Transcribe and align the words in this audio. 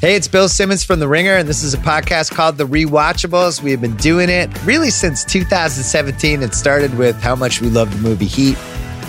Hey, 0.00 0.14
it's 0.14 0.28
Bill 0.28 0.48
Simmons 0.48 0.84
from 0.84 1.00
The 1.00 1.08
Ringer, 1.08 1.34
and 1.34 1.48
this 1.48 1.64
is 1.64 1.74
a 1.74 1.78
podcast 1.78 2.30
called 2.30 2.56
The 2.56 2.68
Rewatchables. 2.68 3.60
We 3.60 3.72
have 3.72 3.80
been 3.80 3.96
doing 3.96 4.28
it 4.28 4.48
really 4.64 4.90
since 4.90 5.24
2017. 5.24 6.40
It 6.40 6.54
started 6.54 6.96
with 6.96 7.20
how 7.20 7.34
much 7.34 7.60
we 7.60 7.68
love 7.68 7.90
the 7.90 8.00
movie 8.00 8.26
Heat. 8.26 8.56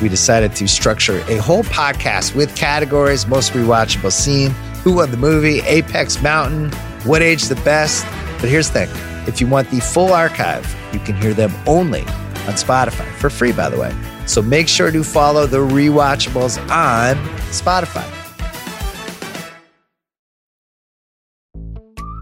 We 0.02 0.10
decided 0.10 0.56
to 0.56 0.68
structure 0.68 1.24
a 1.28 1.38
whole 1.38 1.62
podcast 1.66 2.34
with 2.36 2.56
categories 2.56 3.28
most 3.28 3.52
rewatchable 3.52 4.12
scene, 4.12 4.50
who 4.84 4.94
won 4.96 5.12
the 5.12 5.18
movie, 5.18 5.62
Apex 5.62 6.24
Mountain, 6.24 6.72
what 7.08 7.22
age 7.22 7.44
the 7.44 7.56
best. 7.58 8.04
But 8.40 8.50
here's 8.50 8.72
the 8.72 8.88
thing 8.88 9.28
if 9.28 9.40
you 9.40 9.46
want 9.46 9.70
the 9.70 9.82
full 9.82 10.12
archive, 10.12 10.76
you 10.92 11.00
can 11.02 11.16
hear 11.18 11.36
them 11.36 11.54
only 11.68 12.02
on 12.02 12.56
Spotify 12.56 13.08
for 13.18 13.30
free, 13.30 13.52
by 13.52 13.70
the 13.70 13.80
way. 13.80 13.96
So 14.26 14.42
make 14.42 14.68
sure 14.68 14.90
to 14.90 15.04
follow 15.04 15.46
The 15.46 15.58
Rewatchables 15.58 16.58
on 16.72 17.16
Spotify. 17.52 18.19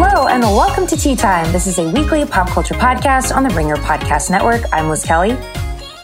Hello 0.00 0.28
and 0.28 0.44
welcome 0.44 0.86
to 0.86 0.96
Tea 0.96 1.16
Time. 1.16 1.50
This 1.50 1.66
is 1.66 1.80
a 1.80 1.90
weekly 1.90 2.24
pop 2.24 2.48
culture 2.50 2.74
podcast 2.74 3.34
on 3.34 3.42
the 3.42 3.48
Ringer 3.48 3.74
Podcast 3.74 4.30
Network. 4.30 4.62
I'm 4.72 4.88
Liz 4.88 5.04
Kelly. 5.04 5.32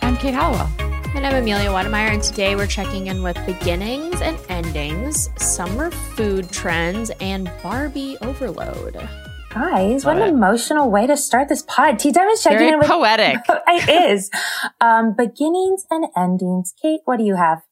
I'm 0.02 0.16
Kate 0.16 0.34
Halliwell. 0.34 0.68
And 1.14 1.24
I'm 1.24 1.36
Amelia 1.36 1.68
Wedemeyer, 1.68 2.12
and 2.12 2.20
today 2.20 2.56
we're 2.56 2.66
checking 2.66 3.06
in 3.06 3.22
with 3.22 3.38
beginnings 3.46 4.20
and 4.20 4.36
endings, 4.48 5.28
summer 5.36 5.92
food 5.92 6.50
trends, 6.50 7.10
and 7.20 7.48
Barbie 7.62 8.16
overload. 8.20 9.08
Guys, 9.50 10.04
what 10.04 10.16
an 10.16 10.28
emotional 10.28 10.90
way 10.90 11.06
to 11.06 11.16
start 11.16 11.48
this 11.48 11.62
pod. 11.62 12.00
Tea 12.00 12.10
Time 12.10 12.26
is 12.30 12.42
checking 12.42 12.58
Very 12.58 12.72
in 12.72 12.80
with 12.80 12.88
poetic. 12.88 13.36
it 13.48 14.10
is. 14.10 14.28
Um, 14.80 15.14
beginnings 15.16 15.86
and 15.88 16.06
endings. 16.16 16.74
Kate, 16.82 17.02
what 17.04 17.18
do 17.18 17.24
you 17.24 17.36
have? 17.36 17.62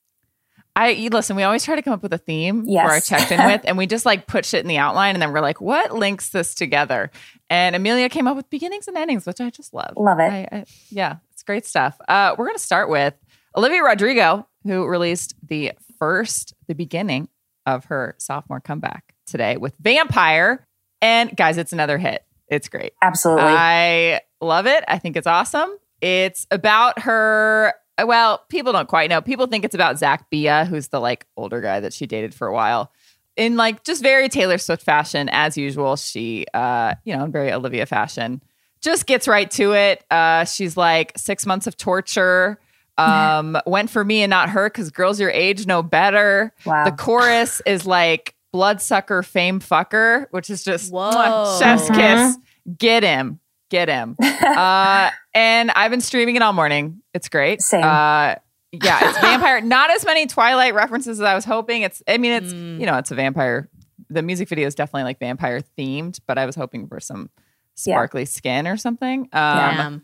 I 0.75 1.09
listen. 1.13 1.37
We 1.37 1.43
always 1.43 1.65
try 1.65 1.77
to 1.77 1.83
come 1.83 1.93
up 1.93 2.03
with 2.03 2.13
a 2.15 2.19
theme 2.19 2.65
Yes. 2.67 2.87
for 2.87 2.93
our 2.93 3.01
checked 3.01 3.31
in 3.33 3.45
with, 3.45 3.61
and 3.67 3.77
we 3.77 3.87
just 3.87 4.07
like 4.07 4.27
put 4.27 4.45
shit 4.47 4.61
in 4.61 4.69
the 4.69 4.79
outline, 4.79 5.15
and 5.15 5.21
then 5.23 5.33
we're 5.33 5.41
like, 5.41 5.61
"What 5.61 5.93
links 5.93 6.31
this 6.31 6.55
together?" 6.55 7.11
And 7.51 7.77
Amelia 7.77 8.09
came 8.09 8.27
up 8.27 8.37
with 8.37 8.49
beginnings 8.49 8.89
and 8.89 8.97
endings, 8.97 9.27
which 9.27 9.41
I 9.41 9.51
just 9.51 9.75
love. 9.75 9.93
Love 9.97 10.19
it. 10.19 10.31
I, 10.33 10.49
I, 10.51 10.65
yeah, 10.91 11.17
it's 11.33 11.43
great 11.43 11.67
stuff. 11.67 11.99
Uh, 12.09 12.35
we're 12.39 12.47
gonna 12.47 12.59
start 12.59 12.89
with 12.89 13.15
Olivia 13.55 13.83
Rodrigo, 13.83 14.49
who 14.65 14.87
released 14.87 15.35
the 15.47 15.73
first, 15.99 16.55
the 16.69 16.75
beginning 16.75 17.29
of 17.67 17.85
her 17.87 18.15
sophomore 18.19 18.61
comeback 18.61 19.15
today 19.27 19.59
with 19.59 19.75
Vampire, 19.79 20.67
and 21.03 21.37
guys, 21.37 21.59
it's 21.59 21.73
another 21.75 21.99
hit. 21.99 22.25
It's 22.49 22.69
great. 22.69 22.93
Absolutely. 23.03 23.45
I 23.47 24.21
love 24.41 24.67
it. 24.67 24.85
I 24.89 24.99
think 24.99 25.17
it's 25.17 25.27
awesome. 25.27 25.71
It's 26.01 26.47
about 26.51 27.01
her. 27.01 27.75
Well, 28.03 28.43
people 28.49 28.73
don't 28.73 28.89
quite 28.89 29.11
know. 29.11 29.21
People 29.21 29.47
think 29.47 29.65
it's 29.65 29.75
about 29.75 29.99
Zack 29.99 30.29
Bia, 30.31 30.65
who's 30.65 30.89
the 30.89 31.01
like 31.01 31.27
older 31.37 31.61
guy 31.61 31.81
that 31.81 31.93
she 31.93 32.07
dated 32.07 32.35
for 32.35 32.47
a 32.47 32.53
while. 32.53 32.93
In 33.37 33.57
like 33.57 33.85
just 33.85 34.03
very 34.03 34.29
Taylor 34.29 34.59
Swift 34.59 34.83
fashion, 34.83 35.29
as 35.31 35.57
usual, 35.57 35.97
she, 35.97 36.47
uh, 36.55 36.95
you 37.05 37.17
know, 37.17 37.25
in 37.25 37.33
very 37.33 37.53
Olivia 37.53 37.87
fashion, 37.87 38.43
just 38.81 39.07
gets 39.07 39.27
right 39.29 39.51
to 39.53 39.73
it. 39.75 40.05
Uh, 40.11 40.45
she's 40.45 40.77
like 40.77 41.13
six 41.17 41.47
months 41.47 41.67
of 41.67 41.77
torture. 41.77 42.59
Um, 42.99 43.57
went 43.67 43.89
for 43.89 44.05
me 44.05 44.23
and 44.23 44.29
not 44.31 44.51
her 44.51 44.69
because 44.69 44.91
girls 44.91 45.19
your 45.19 45.31
age 45.31 45.67
know 45.67 45.83
better. 45.83 46.53
Wow. 46.67 46.85
The 46.85 46.93
chorus 46.93 47.63
is 47.65 47.87
like 47.87 48.35
bloodsucker 48.53 49.23
fame 49.23 49.61
fucker, 49.61 50.27
which 50.31 50.51
is 50.51 50.63
just 50.63 50.93
Whoa. 50.93 51.11
mwah, 51.11 51.59
chef's 51.59 51.89
Mhm. 51.89 51.95
kiss. 51.97 52.39
Get 52.79 53.03
him, 53.03 53.41
get 53.73 53.89
him. 53.89 54.15
uh, 54.23 55.11
and 55.35 55.71
I've 55.73 55.91
been 55.91 56.01
streaming 56.01 56.37
it 56.37 56.43
all 56.43 56.53
morning. 56.53 57.01
It's 57.15 57.29
great. 57.29 57.61
Same. 57.63 57.83
Uh, 57.83 58.37
yeah, 58.71 59.09
it's 59.09 59.19
vampire. 59.21 59.61
Not 59.61 59.91
as 59.91 60.05
many 60.05 60.27
Twilight 60.29 60.75
references 60.75 61.19
as 61.19 61.25
I 61.25 61.35
was 61.35 61.45
hoping. 61.45 61.83
It's. 61.83 62.03
I 62.07 62.19
mean, 62.19 62.33
it's 62.33 62.53
Mm. 62.53 62.79
you 62.81 62.87
know, 62.87 62.99
it's 62.99 63.11
a 63.11 63.15
vampire. 63.17 63.69
The 64.11 64.23
music 64.23 64.49
video 64.49 64.67
is 64.67 64.75
definitely 64.75 65.05
like 65.05 65.19
vampire 65.19 65.61
themed, 65.79 66.21
but 66.27 66.39
I 66.39 66.47
was 66.47 66.55
hoping 66.55 66.87
for 66.87 67.01
some 67.01 67.31
Yeah. 67.85 67.95
sparkly 67.95 68.27
skin 68.27 68.67
or 68.69 68.77
something. 68.77 69.23
Um, 69.33 69.57
Damn. 69.77 70.03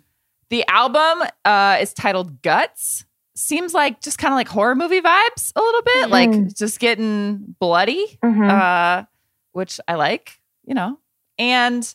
the 0.51 0.65
album 0.69 1.29
uh, 1.45 1.77
is 1.81 1.93
titled 1.93 2.43
Guts. 2.43 3.05
Seems 3.37 3.73
like 3.75 4.01
just 4.01 4.19
kind 4.19 4.33
of 4.33 4.37
like 4.37 4.49
horror 4.49 4.75
movie 4.75 5.01
vibes 5.01 5.53
a 5.55 5.61
little 5.61 5.83
bit, 5.83 6.07
Mm. 6.07 6.11
like 6.11 6.55
just 6.57 6.81
getting 6.81 7.55
bloody, 7.61 8.19
Mhm. 8.25 8.51
uh, 8.51 9.05
which 9.53 9.79
I 9.87 9.95
like, 9.95 10.41
you 10.67 10.75
know. 10.75 10.99
And 11.39 11.95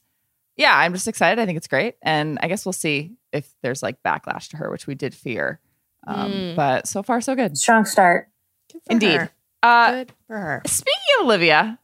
yeah, 0.58 0.76
I'm 0.78 0.94
just 0.94 1.08
excited. 1.08 1.42
I 1.42 1.46
think 1.46 1.58
it's 1.58 1.68
great, 1.68 1.96
and 2.02 2.38
I 2.42 2.48
guess 2.48 2.66
we'll 2.66 2.74
see 2.74 3.14
if 3.32 3.50
there's 3.62 3.82
like 3.84 4.02
backlash 4.04 4.50
to 4.50 4.58
her, 4.58 4.70
which 4.70 4.88
we 4.88 4.96
did 4.96 5.14
fear. 5.16 5.60
Um, 6.08 6.32
Mm. 6.32 6.56
But 6.56 6.88
so 6.88 7.02
far, 7.04 7.22
so 7.22 7.36
good. 7.36 7.58
Strong 7.58 7.86
start. 7.86 8.30
Good 8.72 8.82
Indeed. 8.90 9.20
her. 9.22 9.32
Uh, 9.64 9.92
Good 9.92 10.12
for 10.28 10.38
her. 10.38 10.62
Speaking 10.66 11.00
of 11.20 11.26
Olivia, 11.26 11.80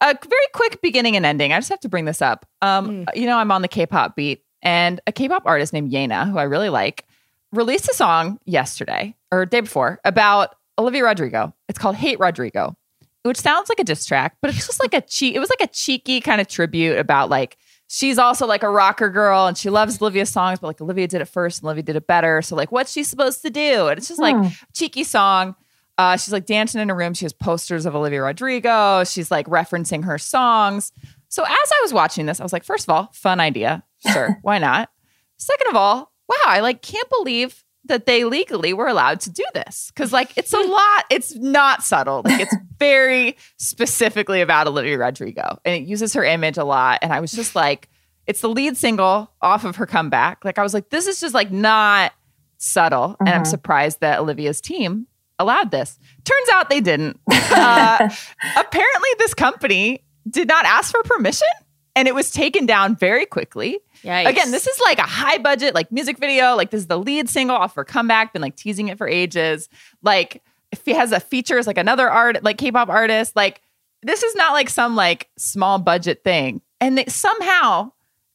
a 0.00 0.06
very 0.22 0.46
quick 0.52 0.80
beginning 0.80 1.16
and 1.16 1.26
ending. 1.26 1.52
I 1.52 1.58
just 1.58 1.70
have 1.70 1.80
to 1.80 1.88
bring 1.88 2.04
this 2.04 2.22
up. 2.22 2.46
Um, 2.62 3.06
You 3.14 3.26
know, 3.26 3.36
I'm 3.38 3.50
on 3.50 3.62
the 3.62 3.68
K-pop 3.68 4.14
beat, 4.16 4.44
and 4.62 5.00
a 5.06 5.12
K-pop 5.12 5.42
artist 5.44 5.72
named 5.72 5.90
Yena, 5.92 6.30
who 6.30 6.38
I 6.38 6.44
really 6.44 6.68
like, 6.68 7.04
released 7.52 7.88
a 7.88 7.94
song 7.94 8.38
yesterday 8.44 9.14
or 9.32 9.44
day 9.46 9.60
before 9.60 10.00
about 10.04 10.54
Olivia 10.78 11.04
Rodrigo. 11.04 11.52
It's 11.68 11.78
called 11.78 11.96
"Hate 11.96 12.18
Rodrigo," 12.20 12.76
which 13.24 13.38
sounds 13.40 13.68
like 13.68 13.80
a 13.80 13.84
diss 13.84 14.06
track, 14.06 14.36
but 14.40 14.50
it's 14.54 14.66
just 14.66 14.80
like 14.80 14.94
a 14.94 15.00
cheek. 15.00 15.34
It 15.34 15.40
was 15.40 15.50
like 15.50 15.68
a 15.68 15.72
cheeky 15.72 16.20
kind 16.20 16.40
of 16.40 16.46
tribute 16.48 16.98
about 16.98 17.28
like 17.30 17.56
she's 17.96 18.18
also 18.18 18.44
like 18.44 18.64
a 18.64 18.68
rocker 18.68 19.08
girl 19.08 19.46
and 19.46 19.56
she 19.56 19.70
loves 19.70 20.02
Olivia's 20.02 20.28
songs, 20.28 20.58
but 20.58 20.66
like 20.66 20.80
Olivia 20.80 21.06
did 21.06 21.20
it 21.20 21.26
first 21.26 21.60
and 21.60 21.66
Olivia 21.68 21.84
did 21.84 21.94
it 21.94 22.08
better. 22.08 22.42
So 22.42 22.56
like, 22.56 22.72
what's 22.72 22.90
she 22.90 23.04
supposed 23.04 23.42
to 23.42 23.50
do? 23.50 23.86
And 23.86 23.96
it's 23.98 24.08
just 24.08 24.20
like 24.20 24.34
Hmm. 24.36 24.48
cheeky 24.72 25.04
song. 25.04 25.54
Uh, 25.96 26.16
she's 26.16 26.32
like 26.32 26.44
dancing 26.44 26.80
in 26.80 26.90
a 26.90 26.94
room. 26.94 27.14
She 27.14 27.24
has 27.24 27.32
posters 27.32 27.86
of 27.86 27.94
Olivia 27.94 28.20
Rodrigo. 28.22 29.04
She's 29.04 29.30
like 29.30 29.46
referencing 29.46 30.04
her 30.04 30.18
songs. 30.18 30.90
So 31.28 31.44
as 31.44 31.48
I 31.50 31.80
was 31.82 31.92
watching 31.92 32.26
this, 32.26 32.40
I 32.40 32.42
was 32.42 32.52
like, 32.52 32.64
first 32.64 32.88
of 32.88 32.92
all, 32.92 33.10
fun 33.12 33.38
idea. 33.38 33.84
Sure, 34.12 34.38
why 34.42 34.58
not? 34.58 34.90
Second 35.36 35.68
of 35.68 35.76
all, 35.76 36.12
wow, 36.28 36.36
I 36.46 36.60
like 36.60 36.82
can't 36.82 37.08
believe 37.10 37.62
that 37.84 38.06
they 38.06 38.24
legally 38.24 38.72
were 38.72 38.88
allowed 38.88 39.20
to 39.20 39.30
do 39.30 39.44
this 39.54 39.92
because 39.94 40.12
like 40.12 40.32
it's 40.36 40.52
a 40.52 40.58
lot. 40.78 41.04
It's 41.10 41.36
not 41.36 41.84
subtle. 41.84 42.22
Like 42.24 42.40
it's 42.40 42.56
very 42.84 43.36
specifically 43.56 44.40
about 44.40 44.66
Olivia 44.66 44.98
Rodrigo, 44.98 45.58
and 45.64 45.74
it 45.74 45.88
uses 45.88 46.12
her 46.14 46.24
image 46.24 46.58
a 46.58 46.64
lot. 46.64 46.98
And 47.02 47.12
I 47.12 47.20
was 47.20 47.32
just 47.32 47.54
like, 47.54 47.88
it's 48.26 48.40
the 48.40 48.48
lead 48.48 48.76
single 48.76 49.30
off 49.40 49.64
of 49.64 49.76
her 49.76 49.86
comeback. 49.86 50.44
Like 50.44 50.58
I 50.58 50.62
was 50.62 50.74
like, 50.74 50.90
this 50.90 51.06
is 51.06 51.20
just 51.20 51.34
like 51.34 51.50
not 51.50 52.12
subtle, 52.58 53.16
and 53.20 53.28
I'm 53.28 53.42
Mhm. 53.42 53.46
surprised 53.46 54.00
that 54.00 54.18
Olivia's 54.20 54.60
team 54.60 55.06
allowed 55.38 55.70
this. 55.70 55.98
Turns 56.24 56.48
out 56.52 56.68
they 56.70 56.80
didn't. 56.80 57.18
Uh, 57.30 58.08
apparently, 58.56 59.08
this 59.18 59.34
company 59.34 60.04
did 60.28 60.48
not 60.48 60.64
ask 60.64 60.90
for 60.90 61.02
permission, 61.02 61.48
and 61.96 62.06
it 62.08 62.14
was 62.14 62.30
taken 62.30 62.66
down 62.66 62.96
very 62.96 63.26
quickly. 63.26 63.78
Yikes. 64.02 64.26
Again, 64.28 64.50
this 64.50 64.66
is 64.66 64.78
like 64.84 64.98
a 64.98 65.02
high 65.02 65.38
budget, 65.38 65.74
like 65.74 65.90
music 65.90 66.18
video. 66.18 66.54
Like 66.54 66.70
this 66.70 66.80
is 66.82 66.86
the 66.88 66.98
lead 66.98 67.28
single 67.28 67.56
off 67.56 67.74
her 67.74 67.84
comeback. 67.84 68.32
Been 68.32 68.42
like 68.42 68.56
teasing 68.56 68.88
it 68.88 68.98
for 68.98 69.08
ages. 69.08 69.68
Like 70.02 70.42
if 70.74 70.84
he 70.84 70.92
has 70.92 71.12
a 71.12 71.20
features 71.20 71.66
like 71.66 71.78
another 71.78 72.08
art, 72.10 72.42
like 72.44 72.58
K-pop 72.58 72.88
artist, 72.88 73.34
like 73.36 73.60
this 74.02 74.22
is 74.22 74.34
not 74.34 74.52
like 74.52 74.68
some 74.68 74.94
like 74.96 75.28
small 75.38 75.78
budget 75.78 76.22
thing. 76.24 76.60
And 76.80 76.98
they, 76.98 77.06
somehow 77.06 77.92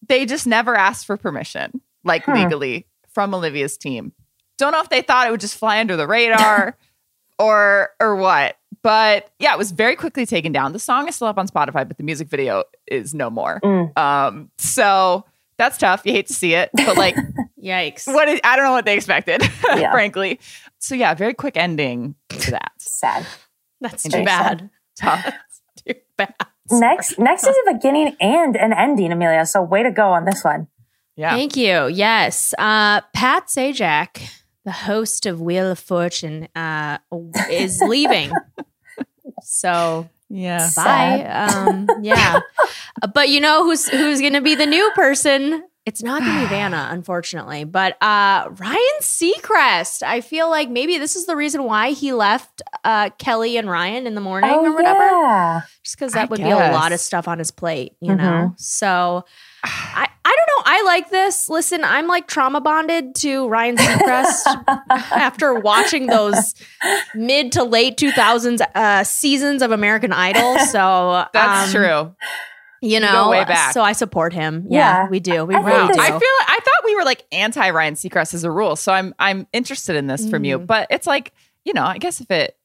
they 0.07 0.25
just 0.25 0.47
never 0.47 0.75
asked 0.75 1.05
for 1.05 1.17
permission, 1.17 1.81
like 2.03 2.23
Hmm. 2.25 2.33
legally 2.33 2.87
from 3.09 3.33
Olivia's 3.35 3.77
team. 3.77 4.13
Don't 4.57 4.71
know 4.71 4.81
if 4.81 4.89
they 4.89 5.01
thought 5.01 5.27
it 5.27 5.31
would 5.31 5.39
just 5.41 5.57
fly 5.57 5.79
under 5.79 5.95
the 5.95 6.07
radar. 6.07 6.75
or 7.39 7.89
or 7.99 8.15
what. 8.15 8.57
But 8.81 9.29
yeah, 9.39 9.53
it 9.53 9.57
was 9.57 9.71
very 9.71 9.95
quickly 9.95 10.25
taken 10.25 10.51
down. 10.51 10.73
The 10.73 10.79
song 10.79 11.07
is 11.07 11.15
still 11.15 11.27
up 11.27 11.37
on 11.37 11.47
Spotify, 11.47 11.87
but 11.87 11.97
the 11.97 12.03
music 12.03 12.27
video 12.29 12.63
is 12.87 13.13
no 13.13 13.29
more. 13.29 13.59
Mm. 13.63 13.97
Um, 13.97 14.51
so 14.57 15.25
that's 15.57 15.77
tough. 15.77 16.01
You 16.05 16.13
hate 16.13 16.27
to 16.27 16.33
see 16.33 16.53
it, 16.53 16.69
but 16.73 16.95
like, 16.97 17.15
Yikes. 17.63 18.07
what 18.13 18.27
is, 18.29 18.39
I 18.43 18.55
don't 18.55 18.63
know 18.65 18.71
what 18.71 18.85
they 18.85 18.95
expected, 18.95 19.41
Yeah. 19.75 19.91
frankly. 19.91 20.39
So 20.79 20.95
yeah, 20.95 21.13
very 21.13 21.33
quick 21.33 21.57
ending 21.57 22.15
to 22.29 22.51
that. 22.51 22.71
Sad. 22.79 23.25
That's 23.81 24.03
too 24.03 24.09
Very 24.09 24.25
bad. 24.25 24.69
Tough. 24.97 25.33
Too 25.87 25.93
bad. 26.17 26.33
Next, 26.71 27.17
next 27.17 27.43
is 27.47 27.55
a 27.67 27.73
beginning 27.73 28.15
and 28.19 28.55
an 28.55 28.73
ending, 28.73 29.11
Amelia. 29.11 29.45
So 29.45 29.61
way 29.61 29.83
to 29.83 29.91
go 29.91 30.11
on 30.11 30.25
this 30.25 30.43
one. 30.43 30.67
Yeah. 31.15 31.31
Thank 31.35 31.55
you. 31.57 31.87
Yes. 31.87 32.53
Uh, 32.57 33.01
Pat 33.13 33.47
Sajak, 33.47 34.21
the 34.65 34.71
host 34.71 35.25
of 35.25 35.41
Wheel 35.41 35.71
of 35.71 35.79
Fortune, 35.79 36.47
uh, 36.55 36.99
is 37.49 37.81
leaving. 37.87 38.31
so 39.41 40.07
Yeah. 40.29 40.69
bye. 40.75 41.25
Um, 41.25 41.87
yeah. 42.01 42.39
Uh, 43.01 43.07
but 43.07 43.29
you 43.29 43.39
know 43.39 43.63
who's 43.63 43.87
who's 43.87 44.21
going 44.21 44.33
to 44.33 44.41
be 44.41 44.55
the 44.55 44.65
new 44.67 44.91
person? 44.95 45.63
It's 45.89 46.03
not 46.03 46.21
going 46.21 46.35
to 46.35 46.41
be 46.41 46.45
Vanna, 46.49 46.87
unfortunately, 46.91 47.63
but 47.63 47.93
uh, 48.01 48.47
Ryan 48.51 48.99
Seacrest. 49.01 50.03
I 50.03 50.21
feel 50.21 50.47
like 50.51 50.69
maybe 50.69 50.99
this 50.99 51.15
is 51.15 51.25
the 51.25 51.35
reason 51.35 51.63
why 51.63 51.91
he 51.93 52.13
left 52.13 52.61
uh, 52.83 53.09
Kelly 53.17 53.57
and 53.57 53.67
Ryan 53.67 54.05
in 54.05 54.13
the 54.13 54.21
morning 54.21 54.51
or 54.51 54.71
whatever. 54.73 54.99
Oh, 55.01 55.21
yeah. 55.23 55.61
just 55.83 55.97
because 55.97 56.15
I 56.15 56.19
that 56.19 56.29
would 56.29 56.37
be 56.37 56.49
a 56.49 56.55
lot 56.55 56.91
of 56.91 56.99
stuff 56.99 57.27
on 57.27 57.39
his 57.39 57.49
plate, 57.49 57.93
you 58.01 58.11
Mhm. 58.13 58.17
know. 58.17 58.53
So 58.57 59.25
I 59.63 60.07
I 60.23 60.35
don't 60.35 60.65
know. 60.65 60.71
I 60.71 60.83
like 60.83 61.09
this. 61.09 61.49
Listen, 61.49 61.83
I'm 61.83 62.05
like 62.05 62.27
trauma 62.27 62.61
bonded 62.61 63.15
to 63.15 63.47
Ryan 63.47 63.77
Seacrest 63.77 64.63
after 64.89 65.55
watching 65.55 66.05
those 66.05 66.53
mid 67.15 67.51
to 67.53 67.63
late 67.63 67.97
2000s 67.97 68.61
uh, 68.75 69.03
seasons 69.03 69.63
of 69.63 69.71
American 69.71 70.13
Idol. 70.13 70.59
So 70.59 71.25
That's 71.33 71.73
um, 71.73 71.81
true. 71.81 72.15
You 72.81 72.99
go 72.99 73.05
know, 73.11 73.29
way 73.29 73.43
back. 73.45 73.73
so 73.73 73.81
I 73.81 73.91
support 73.93 74.33
him. 74.33 74.65
Yeah, 74.69 75.03
Yeah. 75.03 75.09
we 75.09 75.19
do. 75.19 75.45
We 75.45 75.55
I 75.55 75.59
really 75.61 75.87
think 75.87 75.95
do. 75.95 76.01
I 76.01 76.07
feel 76.07 76.19
I 76.19 76.59
thought 76.63 76.85
we 76.85 76.95
were 76.95 77.03
like 77.03 77.25
anti 77.31 77.69
Ryan 77.69 77.95
Seacrest 77.95 78.33
as 78.33 78.43
a 78.43 78.51
rule, 78.51 78.75
so 78.75 78.91
I'm 78.93 79.13
I'm 79.19 79.47
interested 79.53 79.95
in 79.95 80.07
this 80.07 80.29
from 80.29 80.43
you. 80.45 80.59
Mm. 80.59 80.67
But 80.67 80.87
it's 80.89 81.07
like 81.07 81.33
you 81.65 81.73
know, 81.73 81.83
I 81.83 81.97
guess 81.97 82.21
if 82.21 82.31
it 82.31 82.55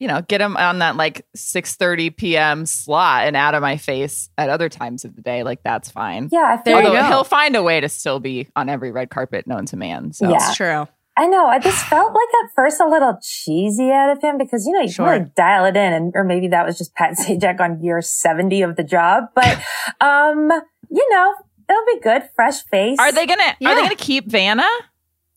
you 0.00 0.08
know 0.08 0.22
get 0.22 0.40
him 0.40 0.56
on 0.56 0.78
that 0.80 0.96
like 0.96 1.26
6:30 1.36 2.16
p.m. 2.16 2.66
slot 2.66 3.26
and 3.26 3.36
out 3.36 3.54
of 3.54 3.62
my 3.62 3.76
face 3.76 4.30
at 4.38 4.48
other 4.50 4.68
times 4.68 5.04
of 5.04 5.14
the 5.14 5.22
day, 5.22 5.42
like 5.42 5.62
that's 5.62 5.90
fine. 5.90 6.28
Yeah, 6.32 6.56
I 6.58 6.62
feel 6.62 6.74
There 6.74 6.82
you 6.82 6.88
Although 6.88 7.00
go. 7.02 7.06
he'll 7.08 7.24
find 7.24 7.54
a 7.54 7.62
way 7.62 7.80
to 7.80 7.88
still 7.88 8.18
be 8.18 8.48
on 8.56 8.68
every 8.68 8.90
red 8.92 9.10
carpet 9.10 9.46
known 9.46 9.66
to 9.66 9.76
man. 9.76 10.12
So 10.12 10.28
Yeah. 10.30 10.36
It's 10.36 10.56
true. 10.56 10.88
I 11.20 11.26
know. 11.26 11.46
I 11.46 11.58
just 11.58 11.84
felt 11.88 12.12
like 12.14 12.28
at 12.44 12.50
first 12.56 12.80
a 12.80 12.86
little 12.88 13.18
cheesy 13.22 13.90
out 13.90 14.10
of 14.10 14.22
him 14.22 14.38
because, 14.38 14.66
you 14.66 14.72
know, 14.72 14.80
you 14.80 14.90
Sure. 14.90 15.06
can 15.06 15.12
really 15.18 15.32
dial 15.36 15.64
it 15.66 15.76
in. 15.76 15.92
And, 15.92 16.12
or 16.14 16.24
maybe 16.24 16.48
that 16.48 16.64
was 16.66 16.78
just 16.78 16.94
Pat 16.94 17.12
Sajak 17.18 17.60
on 17.60 17.82
year 17.82 18.00
70 18.00 18.62
of 18.62 18.76
the 18.76 18.84
job. 18.84 19.24
But, 19.34 19.58
um, 20.00 20.50
you 20.90 21.06
know, 21.10 21.34
it'll 21.68 21.84
be 21.94 22.00
good. 22.02 22.22
Fresh 22.34 22.64
face. 22.70 22.98
are 22.98 23.12
they 23.12 23.26
gonna 23.26 23.42
are 23.44 23.74
they 23.74 23.82
gonna 23.82 23.94
keep 23.94 24.26
Vanna? 24.30 24.66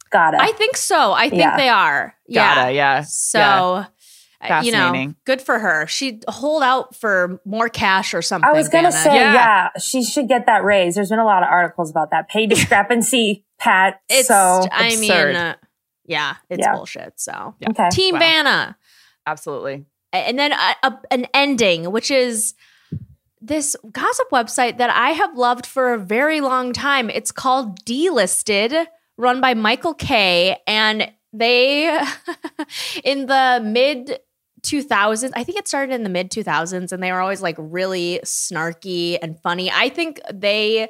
Got 0.10 0.36
it. 0.36 0.40
I 0.42 0.52
think 0.54 0.78
so. 0.78 1.12
I 1.12 1.30
think 1.30 1.42
Yeah. 1.42 1.58
they 1.58 1.70
are. 1.70 2.16
Yeah. 2.28 2.56
Gotta, 2.56 2.72
yeah. 2.74 3.02
So, 3.06 3.40
Yeah. 3.40 4.60
uh, 4.60 4.62
you 4.62 4.72
know, 4.72 5.14
good 5.26 5.42
for 5.42 5.58
her. 5.58 5.88
She'd 5.88 6.24
hold 6.28 6.62
out 6.64 6.96
for 6.96 7.40
more 7.46 7.68
cash 7.68 8.14
or 8.14 8.22
something. 8.22 8.48
I 8.48 8.54
was 8.54 8.70
going 8.70 8.84
to 8.86 8.92
Vanna. 8.92 9.04
say, 9.04 9.16
Yeah. 9.16 9.34
yeah. 9.34 9.70
she 9.82 10.04
should 10.04 10.28
get 10.28 10.46
that 10.46 10.64
raise. 10.64 10.96
There's 10.96 11.10
been 11.10 11.18
a 11.20 11.26
lot 11.26 11.42
of 11.44 11.50
articles 11.50 11.90
about 11.90 12.12
that 12.12 12.30
pay 12.30 12.46
discrepancy, 12.54 13.44
Pat. 13.58 14.02
it's. 14.08 14.28
so, 14.28 14.68
I 14.72 14.90
mean, 14.98 15.10
absurd. 15.12 15.36
uh, 15.36 15.56
yeah, 16.06 16.36
it's 16.50 16.60
Yeah. 16.62 16.76
bullshit. 16.76 17.20
So, 17.20 17.56
Yeah. 17.60 17.70
okay. 17.72 17.90
Team 17.92 18.14
Wow. 18.16 18.20
Vanna, 18.20 18.78
Absolutely. 19.26 19.86
And 20.12 20.38
then 20.38 20.52
a, 20.52 20.76
a, 20.84 21.00
an 21.12 21.26
ending, 21.34 21.92
which 21.92 22.12
is 22.12 22.54
this 23.42 23.76
gossip 23.92 24.30
website 24.32 24.78
that 24.78 24.90
I 24.90 25.10
have 25.12 25.36
loved 25.38 25.66
for 25.66 25.94
a 25.94 25.98
very 25.98 26.40
long 26.42 26.72
time. 26.74 27.10
It's 27.10 27.32
called 27.32 27.84
Dlisted, 27.86 28.86
run 29.18 29.42
by 29.42 29.54
Michael 29.54 29.94
K, 29.94 30.58
and 30.68 31.12
they 31.32 31.88
in 33.04 33.26
the 33.26 33.62
mid 33.64 34.20
2000s 34.64 35.32
i 35.36 35.44
think 35.44 35.58
it 35.58 35.68
started 35.68 35.94
in 35.94 36.04
the 36.04 36.10
mid 36.10 36.32
2000s 36.32 36.92
and 36.92 37.04
they 37.04 37.12
were 37.12 37.20
always 37.20 37.42
like 37.42 37.56
really 37.60 38.20
snarky 38.24 39.18
and 39.22 39.40
funny. 39.42 39.70
I 39.72 39.90
think 39.90 40.22
they 40.34 40.90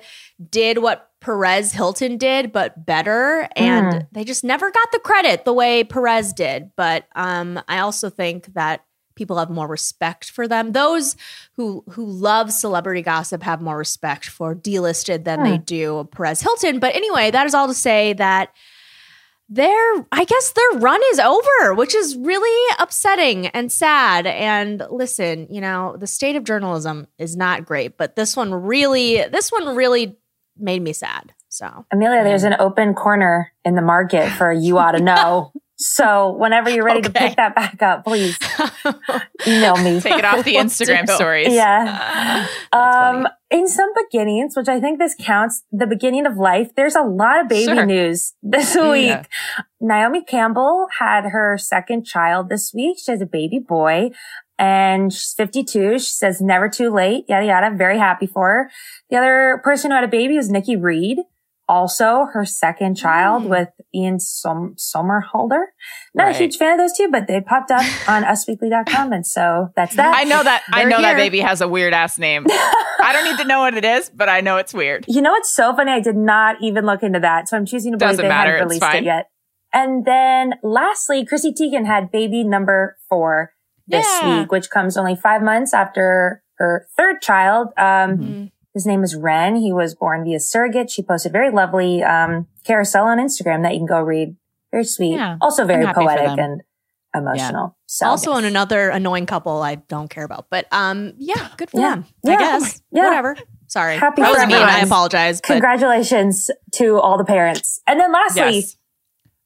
did 0.49 0.77
what 0.77 1.09
perez 1.21 1.71
hilton 1.71 2.17
did 2.17 2.51
but 2.51 2.85
better 2.85 3.47
and 3.55 4.07
they 4.11 4.23
just 4.23 4.43
never 4.43 4.69
got 4.71 4.91
the 4.91 4.99
credit 4.99 5.45
the 5.45 5.53
way 5.53 5.83
perez 5.83 6.33
did. 6.33 6.71
But 6.75 7.07
um 7.15 7.61
i 7.67 7.79
also 7.79 8.09
think 8.09 8.53
that 8.53 8.85
people 9.15 9.37
have 9.37 9.49
more 9.49 9.67
respect 9.67 10.31
for 10.31 10.47
them. 10.47 10.71
Those 10.71 11.15
who 11.55 11.83
who 11.89 12.05
love 12.05 12.51
celebrity 12.51 13.01
gossip 13.01 13.43
have 13.43 13.61
more 13.61 13.77
respect 13.77 14.27
for 14.29 14.55
Dlisted 14.55 15.23
than 15.23 15.43
they 15.43 15.57
do 15.57 16.07
perez 16.11 16.41
hilton. 16.41 16.79
But 16.79 16.95
anyway 16.95 17.31
that 17.31 17.45
is 17.45 17.53
all 17.53 17.67
to 17.67 17.73
say 17.73 18.13
that 18.13 18.49
their 19.49 20.05
I 20.11 20.25
guess 20.25 20.51
their 20.51 20.79
run 20.79 21.01
is 21.11 21.19
over, 21.19 21.73
which 21.75 21.93
is 21.93 22.15
really 22.17 22.75
upsetting 22.79 23.47
and 23.47 23.71
sad. 23.71 24.25
And 24.25 24.83
listen, 24.89 25.47
you 25.49 25.61
know, 25.61 25.95
the 25.97 26.07
state 26.07 26.35
of 26.35 26.43
journalism 26.43 27.07
is 27.17 27.35
not 27.35 27.65
great, 27.65 27.97
but 27.97 28.15
this 28.15 28.35
one 28.35 28.53
really 28.53 29.23
this 29.31 29.51
one 29.51 29.75
really 29.75 30.17
made 30.57 30.81
me 30.81 30.93
sad. 30.93 31.33
So 31.49 31.85
Amelia, 31.91 32.23
there's 32.23 32.43
mm. 32.43 32.53
an 32.53 32.55
open 32.59 32.93
corner 32.95 33.51
in 33.63 33.75
the 33.75 33.81
market 33.81 34.29
for 34.31 34.51
you 34.51 34.77
ought 34.77 34.93
to 34.93 35.01
know. 35.01 35.51
So 35.83 36.31
whenever 36.37 36.69
you're 36.69 36.85
ready 36.85 37.01
to 37.01 37.09
pick 37.09 37.35
that 37.35 37.55
back 37.55 37.81
up, 37.81 38.05
please 38.05 38.37
email 39.47 39.75
me. 39.77 39.99
Take 39.99 40.17
it 40.17 40.25
off 40.25 40.45
the 40.45 40.55
Instagram 40.55 41.09
stories. 41.09 41.49
Yeah. 41.53 42.47
Um, 42.71 43.27
in 43.51 43.67
some 43.67 43.89
beginnings, 43.93 44.55
which 44.55 44.69
I 44.69 44.79
think 44.79 44.97
this 44.99 45.15
counts, 45.19 45.63
the 45.71 45.85
beginning 45.85 46.25
of 46.25 46.37
life, 46.37 46.71
there's 46.75 46.95
a 46.95 47.01
lot 47.03 47.41
of 47.41 47.49
baby 47.49 47.73
Sure. 47.75 47.85
news 47.85 48.33
this 48.43 48.75
week. 48.75 49.07
Yeah. 49.07 49.23
Naomi 49.81 50.23
Campbell 50.23 50.87
had 50.99 51.25
her 51.25 51.57
second 51.57 52.05
child 52.05 52.49
this 52.49 52.71
week. 52.73 52.97
She 53.03 53.11
has 53.11 53.21
a 53.21 53.25
baby 53.25 53.59
boy 53.59 54.11
and 54.57 55.11
she's 55.11 55.33
52. 55.35 55.99
She 55.99 56.05
says 56.05 56.39
never 56.39 56.69
too 56.69 56.89
late, 56.93 57.25
yada, 57.27 57.45
yada. 57.45 57.75
Very 57.75 57.97
happy 57.97 58.25
for 58.27 58.47
her. 58.49 58.71
The 59.09 59.17
other 59.17 59.61
person 59.63 59.91
who 59.91 59.95
had 59.95 60.03
a 60.05 60.07
baby 60.07 60.37
was 60.37 60.49
Nikki 60.49 60.75
Reed. 60.77 61.17
Also 61.69 62.25
her 62.33 62.43
second 62.45 62.95
child 62.95 63.43
Mm. 63.43 63.47
with 63.49 63.69
Ian 63.95 64.19
Som- 64.19 64.75
Somerhalder. 64.77 65.63
Not 66.13 66.25
Right. 66.25 66.35
a 66.35 66.37
huge 66.37 66.57
fan 66.57 66.73
of 66.73 66.77
those 66.79 66.91
two, 66.95 67.07
but 67.09 67.27
they 67.27 67.39
popped 67.39 67.71
up 67.71 67.81
on 68.07 68.23
usweekly.com. 68.23 69.13
And 69.13 69.25
so 69.25 69.69
that's 69.75 69.95
that. 69.95 70.13
I 70.15 70.23
know 70.25 70.43
that 70.43 70.63
I 70.73 70.83
know 70.83 71.01
that 71.01 71.15
baby 71.15 71.39
has 71.39 71.61
a 71.61 71.67
weird 71.67 71.93
ass 71.93 72.19
name. 72.19 72.45
I 72.49 73.11
don't 73.13 73.23
need 73.25 73.37
to 73.37 73.47
know 73.47 73.59
what 73.61 73.75
it 73.75 73.85
is, 73.85 74.09
but 74.09 74.27
I 74.29 74.41
know 74.41 74.57
it's 74.57 74.73
weird. 74.73 75.05
You 75.07 75.21
know 75.21 75.31
what's 75.31 75.53
so 75.53 75.73
funny? 75.75 75.91
I 75.91 75.99
did 76.01 76.17
not 76.17 76.57
even 76.61 76.85
look 76.85 77.01
into 77.01 77.19
that. 77.21 77.47
So 77.47 77.55
I'm 77.57 77.65
choosing 77.65 77.93
to 77.93 77.97
believe 77.97 78.11
Doesn't 78.17 78.23
they 78.25 78.29
matter. 78.29 78.51
haven't 78.57 78.67
released 78.67 78.93
it 78.93 79.03
yet. 79.05 79.27
And 79.73 80.05
then 80.05 80.55
lastly, 80.63 81.25
Chrissy 81.25 81.53
Teigen 81.53 81.85
had 81.85 82.11
baby 82.11 82.43
number 82.43 82.97
four 83.09 83.53
this 83.87 84.05
Yeah. 84.21 84.41
week, 84.41 84.51
which 84.51 84.69
comes 84.69 84.97
only 84.97 85.15
five 85.15 85.41
months 85.41 85.73
after 85.73 86.43
her 86.59 86.87
third 86.95 87.21
child. 87.21 87.69
Um, 87.77 88.17
Mhm. 88.17 88.51
His 88.73 88.85
name 88.85 89.03
is 89.03 89.15
Ren. 89.15 89.55
He 89.55 89.71
was 89.73 89.95
born 89.95 90.23
via 90.23 90.39
surrogate. 90.39 90.89
She 90.89 91.01
posted 91.03 91.31
very 91.31 91.51
lovely, 91.51 92.01
um, 92.03 92.47
carousel 92.63 93.05
on 93.05 93.17
Instagram 93.19 93.63
that 93.63 93.73
you 93.73 93.79
can 93.79 93.87
go 93.87 94.01
read. 94.01 94.35
Very 94.71 94.83
sweet. 94.85 95.13
Yeah. 95.13 95.37
Also 95.41 95.65
very 95.65 95.81
I'm 95.81 95.87
happy 95.87 96.05
for 96.05 96.15
poetic 96.15 96.39
and 96.39 96.61
emotional. 97.15 97.77
So 97.85 98.07
also 98.07 98.35
in 98.37 98.45
another 98.45 98.89
annoying 98.89 99.27
couple 99.27 99.61
I 99.61 99.75
don't 99.75 100.09
care 100.09 100.23
about. 100.23 100.47
But 100.49 100.65
um 100.71 101.13
yeah, 101.17 101.49
good 101.57 101.69
for 101.69 101.79
Yeah. 101.79 101.89
them. 101.95 102.05
Yeah. 102.23 102.33
I 102.33 102.37
guess. 102.37 102.81
Yeah. 102.91 103.03
Whatever. 103.03 103.37
Sorry. 103.67 103.97
Happy 103.97 104.23
that 104.23 104.29
was 104.31 104.39
mean. 104.47 104.55
I 104.57 104.61
everyone. 104.69 104.83
apologize. 104.87 105.39
But 105.41 105.47
congratulations 105.47 106.49
to 106.73 106.99
all 106.99 107.19
the 107.19 107.23
parents. 107.25 107.81
And 107.85 107.99
then 107.99 108.11
lastly, 108.11 108.55
Yes. 108.55 108.77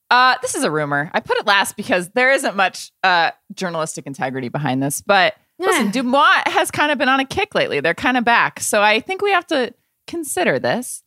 Uh, 0.10 0.36
this 0.42 0.56
is 0.56 0.64
a 0.64 0.72
rumor. 0.72 1.12
I 1.14 1.20
put 1.20 1.38
it 1.38 1.46
last 1.46 1.76
because 1.76 2.08
there 2.12 2.32
isn't 2.32 2.56
much 2.56 2.94
uh, 3.04 3.32
journalistic 3.54 4.08
integrity 4.08 4.48
behind 4.48 4.82
this. 4.82 5.02
But 5.02 5.34
listen, 5.60 5.86
Yeah. 5.88 5.92
DeuxMoi 5.92 6.48
has 6.52 6.72
kind 6.72 6.92
of 6.92 6.98
been 6.98 7.10
on 7.10 7.20
a 7.20 7.26
kick 7.26 7.56
lately. 7.56 7.80
They're 7.80 7.94
kind 7.94 8.18
of 8.18 8.24
back. 8.24 8.60
So 8.60 8.82
I 8.82 9.00
think 9.00 9.22
we 9.22 9.32
have 9.32 9.48
to 9.48 9.74
consider 10.06 10.60
this. 10.60 11.04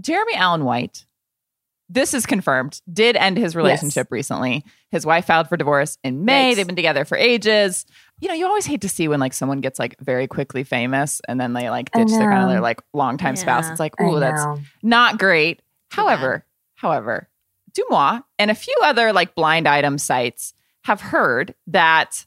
Jeremy 0.00 0.34
Allen 0.34 0.64
White, 0.64 1.06
this 1.88 2.14
is 2.14 2.26
confirmed, 2.26 2.80
did 2.92 3.16
end 3.16 3.38
his 3.38 3.54
relationship 3.56 4.08
recently. 4.10 4.64
His 4.90 5.06
wife 5.06 5.26
filed 5.26 5.48
for 5.48 5.56
divorce 5.56 5.98
in 6.04 6.24
May. 6.24 6.54
They've 6.54 6.66
been 6.66 6.76
together 6.76 7.04
for 7.04 7.16
ages. 7.16 7.86
You 8.20 8.28
know, 8.28 8.34
you 8.34 8.46
always 8.46 8.66
hate 8.66 8.80
to 8.82 8.88
see 8.88 9.08
when 9.08 9.20
like 9.20 9.32
someone 9.32 9.60
gets 9.60 9.78
like 9.78 9.98
very 10.00 10.26
quickly 10.26 10.64
famous 10.64 11.20
and 11.28 11.40
then 11.40 11.52
they 11.52 11.70
like 11.70 11.90
ditch 11.92 12.08
their 12.08 12.30
kind 12.30 12.42
of 12.44 12.48
their 12.50 12.60
like 12.60 12.80
longtime 12.92 13.36
spouse. 13.36 13.68
It's 13.70 13.80
like, 13.80 13.94
I 14.00 14.04
ooh, 14.04 14.18
that's 14.20 14.44
not 14.82 15.18
great. 15.18 15.62
However, 15.90 16.44
however, 16.74 17.28
DeuxMoi 17.72 18.22
and 18.38 18.50
a 18.50 18.54
few 18.54 18.74
other 18.82 19.12
like 19.12 19.34
blind 19.34 19.68
item 19.68 19.98
sites 19.98 20.54
have 20.84 21.00
heard 21.00 21.54
that, 21.68 22.24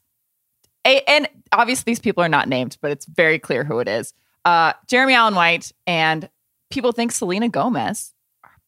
and 0.85 1.27
obviously 1.51 1.91
these 1.91 1.99
people 1.99 2.23
are 2.23 2.29
not 2.29 2.47
named, 2.47 2.77
but 2.81 2.91
it's 2.91 3.05
very 3.05 3.39
clear 3.39 3.63
who 3.63 3.79
it 3.79 3.87
is. 3.87 4.13
Uh, 4.45 4.73
Jeremy 4.87 5.13
Allen 5.13 5.35
White 5.35 5.71
and 5.85 6.29
people 6.69 6.91
think 6.91 7.11
Selena 7.11 7.49
Gomez 7.49 8.13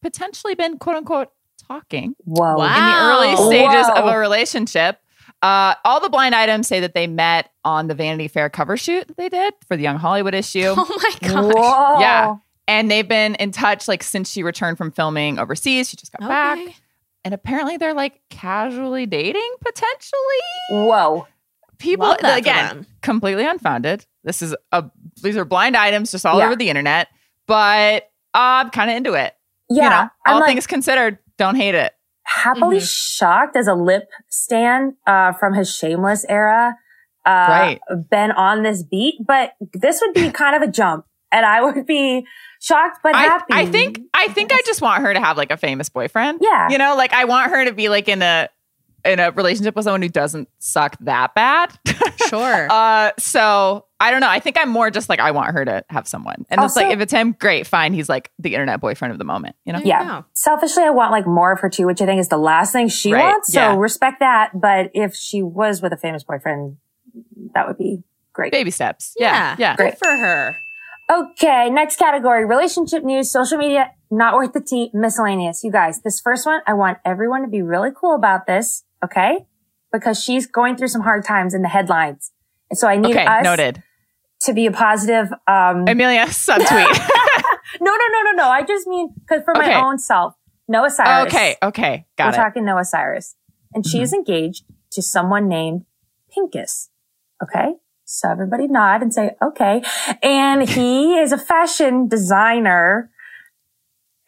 potentially 0.02 0.54
been 0.54 0.78
quote 0.78 0.96
unquote 0.96 1.30
talking 1.58 2.14
Whoa. 2.24 2.56
Wow. 2.56 2.66
in 2.66 2.84
the 2.84 3.46
early 3.46 3.56
stages 3.56 3.88
of 3.96 4.06
a 4.06 4.18
relationship. 4.18 4.98
Uh, 5.40 5.74
all 5.84 6.00
the 6.00 6.08
blind 6.08 6.34
items 6.34 6.68
say 6.68 6.80
that 6.80 6.94
they 6.94 7.06
met 7.08 7.50
on 7.64 7.88
the 7.88 7.94
Vanity 7.94 8.28
Fair 8.28 8.48
cover 8.48 8.76
shoot 8.76 9.08
that 9.08 9.16
they 9.16 9.28
did 9.28 9.54
for 9.66 9.76
the 9.76 9.82
Young 9.82 9.98
Hollywood 9.98 10.34
issue. 10.34 10.74
Oh 10.76 10.86
my 10.88 11.28
gosh. 11.28 11.54
Whoa. 11.54 12.00
Yeah. 12.00 12.36
And 12.68 12.90
they've 12.90 13.08
been 13.08 13.34
in 13.36 13.50
touch 13.50 13.88
like 13.88 14.02
since 14.02 14.30
she 14.30 14.42
returned 14.42 14.78
from 14.78 14.92
filming 14.92 15.38
overseas. 15.38 15.88
She 15.90 15.96
just 15.96 16.12
got 16.12 16.28
back. 16.28 16.58
And 17.24 17.34
apparently 17.34 17.76
they're 17.76 17.94
like 17.94 18.20
casually 18.30 19.06
dating 19.06 19.54
potentially. 19.60 20.20
Whoa. 20.70 21.26
People 21.82 22.06
Love 22.08 22.18
that 22.22 22.38
again, 22.38 22.86
completely 23.02 23.44
unfounded. 23.44 24.06
This 24.24 24.40
is 24.42 24.54
a 24.70 24.84
these 25.22 25.36
are 25.36 25.44
blind 25.44 25.76
items 25.76 26.12
just 26.12 26.24
all 26.24 26.38
Yeah. 26.38 26.46
over 26.46 26.56
the 26.56 26.68
internet, 26.68 27.08
but 27.46 28.08
I'm 28.34 28.70
kind 28.70 28.90
of 28.90 28.96
into 28.96 29.14
it. 29.14 29.34
Yeah. 29.68 29.84
you 29.84 29.90
know, 29.90 30.08
I'm 30.26 30.34
all 30.34 30.40
like 30.40 30.48
things 30.48 30.66
considered, 30.66 31.18
don't 31.38 31.56
hate 31.56 31.74
it. 31.74 31.92
happily 32.24 32.76
Mm-hmm. 32.78 32.84
shocked 32.84 33.56
as 33.56 33.66
a 33.66 33.74
lip 33.74 34.08
stand 34.28 34.94
uh, 35.06 35.32
from 35.32 35.54
his 35.54 35.74
shameless 35.74 36.24
era. 36.28 36.76
Uh, 37.24 37.30
Right. 37.48 37.80
Been 38.10 38.30
on 38.32 38.62
this 38.62 38.82
beat, 38.82 39.14
but 39.26 39.52
this 39.72 40.00
would 40.00 40.14
be 40.14 40.30
kind 40.42 40.56
of 40.56 40.62
a 40.62 40.70
jump. 40.70 41.04
And 41.30 41.46
I 41.46 41.62
would 41.62 41.86
be 41.86 42.26
shocked 42.60 42.98
but 43.02 43.14
I, 43.16 43.22
happy. 43.22 43.52
I 43.54 43.64
think 43.66 44.00
I 44.14 44.28
think 44.28 44.52
I 44.52 44.60
just 44.66 44.82
want 44.82 45.02
her 45.02 45.14
to 45.14 45.20
have 45.20 45.36
like 45.36 45.50
a 45.50 45.56
famous 45.56 45.88
boyfriend. 45.88 46.40
Yeah. 46.42 46.68
You 46.70 46.78
know, 46.78 46.94
like 46.94 47.12
I 47.12 47.24
want 47.24 47.50
her 47.50 47.64
to 47.64 47.72
be 47.72 47.88
like 47.88 48.06
in 48.08 48.20
a 48.22 48.48
in 49.04 49.18
a 49.20 49.30
relationship 49.32 49.74
with 49.76 49.84
someone 49.84 50.02
who 50.02 50.08
doesn't 50.08 50.48
suck 50.58 50.96
that 51.00 51.34
bad. 51.34 51.72
Sure. 52.28 52.68
uh 52.70 53.10
so 53.18 53.84
I 54.00 54.10
don't 54.10 54.20
know. 54.20 54.28
I 54.28 54.38
think 54.40 54.56
I'm 54.58 54.68
more 54.70 54.90
just 54.90 55.08
like 55.10 55.20
I 55.20 55.32
want 55.32 55.52
her 55.54 55.64
to 55.66 55.84
have 55.90 56.08
someone. 56.08 56.46
And 56.48 56.62
it's 56.62 56.76
like 56.76 56.90
if 56.92 57.00
it's 57.00 57.12
him, 57.12 57.32
great, 57.38 57.66
fine. 57.66 57.92
He's 57.92 58.08
like 58.08 58.30
the 58.38 58.54
internet 58.54 58.80
boyfriend 58.80 59.12
of 59.12 59.18
the 59.18 59.24
moment, 59.24 59.54
you 59.64 59.72
know? 59.72 59.80
There 59.80 59.86
you 59.86 59.92
Yeah. 59.92 60.20
go. 60.20 60.24
Selfishly, 60.32 60.82
I 60.84 60.90
want 60.90 61.10
like 61.12 61.26
more 61.26 61.52
of 61.52 61.60
her 61.60 61.68
too, 61.68 61.86
which 61.86 62.00
I 62.00 62.06
think 62.06 62.20
is 62.20 62.28
the 62.28 62.38
last 62.38 62.72
thing 62.72 62.88
she 62.88 63.12
Right, 63.12 63.24
wants. 63.32 63.52
So 63.52 63.60
yeah. 63.60 63.76
respect 63.76 64.20
that. 64.20 64.58
But 64.58 64.90
if 64.94 65.14
she 65.14 65.42
was 65.42 65.82
with 65.82 65.92
a 65.92 65.96
famous 65.98 66.22
boyfriend, 66.24 66.76
that 67.54 67.66
would 67.66 67.76
be 67.76 68.02
great. 68.32 68.52
Baby 68.52 68.70
steps. 68.70 69.14
Yeah. 69.18 69.56
Yeah. 69.58 69.76
Good 69.76 69.98
for 69.98 70.08
her. 70.08 70.56
Okay, 71.10 71.68
next 71.68 71.96
category 71.98 72.46
relationship 72.46 73.04
news, 73.04 73.30
social 73.30 73.58
media, 73.58 73.90
not 74.10 74.34
worth 74.34 74.52
the 74.54 74.60
tea, 74.62 74.90
miscellaneous. 74.94 75.62
You 75.62 75.70
guys, 75.72 76.00
this 76.02 76.20
first 76.20 76.46
one, 76.46 76.60
I 76.66 76.72
want 76.74 76.98
everyone 77.04 77.42
to 77.42 77.48
be 77.48 77.60
really 77.60 77.90
cool 77.94 78.14
about 78.14 78.46
this, 78.46 78.84
okay? 79.04 79.46
Because 79.92 80.22
she's 80.22 80.46
going 80.46 80.76
through 80.76 80.88
some 80.88 81.02
hard 81.02 81.24
times 81.24 81.54
in 81.54 81.62
the 81.62 81.68
headlines. 81.68 82.32
And 82.70 82.78
so 82.78 82.88
I 82.88 82.96
need 82.96 83.10
Okay, 83.14 83.24
us 83.26 83.44
noted. 83.44 83.82
to 84.42 84.52
be 84.54 84.66
a 84.66 84.72
positive. 84.72 85.32
Um, 85.46 85.84
Amelia, 85.86 86.24
subtweet. 86.26 86.60
no, 87.80 87.90
no, 87.92 88.06
no, 88.12 88.22
no, 88.24 88.32
no. 88.36 88.48
I 88.48 88.62
just 88.62 88.86
mean, 88.86 89.14
because 89.20 89.42
for 89.44 89.56
Okay. 89.56 89.74
my 89.74 89.82
own 89.82 89.98
self, 89.98 90.34
Noah 90.68 90.90
Cyrus. 90.90 91.26
okay, 91.34 91.56
okay. 91.62 92.06
Got 92.16 92.24
it. 92.24 92.26
We're 92.26 92.28
it. 92.28 92.32
Mm-hmm. 92.32 92.42
talking 92.42 92.64
Noah 92.64 92.84
Cyrus. 92.84 93.34
And 93.74 93.86
she 93.86 94.00
is 94.00 94.12
engaged 94.12 94.64
to 94.92 95.02
someone 95.02 95.48
named 95.48 95.84
Pinkus. 96.36 96.88
Okay. 97.42 97.74
So 98.04 98.30
everybody 98.30 98.66
nod 98.68 99.00
and 99.02 99.12
say, 99.12 99.32
okay. 99.42 99.82
And 100.22 100.68
he 100.68 101.18
is 101.18 101.32
a 101.32 101.38
fashion 101.38 102.08
designer 102.08 103.10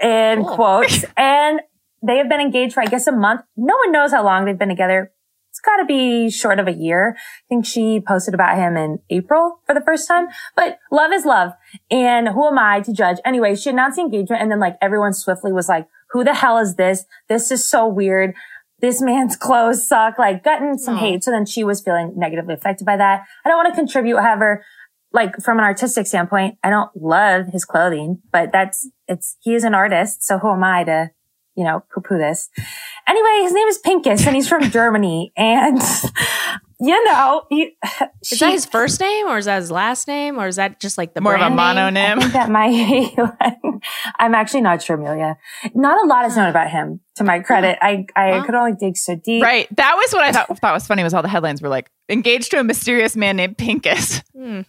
in 0.03 0.45
Cool. 0.45 0.55
quotes. 0.55 1.05
And 1.17 1.61
they 2.05 2.19
have 2.19 2.29
been 2.29 2.41
engaged 2.41 2.75
for, 2.75 2.83
I 2.83 2.87
guess, 2.87 3.07
a 3.07 3.13
month. 3.13 3.43
No 3.57 3.75
one 3.77 3.93
knows 3.93 4.13
how 4.13 4.25
long 4.25 4.45
they've 4.45 4.59
been 4.59 4.69
together. 4.69 5.13
It's 5.51 5.61
got 5.61 5.77
to 5.77 5.85
be 5.85 6.31
short 6.31 6.59
of 6.59 6.67
a 6.67 6.73
year. 6.73 7.17
I 7.17 7.45
think 7.49 7.65
she 7.65 8.01
posted 8.01 8.35
about 8.35 8.57
him 8.57 8.77
in 8.77 8.99
April 9.09 9.61
for 9.67 9.73
the 9.75 9.81
first 9.81 10.09
time, 10.09 10.27
but 10.57 10.79
love 10.91 11.13
is 11.13 11.25
love. 11.25 11.53
And 11.91 12.29
who 12.29 12.49
am 12.49 12.59
I 12.59 12.81
to 12.81 12.93
judge? 12.93 13.19
Anyway, 13.25 13.55
she 13.55 13.71
announced 13.71 13.97
the 13.97 14.03
engagement 14.03 14.43
and 14.43 14.51
then 14.51 14.59
like 14.59 14.77
everyone 14.83 15.13
swiftly 15.13 15.53
was 15.53 15.69
like, 15.69 15.87
who 16.11 16.25
the 16.25 16.35
hell 16.35 16.59
is 16.59 16.75
this? 16.75 17.05
This 17.29 17.53
is 17.53 17.65
so 17.65 17.87
weird. 17.87 18.35
This 18.81 19.01
man's 19.01 19.37
clothes 19.41 19.87
suck, 19.87 20.19
like 20.19 20.43
gotten 20.43 20.77
some 20.77 20.97
hate. 20.97 21.23
So 21.23 21.31
then 21.31 21.47
she 21.47 21.63
was 21.63 21.81
feeling 21.81 22.15
negatively 22.17 22.55
affected 22.55 22.85
by 22.85 22.97
that. 22.97 23.23
I 23.45 23.49
don't 23.49 23.57
want 23.57 23.73
to 23.73 23.81
contribute. 23.81 24.19
However, 24.19 24.65
like 25.13 25.37
from 25.41 25.59
an 25.59 25.65
artistic 25.65 26.09
standpoint, 26.09 26.59
I 26.65 26.71
don't 26.71 26.91
love 26.97 27.47
his 27.53 27.65
clothing, 27.65 28.23
but 28.33 28.51
that's, 28.51 28.91
it's, 29.07 29.37
he 29.41 29.55
is 29.55 29.63
an 29.63 29.73
artist. 29.73 30.25
So 30.25 30.39
who 30.39 30.53
am 30.53 30.65
I 30.65 30.83
to, 30.83 31.11
you 31.57 31.65
know, 31.65 31.83
poo 31.95 32.01
poo 32.01 32.19
this? 32.19 32.49
Anyway, 33.07 33.43
his 33.43 33.53
name 33.53 33.69
is 33.69 33.79
Pinkus 33.85 34.27
and 34.27 34.35
he's 34.37 34.49
from 34.49 34.63
Germany. 34.71 35.33
And, 35.37 35.81
you 36.81 37.05
know, 37.05 37.45
he, 37.51 37.77
Is 38.31 38.39
that 38.41 38.53
his 38.53 38.67
first 38.67 39.01
name 39.01 39.27
or 39.27 39.39
is 39.39 39.45
that 39.45 39.57
his 39.61 39.71
last 39.71 40.09
name 40.09 40.39
or 40.39 40.47
is 40.49 40.57
that 40.57 40.81
just 40.81 40.99
like 40.99 41.15
the 41.15 41.21
More 41.21 41.35
of 41.35 41.41
a 41.41 41.55
brand 41.55 41.95
name? 41.95 42.05
I 42.05 42.15
mononym. 42.15 42.21
think 42.21 42.33
that 42.33 42.51
might, 42.51 43.83
I'm 44.19 44.35
actually 44.35 44.63
not 44.63 44.83
sure, 44.83 44.97
Amelia. 44.97 45.37
Not 45.75 46.03
a 46.05 46.07
lot 46.09 46.25
is 46.25 46.37
known 46.37 46.49
about 46.49 46.71
him, 46.71 47.01
to 47.17 47.25
my 47.25 47.41
credit. 47.41 47.79
I, 47.83 48.07
I 48.17 48.31
Well. 48.33 48.45
could 48.45 48.55
only 48.55 48.73
dig 48.79 48.97
so 48.97 49.15
deep. 49.17 49.43
Right. 49.43 49.69
That 49.77 49.95
was 49.97 50.13
what 50.13 50.25
I 50.25 50.33
thought, 50.33 50.59
thought 50.59 50.75
was 50.75 50.87
funny 50.87 51.03
was 51.05 51.15
all 51.15 51.23
the 51.23 51.29
headlines 51.29 51.61
were 51.63 51.69
like, 51.69 51.91
engaged 52.09 52.51
to 52.53 52.59
a 52.61 52.65
mysterious 52.65 53.17
man 53.17 53.37
named 53.37 53.57
Pinkus. 53.59 54.23
Hmm. 54.37 54.63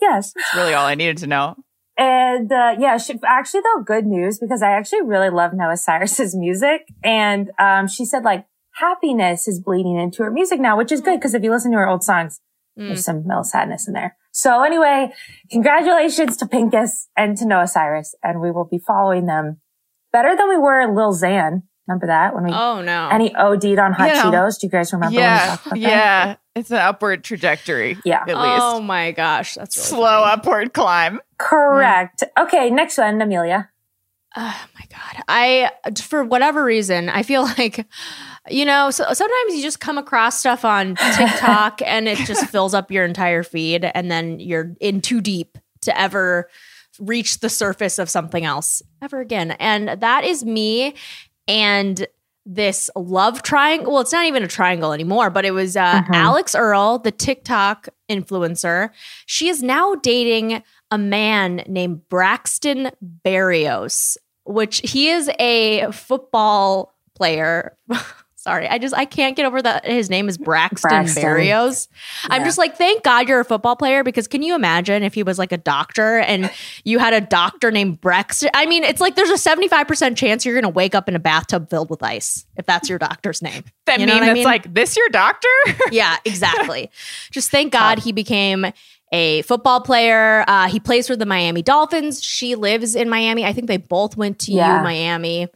Yes. 0.00 0.32
That's 0.34 0.54
really 0.54 0.74
all 0.74 0.86
I 0.86 0.94
needed 0.94 1.18
to 1.18 1.26
know. 1.26 1.56
And, 2.02 2.50
uh, 2.50 2.74
yeah, 2.78 2.96
she, 2.98 3.18
actually 3.24 3.62
though, 3.66 3.82
good 3.82 4.06
news 4.06 4.38
because 4.38 4.62
I 4.62 4.70
actually 4.72 5.02
really 5.02 5.30
love 5.30 5.52
Noah 5.54 5.76
Cyrus's 5.76 6.34
music. 6.36 6.80
And, 7.02 7.50
um, 7.58 7.86
she 7.88 8.04
said 8.04 8.22
like 8.24 8.46
happiness 8.76 9.46
is 9.46 9.60
bleeding 9.60 9.98
into 9.98 10.22
her 10.24 10.30
music 10.30 10.58
now, 10.60 10.76
which 10.76 10.92
is 10.92 11.00
good 11.00 11.18
because 11.18 11.34
if 11.34 11.42
you 11.42 11.50
listen 11.50 11.70
to 11.72 11.78
her 11.78 11.88
old 11.88 12.02
songs, 12.02 12.40
Mm. 12.78 12.86
there's 12.88 13.04
some 13.04 13.26
middle 13.26 13.44
sadness 13.44 13.86
in 13.86 13.92
there. 13.92 14.16
So 14.32 14.62
anyway, 14.62 15.12
congratulations 15.50 16.38
to 16.38 16.46
Pinkus 16.46 17.06
and 17.14 17.36
to 17.36 17.44
Noah 17.46 17.66
Cyrus. 17.68 18.14
And 18.22 18.40
we 18.40 18.50
will 18.50 18.64
be 18.64 18.78
following 18.78 19.26
them 19.26 19.60
better 20.10 20.34
than 20.34 20.48
we 20.48 20.56
were 20.56 20.90
Lil 20.90 21.12
Xan. 21.12 21.64
Remember 21.88 22.06
that 22.06 22.34
when 22.34 22.44
we, 22.44 22.52
Oh 22.52 22.80
no. 22.80 23.08
Any 23.08 23.28
he 23.28 23.34
OD'd 23.34 23.78
on 23.78 23.92
hot 23.92 24.08
You 24.08 24.14
know, 24.14 24.30
Cheetos. 24.30 24.60
Do 24.60 24.66
you 24.66 24.70
guys 24.70 24.92
remember 24.92 25.14
when 25.14 25.22
we 25.22 25.22
yeah. 25.22 25.46
talked 25.46 25.66
about 25.66 25.74
that? 25.74 25.80
Yeah. 25.80 26.36
It's 26.54 26.70
an 26.70 26.76
upward 26.78 27.24
trajectory. 27.24 27.98
Yeah. 28.04 28.20
At 28.20 28.28
least. 28.28 28.38
Oh 28.38 28.80
my 28.80 29.10
gosh, 29.12 29.54
that's 29.54 29.76
really 29.76 29.88
Slow 29.88 30.22
funny. 30.22 30.32
upward 30.32 30.72
climb. 30.74 31.20
Correct. 31.38 32.22
Okay. 32.38 32.70
Next 32.70 32.98
one, 32.98 33.20
Amelia. 33.20 33.70
Oh 34.36 34.64
my 34.74 34.86
god. 34.90 35.24
I 35.28 35.70
for 36.00 36.24
whatever 36.24 36.64
reason, 36.64 37.08
I 37.08 37.22
feel 37.22 37.42
like 37.58 37.86
you 38.48 38.64
know, 38.64 38.90
so 38.90 39.04
sometimes 39.12 39.54
you 39.54 39.62
just 39.62 39.80
come 39.80 39.98
across 39.98 40.38
stuff 40.38 40.64
on 40.64 40.96
TikTok 41.16 41.80
and 41.84 42.08
it 42.08 42.18
just 42.18 42.48
fills 42.48 42.74
up 42.74 42.90
your 42.90 43.04
entire 43.04 43.42
feed 43.42 43.84
and 43.84 44.10
then 44.10 44.40
you're 44.40 44.74
in 44.80 45.00
too 45.00 45.20
deep 45.20 45.58
to 45.82 45.98
ever 45.98 46.48
reach 46.98 47.40
the 47.40 47.48
surface 47.48 47.98
of 47.98 48.10
something 48.10 48.44
else 48.44 48.82
ever 49.00 49.20
again. 49.20 49.52
And 49.52 50.00
that 50.00 50.24
is 50.24 50.44
me 50.44 50.94
and 51.48 52.06
this 52.44 52.90
love 52.96 53.42
triangle. 53.42 53.92
Well, 53.92 54.02
it's 54.02 54.12
not 54.12 54.24
even 54.26 54.42
a 54.42 54.48
triangle 54.48 54.92
anymore, 54.92 55.30
but 55.30 55.44
it 55.44 55.52
was 55.52 55.76
uh, 55.76 56.02
Mhm. 56.02 56.14
Alix 56.14 56.54
Earle, 56.54 56.98
the 56.98 57.12
TikTok 57.12 57.88
influencer. 58.10 58.90
She 59.26 59.48
is 59.48 59.62
now 59.62 59.94
dating 59.94 60.62
a 60.90 60.98
man 60.98 61.62
named 61.68 62.08
Braxton 62.08 62.90
Berrios, 63.24 64.16
which 64.44 64.80
he 64.84 65.08
is 65.08 65.30
a 65.38 65.90
football 65.92 66.94
player. 67.14 67.76
Sorry, 68.42 68.66
I 68.66 68.78
just 68.78 68.92
I 68.96 69.04
can't 69.04 69.36
get 69.36 69.46
over 69.46 69.62
that 69.62 69.84
his 69.86 70.10
name 70.10 70.28
is 70.28 70.36
Braxton, 70.36 70.88
Braxton. 70.88 71.22
Berrios. 71.22 71.86
I'm 72.28 72.42
just 72.42 72.58
like, 72.58 72.76
thank 72.76 73.04
God 73.04 73.28
you're 73.28 73.38
a 73.38 73.44
football 73.44 73.76
player 73.76 74.02
because 74.02 74.26
can 74.26 74.42
you 74.42 74.56
imagine 74.56 75.04
if 75.04 75.14
he 75.14 75.22
was 75.22 75.38
like 75.38 75.52
a 75.52 75.56
doctor 75.56 76.18
and 76.18 76.50
you 76.82 76.98
had 76.98 77.14
a 77.14 77.20
doctor 77.20 77.70
named 77.70 78.00
Braxton? 78.00 78.50
I 78.52 78.66
mean, 78.66 78.82
it's 78.82 79.00
like 79.00 79.14
there's 79.14 79.30
a 79.30 79.34
75% 79.34 80.16
chance 80.16 80.44
you're 80.44 80.56
gonna 80.56 80.68
wake 80.68 80.96
up 80.96 81.08
in 81.08 81.14
a 81.14 81.20
bathtub 81.20 81.70
filled 81.70 81.88
with 81.88 82.02
ice 82.02 82.44
if 82.56 82.66
that's 82.66 82.88
your 82.88 82.98
doctor's 82.98 83.42
name. 83.42 83.62
That 83.86 84.00
You 84.00 84.06
know 84.06 84.14
meme 84.14 84.20
what 84.20 84.24
I 84.24 84.26
that's 84.30 84.34
mean? 84.38 84.44
like, 84.44 84.74
this 84.74 84.96
your 84.96 85.08
doctor? 85.08 85.48
yeah, 85.92 86.16
exactly. 86.24 86.90
Just 87.30 87.50
thank 87.50 87.72
God 87.72 88.00
he 88.00 88.10
became 88.10 88.66
a 89.12 89.42
football 89.42 89.80
player. 89.82 90.44
Uh, 90.48 90.68
he 90.68 90.80
plays 90.80 91.06
for 91.06 91.14
the 91.16 91.26
Miami 91.26 91.62
Dolphins. 91.62 92.22
She 92.24 92.54
lives 92.56 92.94
in 92.96 93.08
Miami. 93.08 93.44
I 93.44 93.52
think 93.52 93.66
they 93.68 93.76
both 93.76 94.16
went 94.16 94.38
to 94.40 94.52
Yeah. 94.52 94.78
U 94.78 94.82
Miami. 94.84 95.48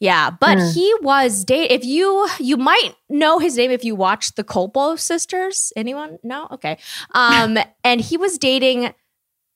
Yeah, 0.00 0.30
but 0.30 0.58
Hmm. 0.58 0.70
he 0.74 0.94
was 1.02 1.44
date. 1.44 1.70
If 1.70 1.84
you 1.84 2.28
you 2.38 2.56
might 2.56 2.94
know 3.08 3.38
his 3.38 3.56
name 3.56 3.70
if 3.70 3.84
you 3.84 3.94
watched 3.94 4.36
the 4.36 4.44
Culpo 4.44 4.98
sisters. 4.98 5.72
Anyone? 5.76 6.18
No. 6.22 6.48
Okay. 6.52 6.78
Um, 7.14 7.58
and 7.84 8.00
he 8.00 8.16
was 8.16 8.36
dating 8.38 8.92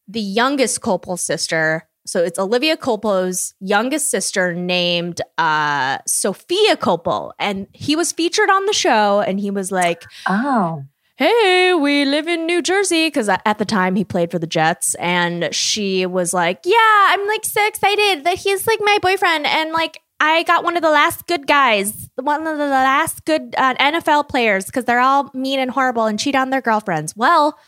the 0.07 0.21
youngest 0.21 0.81
Culpo 0.81 1.19
sister. 1.19 1.89
So 2.07 2.23
it's 2.25 2.39
Olivia 2.39 2.77
Culpo's 2.79 3.53
youngest 3.61 4.11
sister 4.11 4.55
named 4.55 5.21
uh, 5.37 5.99
Sophia 6.07 6.77
Culpo, 6.77 7.33
and 7.39 7.67
he 7.75 7.95
was 7.97 8.13
featured 8.13 8.49
on 8.49 8.65
the 8.65 8.73
show. 8.73 9.21
And 9.21 9.39
he 9.39 9.51
was 9.51 9.71
like, 9.71 10.05
Oh. 10.27 10.85
hey, 11.17 11.75
we 11.75 12.07
live 12.07 12.27
in 12.27 12.47
New 12.47 12.63
Jersey. 12.63 13.11
Cause 13.11 13.29
at 13.29 13.59
the 13.59 13.67
time 13.67 13.97
he 13.97 14.05
played 14.05 14.31
for 14.31 14.39
the 14.39 14.47
Jets. 14.47 14.95
And 14.95 15.53
she 15.55 16.07
was 16.07 16.33
like, 16.33 16.61
yeah, 16.65 17.07
I'm 17.11 17.27
like 17.27 17.45
so 17.45 17.67
excited 17.67 18.25
that 18.25 18.39
he's 18.39 18.67
like 18.67 18.79
my 18.81 18.99
boyfriend. 19.03 19.45
And 19.45 19.73
like, 19.73 20.01
I 20.21 20.43
got 20.43 20.65
one 20.65 20.77
of 20.77 20.83
the 20.83 20.91
last 20.91 21.27
good 21.27 21.47
guys, 21.47 22.11
one 22.17 22.47
of 22.47 22.59
the 22.59 22.67
last 22.67 23.25
good 23.25 23.55
uh, 23.57 23.75
NFL 23.77 24.29
players, 24.29 24.65
because 24.67 24.85
they're 24.85 25.01
all 25.01 25.31
mean 25.33 25.61
and 25.61 25.71
horrible 25.71 26.07
and 26.07 26.19
cheat 26.19 26.35
on 26.35 26.51
their 26.51 26.61
girlfriends. 26.61 27.15
Well, 27.17 27.59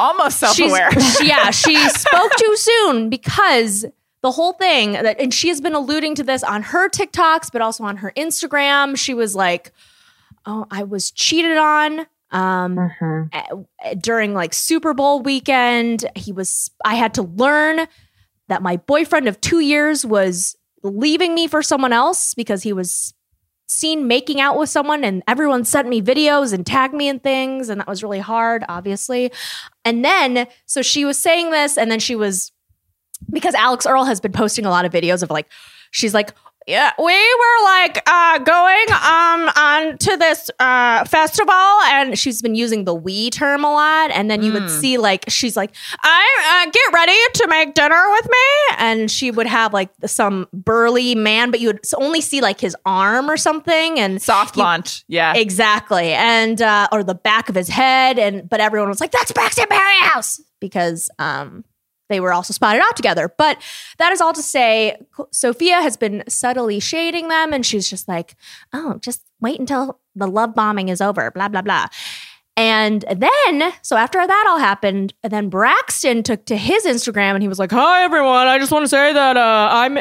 Almost 0.00 0.38
self 0.38 0.58
aware. 0.58 0.88
yeah, 1.22 1.50
she 1.50 1.76
spoke 1.90 2.32
too 2.36 2.56
soon 2.56 3.10
because 3.10 3.84
the 4.22 4.30
whole 4.32 4.52
thing 4.54 4.92
that, 4.92 5.20
and 5.20 5.32
she 5.34 5.48
has 5.48 5.60
been 5.60 5.74
alluding 5.74 6.14
to 6.16 6.22
this 6.22 6.42
on 6.42 6.62
her 6.62 6.88
TikToks, 6.88 7.50
but 7.52 7.60
also 7.62 7.84
on 7.84 7.98
her 7.98 8.12
Instagram. 8.16 8.96
She 8.96 9.12
was 9.14 9.34
like, 9.36 9.72
"Oh, 10.46 10.66
I 10.70 10.84
was 10.84 11.10
cheated 11.10 11.56
on. 11.58 12.00
Um, 12.30 12.76
Mhm. 12.76 13.30
uh, 13.32 13.94
during 14.00 14.34
like 14.34 14.52
Super 14.54 14.94
Bowl 14.94 15.20
weekend, 15.22 16.04
he 16.16 16.32
was. 16.32 16.70
I 16.84 16.94
had 16.96 17.14
to 17.14 17.22
learn 17.22 17.86
that 18.48 18.62
my 18.62 18.76
boyfriend 18.78 19.28
of 19.28 19.40
two 19.40 19.60
years 19.60 20.04
was 20.06 20.56
leaving 20.82 21.34
me 21.34 21.46
for 21.46 21.62
someone 21.62 21.92
else 21.92 22.34
because 22.34 22.62
he 22.62 22.72
was 22.72 23.14
seen 23.66 24.06
making 24.06 24.40
out 24.40 24.58
with 24.58 24.70
someone, 24.70 25.04
and 25.04 25.22
everyone 25.28 25.64
sent 25.64 25.88
me 25.88 26.00
videos 26.00 26.52
and 26.52 26.66
tagged 26.66 26.94
me 26.94 27.08
in 27.08 27.20
things, 27.20 27.68
and 27.68 27.80
that 27.80 27.86
was 27.86 28.02
really 28.02 28.18
hard, 28.18 28.64
obviously. 28.68 29.30
And 29.84 30.04
then, 30.04 30.46
so 30.64 30.80
she 30.80 31.04
was 31.04 31.18
saying 31.18 31.50
this, 31.50 31.76
and 31.76 31.90
then 31.90 32.00
she 32.00 32.16
was 32.16 32.50
because 33.30 33.54
Alix 33.54 33.84
Earle 33.84 34.04
has 34.04 34.20
been 34.20 34.32
posting 34.32 34.64
a 34.64 34.70
lot 34.70 34.84
of 34.84 34.92
videos 34.92 35.22
of 35.22 35.30
like, 35.30 35.48
she's 35.90 36.14
like, 36.14 36.32
yeah, 36.68 36.92
we 36.98 37.14
were 37.14 37.64
like 37.64 38.02
uh, 38.06 38.38
going 38.38 38.86
um 38.92 39.50
on 39.56 39.96
to 39.98 40.16
this 40.18 40.50
uh 40.60 41.04
festival, 41.06 41.54
and 41.86 42.18
she's 42.18 42.42
been 42.42 42.54
using 42.54 42.84
the 42.84 42.94
"we" 42.94 43.30
term 43.30 43.64
a 43.64 43.72
lot. 43.72 44.10
And 44.10 44.30
then 44.30 44.42
you 44.42 44.52
would 44.52 44.68
see 44.70 44.98
like 44.98 45.24
she's 45.28 45.56
like, 45.56 45.74
"I 46.02 46.64
uh, 46.66 46.70
get 46.70 46.92
ready 46.92 47.16
to 47.34 47.46
make 47.48 47.74
dinner 47.74 48.02
with 48.10 48.26
me," 48.26 48.76
and 48.78 49.10
she 49.10 49.30
would 49.30 49.46
have 49.46 49.72
like 49.72 49.88
some 50.04 50.46
burly 50.52 51.14
man, 51.14 51.50
but 51.50 51.60
you 51.60 51.68
would 51.68 51.80
only 51.96 52.20
see 52.20 52.42
like 52.42 52.60
his 52.60 52.76
arm 52.84 53.30
or 53.30 53.38
something, 53.38 53.98
and 53.98 54.20
Soft 54.20 54.54
he- 54.56 54.60
launch. 54.60 55.04
Yeah. 55.08 55.32
Exactly. 55.34 56.12
And 56.12 56.60
uh 56.60 56.88
or 56.92 57.02
the 57.02 57.14
back 57.14 57.48
of 57.48 57.54
his 57.54 57.68
head 57.68 58.18
and 58.18 58.46
but 58.48 58.60
everyone 58.60 58.90
was 58.90 59.00
like 59.00 59.10
that's 59.10 59.32
Braxton 59.32 59.66
Berrios 59.70 60.40
because 60.60 61.08
um 61.18 61.64
they 62.08 62.20
were 62.20 62.32
also 62.32 62.52
spotted 62.52 62.82
out 62.82 62.96
together. 62.96 63.32
But 63.36 63.62
that 63.98 64.12
is 64.12 64.20
all 64.20 64.32
to 64.32 64.42
say 64.42 64.96
Sophia 65.30 65.80
has 65.80 65.96
been 65.96 66.24
subtly 66.28 66.80
shading 66.80 67.28
them 67.28 67.52
and 67.52 67.64
she's 67.64 67.88
just 67.88 68.08
like, 68.08 68.36
"Oh, 68.72 68.98
just 69.00 69.22
wait 69.40 69.60
until 69.60 70.00
the 70.14 70.26
love 70.26 70.54
bombing 70.54 70.88
is 70.88 71.00
over, 71.00 71.30
blah 71.30 71.48
blah 71.48 71.62
blah." 71.62 71.86
And 72.58 73.04
then, 73.08 73.72
so 73.82 73.96
after 73.96 74.26
that 74.26 74.46
all 74.48 74.58
happened, 74.58 75.14
then 75.22 75.48
Braxton 75.48 76.24
took 76.24 76.44
to 76.46 76.56
his 76.56 76.84
Instagram 76.84 77.34
and 77.34 77.42
he 77.42 77.48
was 77.48 77.60
like, 77.60 77.70
Hi, 77.70 78.02
everyone. 78.02 78.48
I 78.48 78.58
just 78.58 78.72
want 78.72 78.82
to 78.84 78.88
say 78.88 79.12
that 79.12 79.36
uh, 79.36 79.68
I'm, 79.70 79.98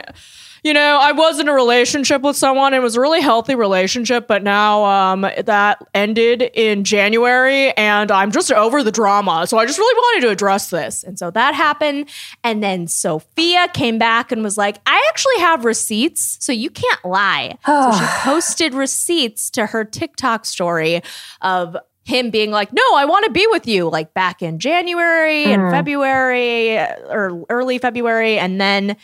you 0.64 0.74
know, 0.74 1.00
I 1.02 1.12
was 1.12 1.40
in 1.40 1.48
a 1.48 1.54
relationship 1.54 2.22
with 2.22 2.36
someone. 2.36 2.74
It 2.74 2.82
was 2.82 2.96
a 2.96 3.02
really 3.02 3.22
healthy 3.22 3.56
relationship, 3.56 4.28
but 4.28 4.44
now 4.44 4.86
um, 4.86 5.22
that 5.22 5.84
ended 5.94 6.42
in 6.54 6.84
January 6.84 7.72
and 7.78 8.12
I'm 8.12 8.32
just 8.32 8.52
over 8.52 8.84
the 8.84 8.92
drama. 8.92 9.48
So 9.48 9.58
I 9.58 9.66
just 9.66 9.80
really 9.80 9.96
wanted 9.96 10.28
to 10.28 10.32
address 10.32 10.70
this. 10.70 11.04
And 11.04 11.18
so 11.18 11.32
that 11.32 11.54
happened. 11.54 12.10
And 12.44 12.64
then 12.64 12.88
Sophia 12.88 13.68
came 13.74 13.98
back 13.98 14.32
and 14.32 14.44
was 14.44 14.58
like, 14.58 14.78
I 14.86 15.04
actually 15.10 15.40
have 15.40 15.66
receipts, 15.66 16.38
so 16.40 16.52
you 16.52 16.70
can't 16.70 17.06
lie. 17.06 17.58
so 17.66 17.92
she 17.92 18.06
posted 18.22 18.74
receipts 18.74 19.50
to 19.52 19.68
her 19.68 19.84
TikTok 19.84 20.46
story 20.46 21.02
of 21.42 21.78
him 22.08 22.30
being 22.30 22.52
like, 22.52 22.72
No, 22.72 22.96
I 22.96 23.06
want 23.06 23.26
to 23.26 23.32
be 23.32 23.46
with 23.48 23.68
you, 23.68 23.90
like 23.90 24.14
back 24.14 24.42
in 24.42 24.60
January 24.60 25.44
and 25.44 25.70
February 25.72 26.78
or 26.78 27.46
early 27.50 27.78
February. 27.78 28.40
And 28.40 28.62
then 28.62 28.96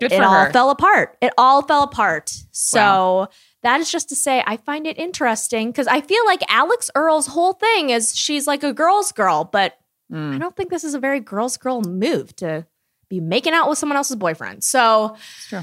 Good 0.00 0.12
it 0.12 0.22
all 0.22 0.44
her. 0.46 0.50
fell 0.52 0.70
apart. 0.70 1.16
It 1.20 1.32
all 1.38 1.62
fell 1.62 1.82
apart. 1.82 2.32
So 2.52 2.80
Wow. 2.80 3.28
that 3.62 3.80
is 3.80 3.90
just 3.92 4.08
to 4.08 4.16
say, 4.16 4.42
I 4.46 4.56
find 4.56 4.86
it 4.86 4.98
interesting 4.98 5.70
because 5.70 5.86
I 5.86 6.00
feel 6.00 6.24
like 6.26 6.40
Alix 6.50 6.90
Earle's 6.94 7.26
whole 7.28 7.52
thing 7.52 7.90
is 7.90 8.14
she's 8.16 8.46
like 8.46 8.62
a 8.62 8.72
girl's 8.72 9.12
girl, 9.12 9.44
but 9.44 9.76
Mm. 10.12 10.34
I 10.34 10.38
don't 10.38 10.56
think 10.56 10.70
this 10.70 10.82
is 10.82 10.94
a 10.94 10.98
very 10.98 11.20
girl's 11.20 11.56
girl 11.56 11.82
move 11.82 12.34
to 12.36 12.66
be 13.08 13.20
making 13.20 13.52
out 13.52 13.68
with 13.68 13.78
someone 13.78 13.96
else's 13.96 14.16
boyfriend. 14.16 14.64
So 14.64 15.16
true. 15.48 15.60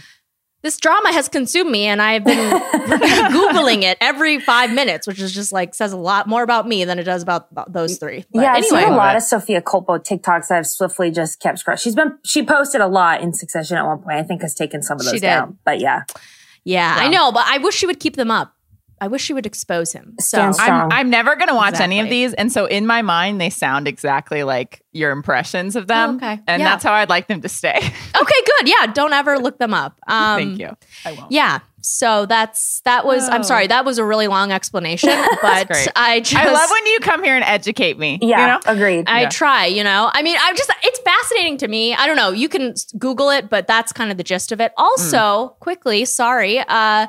This 0.68 0.76
drama 0.76 1.14
has 1.14 1.30
consumed 1.30 1.72
me, 1.72 1.86
and 1.86 2.02
I've 2.02 2.26
been 2.26 2.52
googling 3.32 3.84
it 3.84 3.98
every 4.02 4.38
five 4.38 4.70
minutes, 4.74 5.08
which 5.08 5.22
is 5.22 5.32
just 5.34 5.54
like 5.54 5.74
says 5.74 5.94
a 5.94 5.98
lot 5.98 6.28
more 6.28 6.44
about 6.44 6.68
me 6.68 6.84
than 6.84 7.00
it 7.00 7.06
does 7.06 7.24
about, 7.24 7.48
about 7.52 7.72
those 7.72 7.98
three. 7.98 8.26
But 8.34 8.42
yeah, 8.42 8.52
I've 8.52 8.66
seen 8.66 8.84
a 8.84 8.94
lot 8.94 9.16
of 9.16 9.24
Sophia 9.24 9.62
Culpo 9.62 9.98
TikToks 9.98 10.50
that 10.50 10.58
I've 10.58 10.68
swiftly 10.68 11.10
just 11.10 11.40
kept 11.40 11.64
scrolling. 11.64 11.80
She's 11.80 11.96
been 11.96 12.18
she 12.26 12.44
posted 12.44 12.82
a 12.82 12.88
lot 12.88 13.22
in 13.22 13.34
succession 13.34 13.78
at 13.78 13.86
one 13.86 14.00
point. 14.00 14.18
I 14.18 14.24
think 14.24 14.42
has 14.42 14.54
taken 14.54 14.84
some 14.84 15.00
of 15.00 15.06
those 15.06 15.22
down. 15.22 15.58
But 15.64 15.80
yeah, 15.80 16.04
yeah, 16.66 16.98
I 17.00 17.08
know, 17.08 17.32
but 17.32 17.46
I 17.48 17.60
wish 17.60 17.76
she 17.76 17.86
would 17.86 18.02
keep 18.02 18.18
them 18.18 18.30
up. 18.30 18.54
I 19.00 19.08
wish 19.08 19.22
she 19.24 19.34
would 19.34 19.46
expose 19.46 19.92
him. 19.94 20.16
So 20.20 20.40
I'm, 20.60 20.92
I'm 20.92 21.10
never 21.10 21.36
going 21.36 21.50
to 21.50 21.54
watch 21.56 21.80
any 21.80 22.00
of 22.00 22.10
these. 22.10 22.34
And 22.34 22.52
so 22.52 22.66
in 22.66 22.88
my 22.88 23.02
mind, 23.02 23.40
they 23.40 23.50
sound 23.50 23.88
exactly 23.88 24.44
like 24.44 24.82
your 24.92 25.12
impressions 25.12 25.76
of 25.76 25.88
them. 25.88 26.12
Oh, 26.12 26.16
okay. 26.18 26.40
And 26.48 26.60
Yeah. 26.62 26.70
that's 26.70 26.84
how 26.84 26.94
I'd 26.94 27.10
like 27.10 27.28
them 27.28 27.42
to 27.42 27.50
stay. 27.50 27.76
okay, 27.78 27.92
good. 28.46 28.68
Yeah, 28.68 28.88
don't 28.88 29.14
ever 29.14 29.38
look 29.38 29.60
them 29.60 29.74
up. 29.74 30.00
Um, 30.08 30.38
Thank 30.40 30.60
you. 30.60 30.76
I 31.06 31.12
won't. 31.14 31.32
Yeah. 31.32 31.60
So 31.82 32.26
that's 32.26 32.82
that 32.82 33.06
was. 33.06 33.30
I'm 33.30 33.42
Oh. 33.42 33.44
sorry, 33.44 33.68
that 33.68 33.86
was 33.86 33.98
a 33.98 34.04
really 34.04 34.28
long 34.28 34.52
explanation, 34.52 35.10
but. 35.42 35.72
I 35.96 36.20
just 36.20 36.36
I 36.36 36.52
love 36.52 36.70
when 36.70 36.86
you 36.88 37.00
come 37.00 37.24
here 37.24 37.36
and 37.36 37.46
educate 37.46 37.98
me. 37.98 38.20
yeah, 38.22 38.42
You 38.42 38.48
know? 38.48 38.60
agreed. 38.66 39.06
I 39.08 39.22
Yeah. 39.22 39.30
try, 39.30 39.68
you 39.68 39.84
know. 39.86 40.10
I 40.14 40.22
mean, 40.24 40.36
I'm 40.42 40.56
just 40.58 40.70
it's 40.84 41.00
fascinating 41.00 41.58
to 41.60 41.68
me. 41.68 41.94
I 41.94 42.06
don't 42.08 42.18
know. 42.18 42.32
You 42.32 42.50
can 42.50 42.74
Google 42.98 43.30
it, 43.30 43.50
but 43.50 43.68
that's 43.68 43.94
kind 43.94 44.12
of 44.12 44.18
the 44.18 44.24
gist 44.24 44.52
of 44.52 44.60
it. 44.60 44.74
Also, 44.76 45.56
quickly, 45.60 46.04
sorry. 46.06 46.60
Uh 46.60 47.08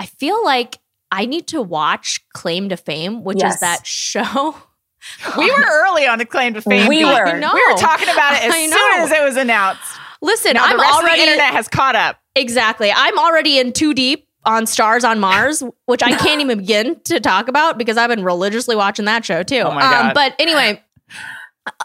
I 0.00 0.06
feel 0.18 0.44
like 0.44 0.78
I 1.10 1.26
need 1.26 1.46
to 1.48 1.62
watch 1.62 2.20
Claim 2.34 2.68
to 2.68 2.76
Fame, 2.76 3.24
which 3.24 3.38
Yes. 3.40 3.54
is 3.54 3.60
that 3.60 3.86
show. 3.86 4.56
We 5.38 5.48
were 5.50 5.64
early 5.64 6.06
on 6.08 6.22
claim 6.26 6.54
to 6.54 6.60
fame. 6.60 6.88
We 6.88 7.04
were. 7.04 7.24
We 7.24 7.40
were 7.40 7.78
talking 7.78 8.08
about 8.08 8.34
it 8.34 8.42
as 8.48 8.52
soon 8.54 8.72
as 9.00 9.12
it 9.12 9.22
was 9.24 9.36
announced. 9.36 9.80
Listen, 10.20 10.54
Now 10.54 10.64
I'm 10.64 10.78
already 10.78 11.20
of 11.22 11.26
the 11.26 11.32
internet 11.32 11.52
has 11.54 11.68
caught 11.68 11.94
up. 11.94 12.18
Exactly. 12.34 12.90
I'm 12.94 13.16
already 13.16 13.58
in 13.58 13.72
too 13.72 13.94
deep 13.94 14.26
on 14.44 14.66
Stars 14.66 15.04
on 15.04 15.20
Mars, 15.20 15.62
which 15.86 16.02
I 16.02 16.16
can't 16.16 16.40
even 16.42 16.58
begin 16.58 17.00
to 17.04 17.20
talk 17.20 17.46
about 17.48 17.78
because 17.78 17.96
I've 17.96 18.08
been 18.10 18.24
religiously 18.24 18.74
watching 18.74 19.04
that 19.04 19.24
show 19.24 19.42
too. 19.44 19.60
Oh 19.60 19.70
my 19.72 19.82
God. 19.82 20.06
Um, 20.06 20.12
but 20.14 20.34
anyway. 20.40 20.82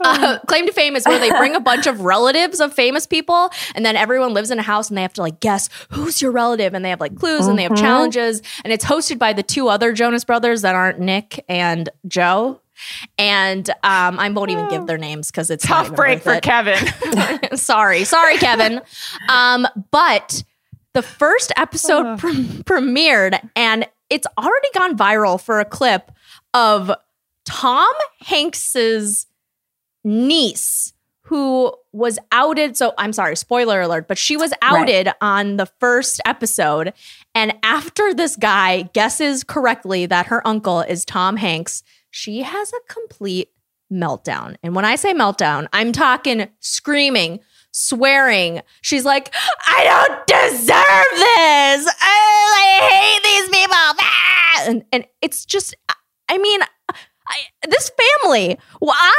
Uh, 0.03 0.39
claim 0.47 0.65
to 0.65 0.73
fame 0.73 0.95
is 0.95 1.05
where 1.05 1.19
they 1.19 1.29
bring 1.29 1.55
a 1.55 1.59
bunch 1.59 1.87
of 1.87 2.01
relatives 2.01 2.59
of 2.59 2.73
famous 2.73 3.05
people 3.05 3.49
and 3.75 3.85
then 3.85 3.95
everyone 3.95 4.33
lives 4.33 4.51
in 4.51 4.59
a 4.59 4.63
house 4.63 4.89
and 4.89 4.97
they 4.97 5.01
have 5.01 5.13
to 5.13 5.21
like 5.21 5.39
guess 5.39 5.69
who's 5.89 6.21
your 6.21 6.31
relative 6.31 6.73
and 6.73 6.83
they 6.83 6.89
have 6.89 6.99
like 6.99 7.15
clues 7.15 7.47
and 7.47 7.57
they 7.57 7.63
have 7.63 7.75
challenges 7.75 8.41
and 8.63 8.73
it's 8.73 8.85
hosted 8.85 9.17
by 9.17 9.33
the 9.33 9.43
two 9.43 9.69
other 9.69 9.93
jonas 9.93 10.23
brothers 10.23 10.61
that 10.61 10.75
aren't 10.75 10.99
nick 10.99 11.43
and 11.47 11.89
joe 12.07 12.59
and 13.17 13.69
um, 13.83 14.19
i 14.19 14.29
won't 14.29 14.51
even 14.51 14.67
give 14.69 14.87
their 14.87 14.97
names 14.97 15.31
because 15.31 15.49
it's 15.49 15.65
Tough 15.65 15.95
break 15.95 16.21
for 16.21 16.33
it. 16.33 16.43
Kevin. 16.43 16.77
sorry, 17.55 18.03
sorry, 18.03 18.37
Kevin. 18.37 18.81
Um, 19.29 19.67
but 19.91 20.43
the 20.93 21.01
first 21.01 21.51
episode 21.55 22.19
pre- 22.19 22.33
premiered, 22.63 23.39
and 23.55 23.87
it's 24.09 24.27
already 24.37 24.67
gone 24.73 24.97
viral 24.97 25.41
for 25.41 25.59
a 25.59 25.65
clip 25.65 26.11
of 26.53 26.91
Tom 27.45 27.93
Hanks's 28.21 29.27
niece 30.03 30.93
who 31.27 31.73
was 31.93 32.19
outed. 32.31 32.75
So 32.75 32.93
I'm 32.97 33.13
sorry, 33.13 33.35
spoiler 33.37 33.81
alert, 33.81 34.07
but 34.07 34.17
she 34.17 34.35
was 34.35 34.53
outed 34.61 35.09
on 35.21 35.55
the 35.55 35.65
first 35.79 36.19
episode. 36.25 36.93
And 37.33 37.55
after 37.63 38.13
this 38.13 38.35
guy 38.35 38.83
guesses 38.93 39.43
correctly 39.43 40.05
that 40.05 40.27
her 40.27 40.45
uncle 40.45 40.81
is 40.81 41.05
Tom 41.05 41.37
Hanks, 41.37 41.81
she 42.11 42.41
has 42.43 42.73
a 42.73 42.93
complete 42.93 43.49
meltdown. 43.91 44.57
And 44.61 44.75
when 44.75 44.85
I 44.85 44.95
say 44.95 45.13
meltdown, 45.13 45.67
I'm 45.71 45.93
talking 45.93 46.49
screaming, 46.59 47.39
swearing. 47.71 48.61
She's 48.81 49.05
like, 49.05 49.33
I 49.65 49.83
don't 49.83 50.27
deserve 50.27 50.65
this. 51.15 51.95
I 52.01 52.79
hate 52.91 53.23
these 53.23 53.59
people. 53.59 53.75
Ah! 53.75 54.63
And, 54.67 54.83
and 54.91 55.05
it's 55.21 55.45
just, 55.45 55.73
I 56.27 56.37
mean, 56.37 56.61
I, 56.91 57.37
this 57.69 57.91
family, 58.21 58.59
why? 58.79 59.13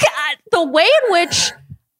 God, 0.00 0.36
the 0.50 0.64
way 0.66 0.82
in 1.06 1.12
which, 1.12 1.52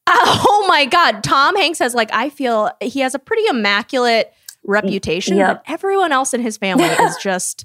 uh, 0.06 0.12
oh 0.48 0.66
my 0.68 0.86
God, 0.86 1.22
Tom 1.22 1.56
Hanks 1.56 1.78
has 1.78 1.94
like, 1.94 2.10
I 2.12 2.30
feel 2.30 2.70
he 2.80 3.00
has 3.00 3.14
a 3.14 3.18
pretty 3.18 3.46
immaculate 3.48 4.32
reputation, 4.64 5.36
Yep. 5.36 5.64
but 5.64 5.72
everyone 5.72 6.12
else 6.12 6.34
in 6.34 6.40
his 6.42 6.56
family 6.56 6.84
is 7.00 7.16
just 7.16 7.64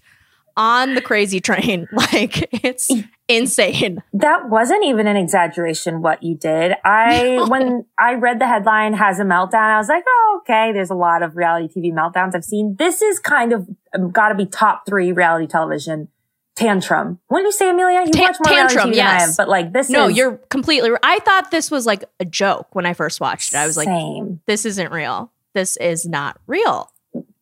on 0.57 0.95
the 0.95 1.01
crazy 1.01 1.39
train. 1.41 1.87
Like, 2.13 2.47
it's 2.63 2.89
insane. 3.27 4.01
That 4.13 4.49
wasn't 4.49 4.85
even 4.85 5.05
an 5.07 5.17
exaggeration 5.17 6.01
what 6.01 6.23
you 6.23 6.35
did. 6.35 6.73
I, 6.85 7.45
when 7.49 7.85
I 7.99 8.13
read 8.13 8.39
the 8.39 8.47
headline 8.47 8.93
has 8.93 9.19
a 9.19 9.23
meltdown, 9.23 9.73
I 9.73 9.77
was 9.77 9.89
like, 9.89 10.03
oh, 10.07 10.41
okay. 10.41 10.71
There's 10.71 10.91
a 10.91 10.95
lot 10.95 11.23
of 11.23 11.35
reality 11.35 11.67
TV 11.67 11.91
meltdowns 11.91 12.35
I've 12.35 12.45
seen. 12.45 12.75
This 12.77 13.01
is 13.01 13.19
kind 13.19 13.51
of 13.51 13.67
um, 13.93 14.11
got 14.11 14.29
to 14.29 14.35
be 14.35 14.45
top 14.45 14.85
three 14.85 15.11
reality 15.11 15.47
television 15.47 16.07
tantrum. 16.55 17.19
What 17.27 17.39
did 17.39 17.45
you 17.45 17.51
say, 17.51 17.69
Amelia? 17.69 18.01
You 18.05 18.11
Ta- 18.11 18.21
watch 18.21 18.35
more 18.45 18.55
tantrum, 18.55 18.89
reality 18.89 18.91
TV 18.91 18.95
than 18.95 19.07
I 19.07 19.11
yes. 19.17 19.25
have, 19.27 19.37
but 19.37 19.49
like 19.49 19.73
this 19.73 19.89
No, 19.89 20.07
is 20.07 20.17
you're 20.17 20.37
completely. 20.49 20.91
I 21.03 21.19
thought 21.19 21.51
this 21.51 21.69
was 21.71 21.85
like 21.85 22.03
a 22.19 22.25
joke 22.25 22.67
when 22.73 22.85
I 22.85 22.93
first 22.93 23.19
watched 23.19 23.53
it. 23.53 23.57
I 23.57 23.67
was 23.67 23.77
like, 23.77 23.87
same. 23.87 24.41
this 24.45 24.65
isn't 24.65 24.91
real. 24.91 25.31
This 25.53 25.77
is 25.77 26.05
not 26.05 26.39
real. 26.47 26.91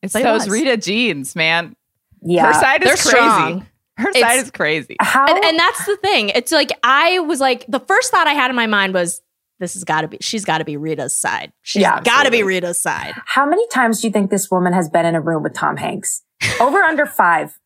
It's 0.02 0.14
But 0.14 0.22
it 0.22 0.26
those 0.26 0.42
was. 0.46 0.50
Rita 0.50 0.78
genes, 0.78 1.36
man. 1.36 1.76
Yeah. 2.22 2.48
Her 2.48 2.54
side 2.54 2.84
is 2.84 2.88
They're 2.88 2.96
crazy. 2.98 3.10
strong. 3.10 3.68
Her 3.98 4.10
It's- 4.10 4.22
side 4.24 4.40
is 4.44 4.52
crazy. 4.52 4.96
How, 5.00 5.28
And, 5.28 5.44
and 5.46 5.60
that's 5.60 5.86
the 5.86 5.98
thing. 5.98 6.30
It's 6.30 6.52
like 6.52 6.72
I 6.84 7.20
was 7.20 7.40
like 7.40 7.66
the 7.68 7.80
first 7.80 8.12
thought 8.12 8.28
I 8.28 8.34
had 8.34 8.50
in 8.50 8.56
my 8.56 8.68
mind 8.68 8.94
was 8.94 9.22
this 9.60 9.76
has 9.76 9.84
got 9.84 10.02
to 10.02 10.08
be. 10.08 10.18
She's 10.20 10.44
got 10.46 10.58
to 10.58 10.66
be 10.66 10.76
Rita's 10.78 11.14
side. 11.14 11.54
She's 11.62 11.82
Yeah, 11.84 12.02
got 12.02 12.24
to 12.24 12.32
be. 12.32 12.44
Rita's 12.44 12.80
side. 12.80 13.14
how 13.26 13.46
many 13.46 13.66
times 13.68 14.02
do 14.02 14.08
you 14.08 14.12
think 14.14 14.30
this 14.32 14.50
woman 14.52 14.74
has 14.74 14.90
been 14.90 15.06
in 15.06 15.16
a 15.16 15.22
room 15.22 15.44
with 15.44 15.54
Tom 15.54 15.78
Hanks? 15.78 16.24
Over 16.60 16.80
under 16.80 17.06
five. 17.06 17.58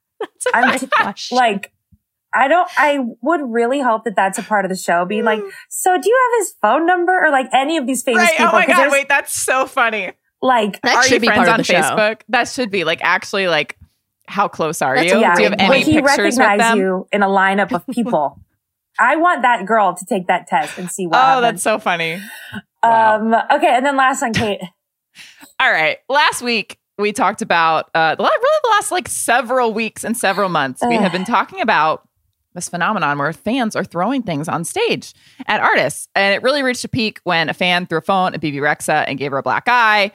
I'm 0.53 0.77
Good 0.77 0.91
question. 0.91 1.38
like, 1.38 1.71
I 2.33 2.47
don't, 2.47 2.69
I 2.77 2.99
would 3.21 3.41
really 3.43 3.79
hope 3.81 4.03
that 4.03 4.15
that's 4.15 4.38
a 4.38 4.43
part 4.43 4.65
of 4.65 4.69
the 4.69 4.77
show 4.77 5.05
being 5.05 5.23
like, 5.23 5.39
so 5.69 5.97
do 5.99 6.10
you 6.10 6.29
have 6.31 6.39
his 6.41 6.53
phone 6.62 6.86
number 6.86 7.13
or 7.25 7.31
like 7.31 7.47
any 7.53 7.77
of 7.77 7.88
these 7.88 8.03
famous 8.03 8.23
Right. 8.23 8.31
people? 8.38 8.49
Oh 8.53 8.60
my 8.60 8.65
god, 8.67 8.91
wait, 8.91 9.07
that's 9.10 9.33
so 9.33 9.65
funny. 9.65 10.12
Like, 10.41 10.79
That 10.81 10.97
are 10.97 11.03
should 11.03 11.13
you 11.13 11.19
be 11.21 11.27
friends 11.27 11.38
part 11.38 11.47
of 11.47 11.53
on 11.53 11.57
the 11.60 11.63
show. 11.63 11.73
Facebook? 11.81 12.21
That 12.29 12.47
should 12.47 12.69
be 12.69 12.83
like 12.83 12.99
actually 13.01 13.47
like 13.47 13.77
how 14.27 14.47
close 14.49 14.81
are 14.81 14.95
That's 14.95 15.12
you? 15.12 15.19
yeah, 15.19 15.36
Do 15.36 15.43
you 15.43 15.49
have 15.49 15.60
any 15.60 15.69
would 15.69 15.86
he 15.88 16.01
pictures 16.01 16.38
with 16.38 16.57
them? 16.57 16.77
you 16.77 17.07
in 17.12 17.23
a 17.23 17.27
lineup 17.27 17.71
of 17.71 17.88
people? 17.91 18.39
I 18.99 19.15
want 19.15 19.41
that 19.43 19.65
girl 19.65 19.95
to 19.95 20.05
take 20.05 20.27
that 20.27 20.47
test 20.47 20.77
and 20.77 20.91
see 20.91 21.07
what 21.07 21.15
Oh, 21.15 21.19
happens. 21.19 21.41
that's 21.43 21.63
so 21.63 21.79
funny. 21.79 22.21
wow. 22.83 23.15
Um, 23.15 23.33
okay. 23.51 23.67
And 23.75 23.86
then 23.86 23.95
last 23.95 24.21
one, 24.21 24.33
Kate. 24.33 24.60
All 25.60 25.71
right. 25.71 25.97
Last 26.10 26.41
week 26.41 26.77
we 26.97 27.12
talked 27.12 27.41
about 27.41 27.89
uh 27.93 28.15
the 28.15 28.21
la- 28.23 28.29
really 28.29 28.60
the 28.63 28.69
last 28.69 28.91
like 28.91 29.07
several 29.07 29.73
weeks 29.73 30.03
and 30.03 30.15
several 30.17 30.49
months 30.49 30.81
we 30.88 30.95
have 30.95 31.12
been 31.12 31.25
talking 31.25 31.62
about 31.62 32.07
this 32.55 32.69
phenomenon 32.69 33.17
where 33.19 33.31
fans 33.33 33.75
are 33.75 33.83
throwing 33.83 34.23
things 34.23 34.47
on 34.47 34.63
stage 34.63 35.13
at 35.45 35.62
artists. 35.62 36.07
And 36.15 36.33
it 36.33 36.41
really 36.41 36.63
reached 36.63 36.83
a 36.83 36.89
peak 36.89 37.19
when 37.23 37.49
a 37.49 37.53
fan 37.53 37.86
threw 37.86 37.99
a 37.99 38.01
phone 38.01 38.33
at 38.33 38.41
Bebe 38.41 38.57
Rexha 38.57 39.03
and 39.07 39.19
gave 39.19 39.31
her 39.31 39.38
a 39.38 39.43
black 39.43 39.65
eye. 39.67 40.12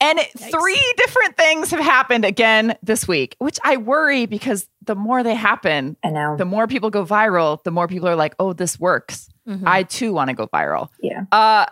And 0.00 0.18
three 0.38 0.94
different 0.96 1.36
things 1.36 1.70
have 1.70 1.80
happened 1.80 2.24
again 2.24 2.76
this 2.82 3.06
week, 3.06 3.36
which 3.40 3.58
I 3.62 3.76
worry 3.76 4.24
because 4.24 4.66
the 4.86 4.94
more 4.94 5.22
they 5.22 5.34
happen, 5.34 5.98
I 6.02 6.08
know. 6.10 6.34
the 6.38 6.46
more 6.46 6.66
people 6.66 6.88
go 6.88 7.04
viral, 7.04 7.62
the 7.62 7.70
more 7.70 7.86
people 7.86 8.08
are 8.08 8.16
like, 8.16 8.34
oh, 8.38 8.54
this 8.54 8.80
works. 8.80 9.28
Mhm. 9.46 9.64
I 9.66 9.82
too 9.82 10.14
want 10.14 10.28
to 10.28 10.34
go 10.34 10.46
viral. 10.46 10.88
yeah. 11.02 11.24
Uh, 11.30 11.66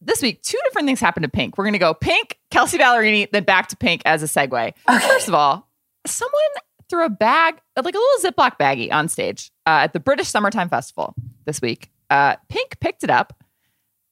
this 0.00 0.22
week, 0.22 0.42
two 0.42 0.58
different 0.64 0.86
things 0.86 1.00
happened 1.00 1.24
to 1.24 1.28
Pink. 1.30 1.58
We're 1.58 1.64
going 1.64 1.74
to 1.74 1.78
go 1.78 1.94
Pink, 1.94 2.38
Kelsea 2.50 2.78
Ballerini, 2.78 3.30
then 3.30 3.44
back 3.44 3.68
to 3.68 3.76
Pink 3.76 4.02
as 4.04 4.22
a 4.22 4.26
segue. 4.26 4.72
First 4.86 5.28
of 5.28 5.34
all, 5.34 5.68
someone 6.06 6.40
threw 6.88 7.04
a 7.04 7.10
bag, 7.10 7.60
like 7.76 7.94
a 7.94 7.98
little 7.98 8.30
Ziploc 8.30 8.58
baggie 8.58 8.92
on 8.92 9.08
stage 9.08 9.50
uh, 9.66 9.80
at 9.84 9.92
the 9.92 10.00
British 10.00 10.28
Summertime 10.28 10.68
Festival 10.68 11.14
this 11.44 11.60
week. 11.60 11.90
Uh, 12.08 12.36
Pink 12.48 12.80
picked 12.80 13.04
it 13.04 13.10
up 13.10 13.42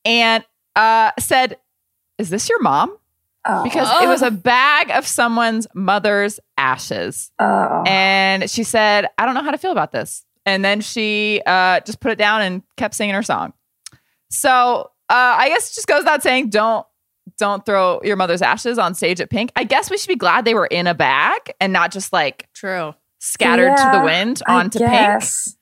and 0.04 0.44
uh, 0.76 1.10
said, 1.18 1.56
Is 2.18 2.30
this 2.30 2.48
your 2.48 2.60
mom? 2.62 2.96
Oh. 3.44 3.64
Because 3.64 3.88
it 4.02 4.06
was 4.06 4.22
a 4.22 4.30
bag 4.30 4.90
of 4.90 5.06
someone's 5.06 5.66
mother's 5.74 6.38
ashes. 6.56 7.30
oh. 7.38 7.82
And 7.86 8.48
she 8.50 8.62
said, 8.62 9.08
I 9.16 9.24
don't 9.24 9.34
know 9.34 9.42
how 9.42 9.50
to 9.50 9.58
feel 9.58 9.72
about 9.72 9.90
this. 9.92 10.24
And 10.44 10.64
then 10.64 10.80
she 10.80 11.42
uh, 11.46 11.80
just 11.80 12.00
put 12.00 12.12
it 12.12 12.18
down 12.18 12.42
and 12.42 12.62
kept 12.76 12.94
singing 12.94 13.14
her 13.14 13.22
song. 13.22 13.52
So 14.30 14.90
uh, 15.10 15.36
I 15.38 15.48
guess 15.48 15.70
it 15.70 15.74
just 15.74 15.86
goes 15.86 16.00
without 16.00 16.22
saying, 16.22 16.50
don't 16.50 16.86
don't 17.36 17.64
throw 17.64 18.00
your 18.02 18.16
mother's 18.16 18.42
ashes 18.42 18.78
on 18.78 18.94
stage 18.94 19.20
at 19.20 19.30
Pink. 19.30 19.52
I 19.54 19.64
guess 19.64 19.90
we 19.90 19.98
should 19.98 20.08
be 20.08 20.16
glad 20.16 20.44
they 20.44 20.54
were 20.54 20.66
in 20.66 20.86
a 20.86 20.94
bag 20.94 21.52
and 21.60 21.72
not 21.72 21.92
just 21.92 22.12
like 22.12 22.48
True. 22.54 22.94
scattered 23.18 23.76
to 23.76 23.90
the 23.98 24.02
wind 24.02 24.42
I 24.46 24.54
onto 24.60 24.78
Pink. 24.78 24.90
guess. 24.90 25.56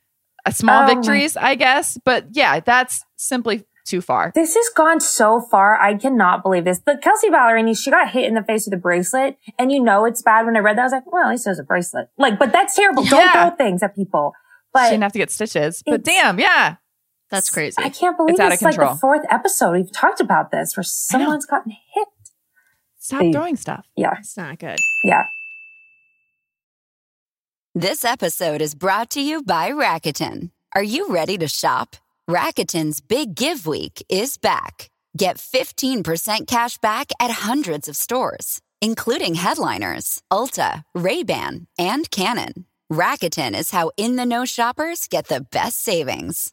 Uh, 0.46 0.50
small 0.52 0.82
my- 0.84 0.94
victories, 0.94 1.36
I 1.36 1.54
guess. 1.56 1.98
But 2.04 2.26
yeah, 2.32 2.60
that's 2.60 3.04
simply 3.16 3.64
too 3.84 4.00
far. 4.00 4.32
This 4.34 4.54
has 4.54 4.68
gone 4.74 5.00
so 5.00 5.40
far. 5.40 5.78
I 5.80 5.94
cannot 5.94 6.42
believe 6.42 6.64
this. 6.64 6.80
But 6.84 7.02
Kelsea 7.02 7.28
Ballerini, 7.30 7.76
she 7.76 7.90
got 7.90 8.10
hit 8.10 8.24
in 8.24 8.34
the 8.34 8.42
face 8.42 8.66
with 8.66 8.74
a 8.74 8.76
bracelet, 8.80 9.36
and 9.58 9.70
you 9.70 9.80
know 9.82 10.04
it's 10.04 10.22
bad. 10.22 10.46
When 10.46 10.56
I 10.56 10.60
read 10.60 10.76
that, 10.76 10.82
I 10.82 10.84
was 10.84 10.92
like, 10.92 11.12
"Well, 11.12 11.24
at 11.26 11.30
least 11.30 11.46
it 11.46 11.50
was 11.50 11.58
a 11.58 11.64
bracelet." 11.64 12.08
Like, 12.16 12.38
but 12.38 12.52
that's 12.52 12.74
terrible. 12.74 13.04
Don't 13.04 13.30
throw 13.32 13.50
things 13.50 13.82
at 13.82 13.94
people. 13.94 14.32
But 14.72 14.84
she 14.86 14.90
didn't 14.92 15.02
have 15.04 15.12
to 15.12 15.18
get 15.18 15.30
stitches. 15.30 15.82
But 15.86 16.02
damn, 16.04 16.38
yeah. 16.40 16.76
That's 17.30 17.50
crazy. 17.50 17.76
I 17.78 17.88
can't 17.88 18.16
believe 18.16 18.32
It's 18.34 18.40
out 18.40 18.46
of 18.48 18.52
it's 18.54 18.62
like 18.62 18.76
the 18.76 18.94
fourth 19.00 19.24
episode 19.30 19.72
we've 19.72 19.90
talked 19.92 20.20
about 20.20 20.50
this, 20.52 20.76
where 20.76 20.84
someone's 20.84 21.46
gotten 21.46 21.72
hit. 21.92 22.08
Stop 22.98 23.20
Hey. 23.22 23.32
throwing 23.32 23.56
stuff. 23.56 23.86
Yeah, 23.96 24.14
It's 24.18 24.36
not 24.36 24.58
good. 24.58 24.78
yeah. 25.04 25.24
This 27.74 28.04
episode 28.04 28.62
is 28.62 28.74
brought 28.74 29.10
to 29.10 29.20
you 29.20 29.42
by 29.42 29.70
Rakuten. 29.70 30.50
Are 30.74 30.82
you 30.82 31.08
ready 31.10 31.36
to 31.38 31.48
shop? 31.48 31.96
Rakuten's 32.28 33.00
Big 33.00 33.34
Give 33.34 33.66
Week 33.66 34.04
is 34.08 34.38
back. 34.38 34.90
Get 35.16 35.36
15% 35.38 36.46
cash 36.46 36.78
back 36.78 37.10
at 37.20 37.30
hundreds 37.30 37.86
of 37.88 37.96
stores, 37.96 38.60
including 38.80 39.34
headliners, 39.34 40.22
Ulta, 40.32 40.84
Ray-Ban, 40.94 41.66
and 41.78 42.10
Canon. 42.10 42.66
Rakuten 42.92 43.54
is 43.58 43.70
how 43.72 43.90
in-the-know 43.96 44.44
shoppers 44.44 45.06
get 45.08 45.28
the 45.28 45.40
best 45.40 45.82
savings. 45.82 46.52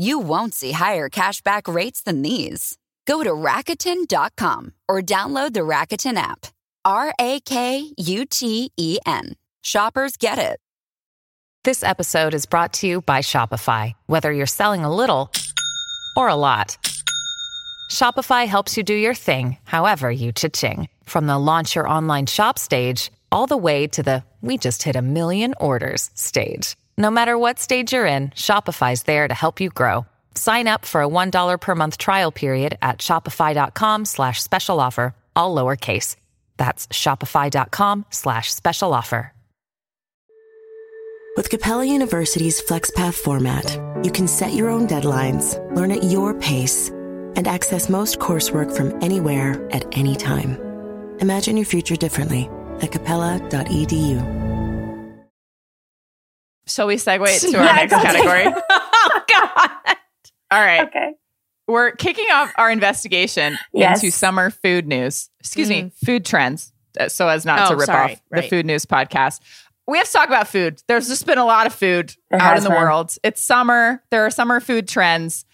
You 0.00 0.18
won't 0.18 0.54
see 0.54 0.72
higher 0.72 1.10
cashback 1.10 1.72
rates 1.72 2.00
than 2.00 2.22
these. 2.22 2.78
Go 3.06 3.22
to 3.22 3.32
Rakuten.com 3.32 4.72
or 4.88 5.02
download 5.02 5.52
the 5.52 5.60
Rakuten 5.60 6.16
app. 6.16 6.46
R 6.86 7.12
A 7.20 7.40
K 7.40 7.92
U 7.98 8.24
T 8.24 8.72
E 8.78 8.98
N. 9.04 9.36
Shoppers 9.60 10.16
get 10.16 10.38
it. 10.38 10.58
This 11.64 11.84
episode 11.84 12.32
is 12.32 12.46
brought 12.46 12.72
to 12.74 12.86
you 12.86 13.02
by 13.02 13.18
Shopify. 13.18 13.92
Whether 14.06 14.32
you're 14.32 14.46
selling 14.46 14.84
a 14.84 14.94
little 14.94 15.30
or 16.16 16.30
a 16.30 16.34
lot, 16.34 16.78
Shopify 17.90 18.46
helps 18.46 18.78
you 18.78 18.82
do 18.82 18.94
your 18.94 19.14
thing, 19.14 19.58
however 19.64 20.10
you 20.10 20.32
cha-ching. 20.32 20.88
From 21.04 21.26
the 21.26 21.36
launch 21.36 21.74
your 21.74 21.86
online 21.86 22.24
shop 22.24 22.58
stage, 22.58 23.12
all 23.30 23.46
the 23.46 23.58
way 23.58 23.86
to 23.88 24.02
the 24.02 24.24
we 24.40 24.56
just 24.56 24.82
hit 24.82 24.96
a 24.96 25.02
million 25.02 25.52
orders 25.60 26.08
stage. 26.14 26.76
No 26.96 27.10
matter 27.10 27.36
what 27.38 27.58
stage 27.58 27.92
you're 27.92 28.06
in, 28.06 28.30
Shopify's 28.30 29.02
there 29.02 29.28
to 29.28 29.34
help 29.34 29.60
you 29.60 29.68
grow. 29.68 30.06
Sign 30.34 30.66
up 30.66 30.84
for 30.84 31.02
a 31.02 31.08
$1 31.08 31.60
per 31.60 31.74
month 31.74 31.98
trial 31.98 32.32
period 32.32 32.78
at 32.80 32.98
shopify.com 32.98 34.06
slash 34.06 34.42
special 34.42 34.80
offer, 34.80 35.14
all 35.36 35.54
lowercase. 35.54 36.16
That's 36.56 36.86
shopify.com 36.88 38.06
slash 38.10 38.52
special 38.52 38.94
offer. 38.94 39.32
With 41.36 41.48
Capella 41.48 41.84
University's 41.84 42.60
FlexPath 42.60 43.14
format, 43.14 43.78
you 44.04 44.10
can 44.10 44.26
set 44.26 44.52
your 44.52 44.68
own 44.68 44.88
deadlines, 44.88 45.56
learn 45.74 45.92
at 45.92 46.02
your 46.02 46.34
pace, 46.34 46.88
and 46.90 47.46
access 47.46 47.88
most 47.88 48.18
coursework 48.18 48.76
from 48.76 49.00
anywhere 49.02 49.66
at 49.70 49.86
any 49.96 50.16
time. 50.16 50.58
Imagine 51.20 51.56
your 51.56 51.66
future 51.66 51.96
differently 51.96 52.50
at 52.82 52.90
capella.edu. 52.90 54.49
Shall 56.70 56.86
we 56.86 56.96
segue 56.96 57.40
to 57.50 57.58
our 57.58 57.64
Yeah, 57.64 57.72
next 57.72 57.92
category? 57.92 58.44
oh, 58.70 59.20
God. 59.32 59.70
All 60.50 60.60
right. 60.60 60.86
Okay. 60.88 61.12
We're 61.68 61.92
kicking 61.92 62.26
off 62.32 62.52
our 62.56 62.70
investigation 62.70 63.56
Yes. 63.72 64.02
into 64.02 64.10
summer 64.16 64.50
food 64.50 64.86
news. 64.86 65.30
Excuse 65.40 65.68
me, 65.68 65.92
food 66.04 66.24
trends, 66.24 66.72
uh, 66.98 67.08
so 67.08 67.28
as 67.28 67.44
not 67.44 67.68
to 67.68 67.74
Oh, 67.74 67.76
rip 67.76 67.86
sorry. 67.86 68.12
off 68.14 68.20
the 68.30 68.40
Right. 68.40 68.50
food 68.50 68.66
news 68.66 68.84
podcast. 68.86 69.40
We 69.86 69.98
have 69.98 70.06
to 70.06 70.12
talk 70.12 70.26
about 70.28 70.48
food. 70.48 70.82
There's 70.88 71.08
just 71.08 71.26
been 71.26 71.38
a 71.38 71.44
lot 71.44 71.66
of 71.66 71.74
food 71.74 72.14
There 72.30 72.40
out 72.42 72.56
in 72.56 72.62
the 72.64 72.70
been. 72.70 72.78
world. 72.78 73.14
It's 73.22 73.42
summer. 73.42 74.02
There 74.10 74.24
are 74.26 74.30
summer 74.30 74.60
food 74.60 74.88
trends. 74.88 75.44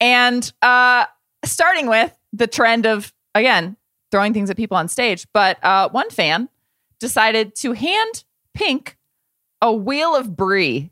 And 0.00 0.50
uh, 0.62 1.06
starting 1.44 1.86
with 1.88 2.16
the 2.32 2.46
trend 2.46 2.86
of, 2.86 3.12
again, 3.34 3.76
throwing 4.10 4.32
things 4.34 4.50
at 4.50 4.56
people 4.56 4.76
on 4.76 4.88
stage. 4.88 5.26
But 5.32 5.62
uh, 5.64 5.88
one 5.90 6.10
fan 6.10 6.48
decided 7.00 7.54
to 7.56 7.72
hand 7.72 8.24
Pink 8.54 8.96
a 9.64 9.72
wheel 9.72 10.14
of 10.14 10.36
brie 10.36 10.90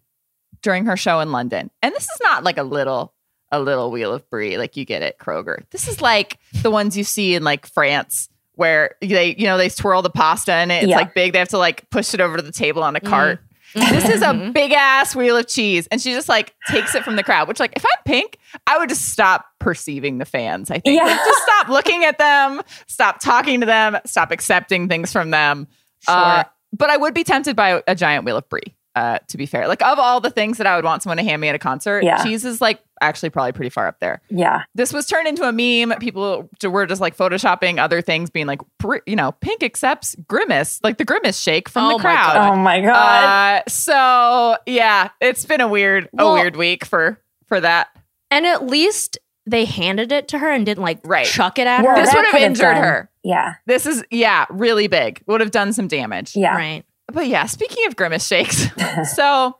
during 0.63 0.87
her 0.87 0.97
show 0.97 1.21
in 1.21 1.31
London. 1.31 1.71
And 1.83 1.95
this 1.95 2.05
is 2.05 2.19
not 2.23 2.43
like 2.43 2.57
a 2.59 2.63
little 2.63 3.13
a 3.51 3.61
little 3.61 3.91
wheel 3.91 4.13
of 4.15 4.29
brie 4.31 4.57
like 4.57 4.77
you 4.79 4.85
get 4.87 5.03
at 5.03 5.19
Kroger. 5.19 5.63
This 5.71 5.87
is 5.87 6.01
like 6.01 6.39
the 6.63 6.71
ones 6.71 6.97
you 6.97 7.05
see 7.05 7.35
in 7.35 7.45
like 7.45 7.67
France 7.67 8.29
where 8.55 8.95
they 9.03 9.35
you 9.37 9.45
know 9.45 9.59
they 9.59 9.69
swirl 9.69 10.01
the 10.03 10.09
pasta 10.11 10.53
and 10.55 10.73
it's 10.73 10.87
Yeah. 10.87 10.97
like 10.97 11.15
big. 11.15 11.33
They 11.35 11.39
have 11.39 11.49
to 11.49 11.59
like 11.59 11.89
push 11.91 12.15
it 12.15 12.21
over 12.21 12.37
to 12.39 12.43
the 12.43 12.53
table 12.53 12.83
on 12.83 12.97
a 12.97 13.01
cart. 13.01 13.41
This 13.75 14.07
is 14.07 14.21
a 14.21 14.51
big 14.53 14.73
ass 14.73 15.17
wheel 15.17 15.35
of 15.35 15.49
cheese. 15.49 15.89
And 15.91 15.99
she 15.99 16.13
just 16.13 16.29
like 16.29 16.55
takes 16.69 16.95
it 16.95 17.05
from 17.05 17.17
the 17.17 17.23
crowd, 17.23 17.49
which 17.49 17.59
like 17.59 17.73
if 17.75 17.83
I'm 17.87 18.03
pink, 18.05 18.37
I 18.67 18.77
would 18.77 18.91
just 18.91 19.09
stop 19.09 19.47
perceiving 19.61 20.19
the 20.19 20.27
fans. 20.27 20.71
I 20.71 20.79
think 20.79 20.99
Yeah. 20.99 21.05
Like, 21.07 21.17
just 21.17 21.43
stop 21.43 21.69
looking 21.69 22.05
at 22.05 22.19
them, 22.19 22.61
stop 22.87 23.19
talking 23.21 23.61
to 23.61 23.67
them, 23.67 23.97
stop 24.05 24.31
accepting 24.31 24.89
things 24.91 25.11
from 25.11 25.31
them. 25.31 25.69
Uh, 26.07 26.45
but 26.73 26.91
I 26.91 26.97
would 26.97 27.15
be 27.15 27.25
tempted 27.25 27.57
by 27.57 27.71
a, 27.71 27.83
a 27.89 27.95
giant 27.95 28.25
wheel 28.25 28.37
of 28.37 28.49
brie. 28.49 28.75
Uh, 28.95 29.19
to 29.27 29.39
be 29.39 29.47
fair, 29.47 29.69
like 29.69 29.81
of 29.81 29.99
all 29.99 30.21
the 30.21 30.29
things 30.29 30.59
that 30.59 30.67
I 30.67 30.77
would 30.77 30.85
want 30.85 31.03
someone 31.03 31.17
to 31.17 31.23
hand 31.23 31.41
me 31.41 31.49
at 31.49 31.55
a 31.55 31.59
concert, 31.59 32.05
Yeah. 32.05 32.23
cheese 32.23 32.45
is 32.45 32.61
like 32.61 32.79
actually 33.01 33.31
probably 33.31 33.53
pretty 33.53 33.71
far 33.71 33.89
up 33.89 33.99
there. 34.01 34.21
Yeah. 34.29 34.65
This 34.75 34.93
was 34.93 35.07
turned 35.07 35.27
into 35.27 35.45
a 35.49 35.51
meme. 35.51 35.99
People 35.99 36.51
were 36.63 36.85
just 36.85 37.01
like 37.01 37.17
photoshopping 37.17 37.79
other 37.79 38.03
things, 38.03 38.29
being 38.29 38.47
like, 38.47 38.61
you 39.07 39.17
know, 39.17 39.33
Pink 39.33 39.63
accepts 39.63 40.15
Grimace, 40.29 40.79
like 40.83 40.99
the 40.99 41.07
Grimace 41.07 41.39
shake 41.39 41.71
from 41.71 41.85
Oh 41.87 41.97
the 41.97 42.03
crowd. 42.03 42.35
God. 42.35 42.53
Oh 42.53 42.57
my 42.57 42.83
God. 42.83 42.95
Uh, 42.95 43.63
so 43.67 44.59
yeah, 44.67 45.09
it's 45.23 45.47
been 45.47 45.63
a 45.63 45.69
weird, 45.69 46.11
Well- 46.13 46.33
a 46.33 46.35
weird 46.35 46.57
week 46.57 46.85
for 46.85 47.19
for 47.49 47.59
that. 47.61 47.89
And 48.31 48.45
at 48.45 48.67
least 48.67 49.19
they 49.47 49.65
handed 49.65 50.13
it 50.13 50.29
to 50.29 50.39
her 50.39 50.51
and 50.51 50.65
didn't 50.65 50.83
like 50.85 51.01
Right. 51.05 51.27
chuck 51.27 51.59
it 51.59 51.67
at 51.67 51.83
Well, 51.85 51.97
her. 51.97 52.03
This 52.03 52.15
would 52.15 52.25
have 52.27 52.35
injured 52.43 52.75
done- 52.75 52.83
her. 52.85 53.11
Yeah. 53.25 53.55
This 53.67 53.87
is 53.87 54.05
yeah, 54.11 54.47
really 54.51 54.87
big. 54.89 55.21
Would 55.27 55.41
have 55.41 55.51
done 55.51 55.73
some 55.73 55.89
damage. 55.89 56.35
Yeah. 56.37 56.55
Right. 56.57 56.85
But 57.13 57.27
yeah, 57.27 57.47
speaking 57.47 57.87
of 57.87 57.97
Grimace 57.97 58.27
shakes, 58.27 58.69
so 59.15 59.57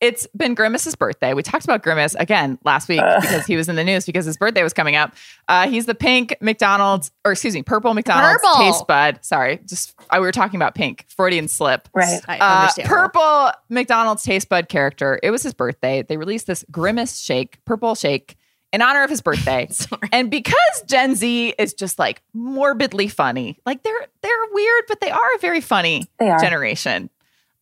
it's 0.00 0.26
been 0.36 0.54
Grimace's 0.54 0.94
birthday. 0.94 1.34
We 1.34 1.42
talked 1.42 1.64
about 1.64 1.82
Grimace 1.82 2.14
again 2.14 2.56
last 2.64 2.88
week 2.88 3.00
Ugh. 3.02 3.20
because 3.20 3.46
he 3.46 3.56
was 3.56 3.68
in 3.68 3.74
the 3.76 3.82
news 3.84 4.06
because 4.06 4.24
his 4.24 4.36
birthday 4.36 4.62
was 4.62 4.72
coming 4.72 4.94
up. 4.96 5.12
Uh, 5.48 5.68
he's 5.68 5.86
the 5.86 5.94
pink 5.94 6.36
McDonald's, 6.40 7.10
or 7.24 7.32
excuse 7.32 7.52
me, 7.54 7.62
purple 7.62 7.92
McDonald's 7.94 8.40
Purple. 8.42 8.62
taste 8.64 8.86
bud. 8.86 9.18
Sorry, 9.22 9.58
just 9.66 9.94
I, 10.08 10.20
we 10.20 10.26
were 10.26 10.32
talking 10.32 10.56
about 10.56 10.74
pink, 10.74 11.04
Freudian 11.08 11.48
slip. 11.48 11.88
Right. 11.94 12.20
I 12.28 12.38
Uh, 12.38 12.60
understand. 12.60 12.88
purple 12.88 13.50
McDonald's 13.68 14.22
taste 14.22 14.48
bud 14.48 14.68
character. 14.68 15.18
It 15.22 15.30
was 15.32 15.42
his 15.42 15.52
birthday. 15.52 16.02
They 16.02 16.16
released 16.16 16.46
this 16.46 16.64
Grimace 16.70 17.18
shake, 17.20 17.62
purple 17.64 17.94
shake, 17.96 18.36
in 18.72 18.82
honor 18.82 19.02
of 19.02 19.10
his 19.10 19.20
birthday. 19.20 19.68
And 20.12 20.30
because 20.30 20.82
Gen 20.86 21.14
Z 21.14 21.54
is 21.58 21.74
just 21.74 21.98
like 21.98 22.22
morbidly 22.32 23.08
funny, 23.08 23.58
like 23.66 23.82
they're 23.82 24.06
they're 24.22 24.46
weird, 24.52 24.84
but 24.88 25.00
they 25.00 25.10
are 25.10 25.34
a 25.34 25.38
very 25.38 25.60
funny 25.60 26.06
generation. 26.40 27.10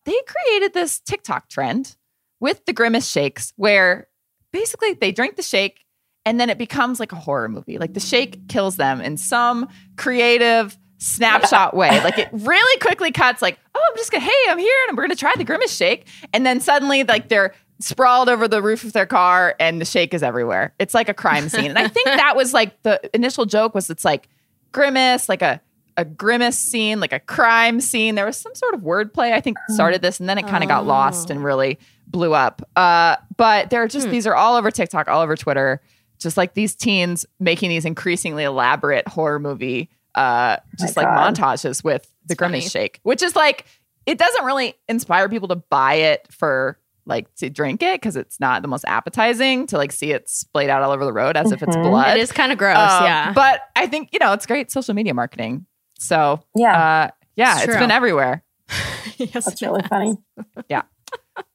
They 0.04 0.16
created 0.26 0.72
this 0.72 1.00
TikTok 1.00 1.48
trend 1.48 1.96
with 2.40 2.64
the 2.66 2.72
Grimace 2.72 3.08
shakes, 3.08 3.52
where 3.56 4.06
basically 4.52 4.94
they 4.94 5.10
drink 5.12 5.36
the 5.36 5.42
shake 5.42 5.84
and 6.24 6.40
then 6.40 6.50
it 6.50 6.58
becomes 6.58 7.00
like 7.00 7.12
a 7.12 7.16
horror 7.16 7.48
movie. 7.48 7.78
Like 7.78 7.94
the 7.94 8.00
shake 8.00 8.48
kills 8.48 8.76
them 8.76 9.00
in 9.00 9.16
some 9.16 9.68
creative 9.96 10.76
snapshot 10.98 11.74
way. 11.74 12.00
Like 12.04 12.18
it 12.18 12.28
really 12.32 12.80
quickly 12.80 13.10
cuts 13.12 13.42
like, 13.42 13.58
oh, 13.74 13.82
I'm 13.90 13.96
just 13.96 14.12
gonna, 14.12 14.24
hey, 14.24 14.32
I'm 14.48 14.58
here 14.58 14.76
and 14.88 14.96
we're 14.96 15.04
gonna 15.04 15.16
try 15.16 15.32
the 15.36 15.44
Grimace 15.44 15.74
shake. 15.74 16.06
And 16.32 16.46
then 16.46 16.60
suddenly 16.60 17.04
like 17.04 17.28
they're 17.28 17.54
sprawled 17.78 18.28
over 18.28 18.48
the 18.48 18.62
roof 18.62 18.84
of 18.84 18.92
their 18.92 19.06
car 19.06 19.54
and 19.60 19.80
the 19.80 19.84
shake 19.84 20.14
is 20.14 20.22
everywhere. 20.22 20.74
It's 20.78 20.94
like 20.94 21.08
a 21.08 21.14
crime 21.14 21.48
scene. 21.48 21.66
And 21.66 21.78
I 21.78 21.88
think 21.88 22.06
that 22.06 22.34
was 22.36 22.54
like 22.54 22.82
the 22.82 23.00
initial 23.14 23.44
joke 23.46 23.74
was 23.74 23.90
it's 23.90 24.04
like 24.04 24.28
grimace, 24.72 25.28
like 25.28 25.42
a 25.42 25.60
a 25.98 26.04
grimace 26.04 26.58
scene, 26.58 27.00
like 27.00 27.12
a 27.12 27.20
crime 27.20 27.80
scene. 27.80 28.16
There 28.16 28.26
was 28.26 28.36
some 28.36 28.54
sort 28.54 28.74
of 28.74 28.80
wordplay, 28.80 29.32
I 29.32 29.40
think, 29.40 29.56
started 29.68 30.02
this, 30.02 30.20
and 30.20 30.28
then 30.28 30.36
it 30.36 30.46
kind 30.46 30.62
of 30.62 30.68
got 30.68 30.84
lost 30.86 31.30
and 31.30 31.42
really 31.42 31.78
blew 32.06 32.34
up. 32.34 32.60
Uh, 32.76 33.16
but 33.36 33.70
there 33.70 33.82
are 33.82 33.88
just 33.88 34.10
these 34.10 34.26
are 34.26 34.34
all 34.34 34.56
over 34.56 34.70
TikTok, 34.70 35.08
all 35.08 35.22
over 35.22 35.36
Twitter, 35.36 35.80
just 36.18 36.36
like 36.36 36.54
these 36.54 36.74
teens 36.74 37.24
making 37.40 37.70
these 37.70 37.84
increasingly 37.86 38.44
elaborate 38.44 39.08
horror 39.08 39.38
movie, 39.38 39.88
uh, 40.14 40.58
just 40.78 40.96
My 40.96 41.02
like 41.02 41.14
God. 41.14 41.34
montages 41.36 41.82
with 41.82 42.10
the 42.26 42.34
grimace 42.34 42.64
funny. 42.64 42.70
shake, 42.84 43.00
which 43.02 43.22
is 43.22 43.34
like 43.34 43.64
it 44.04 44.18
doesn't 44.18 44.44
really 44.44 44.74
inspire 44.88 45.28
people 45.28 45.48
to 45.48 45.56
buy 45.56 45.94
it 45.94 46.26
for 46.30 46.78
like 47.06 47.32
to 47.36 47.48
drink 47.48 47.82
it 47.82 48.00
because 48.00 48.16
it's 48.16 48.38
not 48.40 48.62
the 48.62 48.68
most 48.68 48.84
appetizing 48.86 49.66
to 49.68 49.76
like 49.76 49.92
see 49.92 50.10
it 50.12 50.28
splayed 50.28 50.68
out 50.70 50.82
all 50.82 50.90
over 50.90 51.04
the 51.04 51.12
road 51.12 51.36
as 51.36 51.52
if 51.52 51.62
it's 51.62 51.76
Mhm. 51.76 51.84
blood. 51.90 52.16
It 52.16 52.20
is 52.20 52.32
kind 52.32 52.50
of 52.52 52.58
gross. 52.58 52.76
Um, 52.76 53.04
yeah. 53.04 53.32
But 53.32 53.60
I 53.76 53.86
think, 53.86 54.10
you 54.12 54.18
know, 54.18 54.32
it's 54.32 54.44
great 54.46 54.70
social 54.70 54.92
media 54.94 55.14
marketing. 55.14 55.66
So, 55.98 56.40
Yeah. 56.54 56.72
uh, 57.06 57.10
yeah, 57.36 57.54
It's 57.54 57.64
it's 57.64 57.72
true. 57.72 57.80
been 57.80 57.90
everywhere. 57.90 58.42
yes, 59.16 59.44
That's 59.44 59.62
really 59.62 59.82
has. 59.82 59.88
funny. 59.88 60.16
Yeah. 60.68 60.82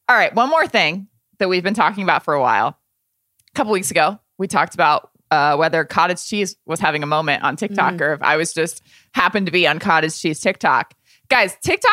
All 0.10 0.16
right, 0.18 0.34
one 0.34 0.50
more 0.50 0.68
thing 0.68 1.08
that 1.40 1.48
we've 1.50 1.64
been 1.64 1.74
talking 1.74 2.04
about 2.04 2.24
for 2.24 2.34
a 2.34 2.42
while. 2.42 2.68
A 2.68 3.54
couple 3.54 3.72
weeks 3.74 3.92
ago, 3.92 4.20
we 4.38 4.48
talked 4.48 4.74
about 4.74 5.10
uh, 5.32 5.56
whether 5.56 5.86
cottage 5.86 6.26
cheese 6.28 6.58
was 6.66 6.80
having 6.82 7.04
a 7.04 7.06
moment 7.06 7.42
on 7.44 7.56
TikTok 7.56 7.94
Mm. 7.94 8.02
or 8.02 8.14
if 8.14 8.22
I 8.22 8.36
was 8.36 8.54
just 8.54 8.82
happened 9.14 9.46
to 9.46 9.52
be 9.52 9.66
on 9.66 9.80
cottage 9.80 10.20
cheese 10.20 10.42
TikTok. 10.42 10.94
Guys, 11.30 11.56
TikTok 11.64 11.92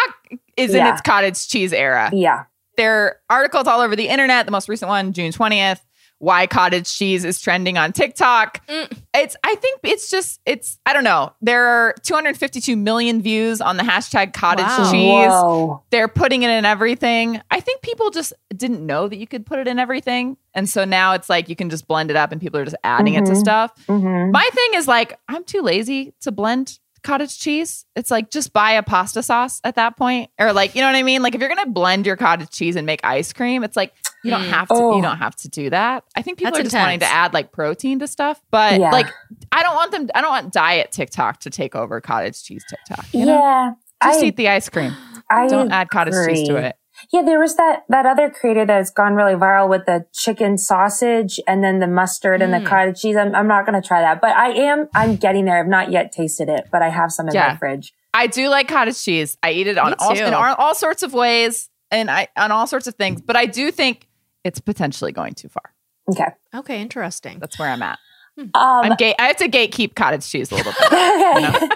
is 0.57 0.75
in 0.75 0.85
its 0.85 1.01
cottage 1.03 1.47
cheese 1.47 1.73
era. 1.73 2.11
Yeah. 2.13 2.45
There 2.79 2.95
are 3.05 3.17
articles 3.29 3.67
all 3.67 3.81
over 3.83 3.95
the 3.95 4.09
internet. 4.09 4.47
The 4.47 4.53
most 4.53 4.69
recent 4.71 4.89
one, 4.89 5.13
June 5.13 5.33
20th, 5.33 5.81
why 6.21 6.47
cottage 6.49 6.93
cheese 6.97 7.25
is 7.25 7.41
trending 7.41 7.79
on 7.79 7.93
TikTok. 7.93 8.67
Mm. 8.67 8.99
It's, 9.15 9.37
I 9.45 9.55
think 9.57 9.81
it's 9.85 10.11
just, 10.11 10.41
it's, 10.47 10.79
I 10.85 10.93
don't 10.93 11.05
know. 11.05 11.33
There 11.41 11.65
are 11.65 11.95
252 12.03 12.75
million 12.77 13.23
views 13.23 13.61
on 13.61 13.77
the 13.77 13.85
hashtag 13.85 14.33
cottage 14.33 14.65
Wow. 14.67 14.91
cheese. 14.91 15.31
Whoa. 15.31 15.83
They're 15.91 16.09
putting 16.09 16.43
it 16.43 16.51
in 16.51 16.65
everything. 16.65 17.41
I 17.53 17.61
think 17.61 17.83
people 17.83 18.11
just 18.11 18.33
didn't 18.57 18.85
know 18.85 19.07
that 19.07 19.17
you 19.19 19.29
could 19.29 19.47
put 19.47 19.61
it 19.61 19.69
in 19.69 19.79
everything. 19.79 20.37
And 20.55 20.69
so 20.69 20.85
now 20.85 21.13
it's 21.13 21.29
like 21.29 21.49
you 21.49 21.55
can 21.55 21.71
just 21.71 21.87
blend 21.87 22.11
it 22.11 22.17
up 22.17 22.33
and 22.33 22.41
people 22.41 22.59
are 22.59 22.65
just 22.65 22.77
adding 22.83 23.15
it 23.15 23.25
to 23.27 23.33
Mhm. 23.33 23.37
stuff. 23.37 23.71
hmm 23.87 24.31
My 24.33 24.49
thing 24.53 24.71
is 24.75 24.89
like, 24.89 25.19
I'm 25.29 25.45
too 25.45 25.63
lazy 25.63 26.15
to 26.23 26.33
blend 26.33 26.81
cottage 27.03 27.39
cheese. 27.39 27.85
It's 27.97 28.11
like 28.11 28.31
just 28.31 28.53
buy 28.53 28.73
a 28.73 28.83
pasta 28.83 29.23
sauce 29.23 29.61
at 29.65 29.77
that 29.77 29.97
point. 29.97 30.31
Or 30.39 30.53
like, 30.53 30.75
you 30.75 30.81
know 30.81 30.89
what 30.89 30.97
I 30.97 31.03
mean? 31.03 31.23
Like 31.23 31.35
if 31.35 31.41
you're 31.41 31.49
gonna 31.49 31.71
blend 31.71 32.07
your 32.07 32.17
cottage 32.17 32.51
cheese 32.51 32.77
and 32.77 32.87
make 32.87 33.01
ice 33.05 33.33
cream, 33.33 33.65
it's 33.65 33.77
like 33.77 33.93
you 34.25 34.31
don't 34.31 34.43
Mm. 34.43 34.51
have 34.51 34.69
to 34.69 34.75
Oh. 34.75 34.97
you 34.97 35.03
don't 35.03 35.19
have 35.19 35.37
to 35.37 35.49
do 35.49 35.71
that. 35.71 36.05
I 36.17 36.23
think 36.23 36.39
people 36.39 36.51
That's 36.53 36.61
are 36.61 36.65
just 36.65 36.75
wanting 36.77 37.01
to 37.01 37.07
add 37.07 37.33
like 37.35 37.53
protein 37.53 37.99
to 38.01 38.07
stuff. 38.07 38.41
But 38.51 38.81
Yeah. 38.81 38.91
like 38.91 39.07
I 39.53 39.63
don't 39.63 39.75
want 39.75 39.93
them 39.93 40.09
I 40.15 40.21
don't 40.21 40.31
want 40.31 40.53
diet 40.53 40.93
TikTok 40.93 41.41
to 41.41 41.51
take 41.51 41.75
over 41.75 42.01
cottage 42.01 42.43
cheese 42.43 42.65
TikTok. 42.69 43.07
You 43.13 43.27
know? 43.27 43.39
Yeah. 43.39 43.71
Just 44.03 44.21
I, 44.23 44.27
eat 44.27 44.37
the 44.37 44.49
ice 44.49 44.69
cream. 44.69 44.95
I 45.31 45.49
Don't 45.49 45.73
add 45.73 45.91
cottage 45.91 46.15
cheese 46.29 46.47
to 46.49 46.57
it. 46.57 46.77
Yeah, 47.13 47.23
there 47.23 47.39
was 47.39 47.57
that 47.57 47.85
that 47.89 48.07
other 48.07 48.29
creator 48.31 48.65
that's 48.67 48.91
gone 48.91 49.15
really 49.15 49.35
viral 49.35 49.69
with 49.69 49.87
the 49.87 50.07
chicken 50.13 50.59
sausage 50.59 51.39
and 51.47 51.63
then 51.63 51.79
the 51.79 51.87
mustard 51.87 52.43
and 52.43 52.53
Mm. 52.53 52.63
the 52.63 52.69
cottage 52.69 53.01
cheese. 53.01 53.17
I'm, 53.17 53.35
I'm 53.35 53.47
not 53.47 53.67
going 53.67 53.81
to 53.81 53.87
try 53.87 54.01
that, 54.01 54.21
but 54.21 54.31
I 54.37 54.51
am. 54.51 54.89
I'm 54.95 55.17
getting 55.17 55.45
there. 55.45 55.59
I've 55.59 55.67
not 55.69 55.91
yet 55.91 56.13
tasted 56.13 56.49
it, 56.49 56.69
but 56.73 56.83
I 56.83 56.89
have 56.91 57.13
some 57.13 57.29
in 57.29 57.35
Yeah. 57.35 57.49
my 57.49 57.57
fridge. 57.57 57.93
I 58.15 58.27
do 58.27 58.49
like 58.49 58.69
cottage 58.69 59.03
cheese. 59.03 59.37
I 59.43 59.53
eat 59.53 59.67
it 59.67 59.79
on 59.79 59.95
all, 59.99 60.15
too. 60.15 60.25
in 60.25 60.35
all, 60.35 60.55
all 60.57 60.75
sorts 60.75 61.03
of 61.03 61.13
ways 61.15 61.69
and 61.91 62.11
I 62.11 62.29
on 62.37 62.51
all 62.51 62.67
sorts 62.67 62.87
of 62.87 62.95
things. 62.97 63.21
But 63.21 63.37
I 63.37 63.47
do 63.47 63.71
think 63.71 64.09
it's 64.45 64.61
potentially 64.61 65.13
going 65.13 65.35
too 65.35 65.49
far. 65.49 65.73
Okay. 66.11 66.29
Okay, 66.55 66.81
interesting. 66.81 67.39
That's 67.39 67.59
where 67.59 67.69
I'm 67.69 67.83
at. 67.83 67.99
Um, 68.39 68.51
I'm 68.55 68.95
gate. 68.97 69.17
I 69.19 69.27
have 69.27 69.37
to 69.39 69.49
gatekeep 69.49 69.95
cottage 69.95 70.29
cheese 70.29 70.51
a 70.53 70.55
little 70.57 70.73
bit. 70.73 70.83
okay. 70.93 71.69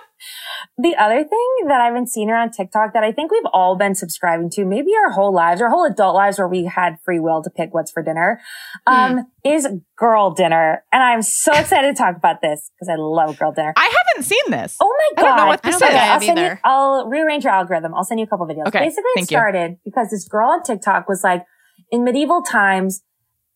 The 0.79 0.97
other 0.97 1.23
thing 1.23 1.49
that 1.69 1.81
I've 1.81 1.93
been 1.93 2.07
seeing 2.07 2.31
around 2.31 2.53
TikTok 2.53 2.95
that 2.95 3.05
I 3.05 3.13
think 3.13 3.31
we've 3.31 3.47
all 3.53 3.77
been 3.77 3.95
subscribing 3.95 4.49
to, 4.51 4.65
maybe 4.65 4.93
our 5.05 5.13
whole 5.13 5.33
lives, 5.33 5.61
our 5.61 5.69
whole 5.69 5.85
adult 5.85 6.15
lives 6.15 6.39
where 6.39 6.49
we 6.49 6.65
had 6.65 6.97
free 7.05 7.21
will 7.21 7.43
to 7.43 7.51
pick 7.51 7.75
what's 7.75 7.91
for 7.91 8.03
dinner, 8.03 8.41
um, 8.87 9.27
is 9.45 9.69
girl 9.97 10.31
dinner. 10.31 10.83
And 10.91 11.03
I'm 11.03 11.21
so 11.21 11.53
excited 11.59 11.95
to 11.95 11.95
talk 11.95 12.17
about 12.17 12.41
this 12.41 12.71
because 12.75 12.89
I 12.89 12.97
love 12.97 13.39
girl 13.39 13.53
dinner. 13.53 13.75
I 13.77 13.95
haven't 14.09 14.25
seen 14.25 14.43
this. 14.49 14.79
Oh 14.81 14.97
my 15.17 15.23
God. 15.23 15.25
I 15.25 15.29
don't 15.29 15.37
know 15.37 15.47
what 15.47 15.63
this 15.63 15.77
is. 15.77 15.83
I 15.83 15.87
I'll 15.87 15.95
have 15.95 16.25
send 16.25 16.39
you. 16.39 16.59
I'll 16.65 17.07
rearrange 17.07 17.45
your 17.45 17.53
algorithm. 17.53 17.95
I'll 17.95 18.05
send 18.05 18.21
you 18.21 18.25
a 18.25 18.29
couple 18.29 18.47
videos. 18.47 18.69
Okay, 18.69 18.81
Basically, 18.81 19.11
it 19.11 19.17
thank 19.17 19.31
you. 19.31 19.37
started 19.37 19.77
because 19.85 20.09
this 20.11 20.27
girl 20.27 20.49
on 20.51 20.63
TikTok 20.63 21.07
was 21.07 21.23
like, 21.23 21.45
in 21.91 22.03
medieval 22.03 22.41
times, 22.41 23.03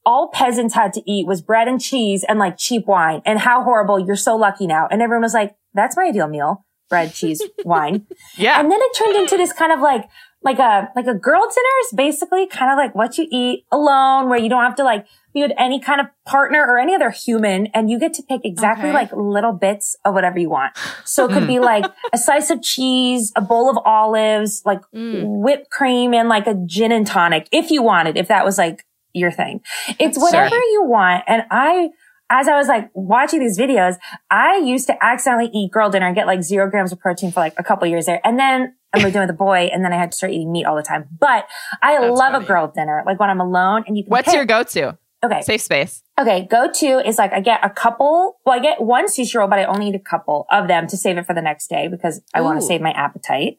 all 0.05 0.29
peasants 0.29 0.75
had 0.75 0.93
to 0.93 1.03
eat 1.11 1.27
was 1.27 1.41
bread 1.41 1.67
and 1.67 1.81
cheese 1.81 2.25
and 2.29 2.39
like 2.39 2.59
cheap 2.59 2.87
wine. 2.87 3.23
And 3.25 3.39
how 3.39 3.63
horrible! 3.65 3.99
You're 3.99 4.17
so 4.17 4.37
lucky 4.37 4.67
now. 4.67 4.87
And 4.91 5.01
everyone 5.01 5.23
was 5.23 5.35
like, 5.35 5.57
"That's 5.73 5.97
my 5.97 6.05
ideal 6.05 6.29
meal: 6.29 6.66
bread, 6.89 7.13
cheese, 7.15 7.43
wine." 7.65 8.07
Yeah. 8.37 8.61
And 8.61 8.71
then 8.71 8.79
it 8.81 8.97
turned 8.97 9.17
into 9.17 9.37
this 9.37 9.53
kind 9.53 9.73
of 9.73 9.81
like, 9.81 10.09
like 10.43 10.59
a, 10.59 10.91
like 10.95 11.07
a 11.07 11.15
girl 11.15 11.41
dinner 11.41 11.75
is 11.85 11.93
basically 11.97 12.47
kind 12.47 12.71
of 12.71 12.77
like 12.77 12.95
what 12.95 13.17
you 13.19 13.27
eat 13.31 13.65
alone, 13.73 14.29
where 14.29 14.39
you 14.39 14.49
don't 14.49 14.63
have 14.63 14.77
to 14.77 14.85
like 14.85 15.07
be 15.35 15.43
with 15.43 15.53
any 15.59 15.81
kind 15.81 16.01
of 16.01 16.07
partner 16.27 16.61
or 16.67 16.79
any 16.79 16.95
other 16.95 17.11
human. 17.11 17.67
And 17.69 17.91
you 17.91 17.99
get 17.99 18.15
to 18.15 18.23
pick 18.23 18.43
exactly 18.45 18.91
Okay. 18.91 18.95
like 18.95 19.11
little 19.13 19.53
bits 19.53 19.97
of 20.05 20.15
whatever 20.15 20.39
you 20.39 20.49
want. 20.51 20.77
So 21.05 21.25
it 21.29 21.33
could 21.33 21.47
be 21.47 21.59
like 21.59 21.85
a 22.13 22.19
slice 22.19 22.51
of 22.51 22.63
cheese, 22.63 23.33
a 23.37 23.41
bowl 23.41 23.69
of 23.71 23.79
olives, 23.85 24.63
like 24.65 24.81
Mm. 24.95 25.41
whipped 25.43 25.71
cream 25.71 26.15
and 26.15 26.29
like 26.29 26.47
a 26.47 26.55
gin 26.67 26.93
and 26.93 27.07
tonic 27.07 27.49
if 27.53 27.71
you 27.71 27.83
wanted, 27.83 28.17
if 28.17 28.29
that 28.29 28.45
was 28.45 28.57
like 28.59 28.85
your 29.15 29.31
thing. 29.31 29.63
It's 29.99 30.19
whatever 30.19 30.51
sure. 30.51 30.59
you 30.73 30.85
want. 30.85 31.25
And 31.27 31.45
I, 31.51 31.89
as 32.31 32.49
I 32.49 32.57
was 32.57 32.69
like 32.69 32.91
watching 32.95 33.41
these 33.41 33.59
videos, 33.59 33.97
I 34.31 34.57
used 34.59 34.87
to 34.89 35.05
accidentally 35.05 35.51
eat 35.55 35.71
girl 35.71 35.91
dinner 35.91 36.07
and 36.07 36.15
get 36.15 36.27
like 36.27 36.43
zero 36.43 36.69
grams 36.69 36.93
of 36.93 36.99
protein 36.99 37.31
for 37.31 37.41
like 37.41 37.55
a 37.57 37.63
couple 37.63 37.87
years 37.87 38.07
there. 38.07 38.21
And 38.25 38.39
then 38.39 38.75
I 38.93 39.03
moved 39.03 39.15
in 39.15 39.21
with 39.21 39.31
a 39.31 39.35
boy 39.35 39.71
and 39.73 39.85
then 39.85 39.93
I 39.93 39.97
had 39.97 40.11
to 40.13 40.17
start 40.17 40.33
eating 40.33 40.51
meat 40.53 40.65
all 40.65 40.77
the 40.77 40.83
time. 40.83 41.07
But 41.19 41.47
I 41.83 41.99
That's 42.01 42.19
love 42.19 42.33
funny. 42.33 42.45
a 42.45 42.49
girl 42.49 42.73
dinner, 42.75 43.03
like 43.07 43.21
when 43.21 43.31
I'm 43.31 43.41
alone 43.41 43.85
and 43.87 43.97
you 43.97 44.05
can 44.05 44.11
What's 44.11 44.27
pick. 44.27 44.35
your 44.35 44.45
go-to? 44.45 44.99
okay. 45.25 45.41
Safe 45.43 45.61
space. 45.61 46.03
Okay, 46.21 46.47
go 46.51 46.71
to 46.73 47.07
is 47.07 47.19
like 47.19 47.33
I 47.33 47.41
get 47.41 47.61
a 47.65 47.71
couple. 47.71 48.39
Well, 48.47 48.55
I 48.59 48.63
get 48.63 48.81
one 48.81 49.07
sushi 49.07 49.35
roll, 49.35 49.49
but 49.49 49.59
I 49.59 49.65
only 49.65 49.89
eat 49.89 49.95
a 49.95 49.99
couple 50.01 50.47
of 50.51 50.67
them 50.69 50.87
to 50.89 50.97
save 50.97 51.19
it 51.19 51.27
for 51.27 51.35
the 51.35 51.43
next 51.43 51.69
day 51.69 51.89
because 51.89 52.23
I 52.33 52.41
want 52.41 52.59
to 52.61 52.65
save 52.67 52.81
my 52.81 52.93
appetite. 52.93 53.59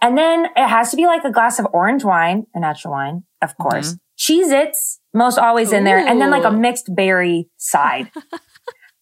And 0.00 0.16
then 0.16 0.46
it 0.56 0.68
has 0.68 0.90
to 0.90 0.96
be 0.96 1.06
like 1.06 1.24
a 1.24 1.30
glass 1.30 1.58
of 1.58 1.66
orange 1.72 2.04
wine 2.04 2.46
or 2.54 2.60
natural 2.60 2.92
wine, 2.92 3.24
of 3.42 3.56
course. 3.58 3.90
Mm-hmm. 3.90 3.96
Cheez-Its, 4.22 5.00
most 5.12 5.36
always 5.38 5.72
in 5.72 5.82
there, 5.84 5.98
and 5.98 6.20
then 6.20 6.30
like 6.30 6.44
a 6.44 6.50
mixed 6.52 6.94
berry 6.94 7.48
side. 7.56 8.10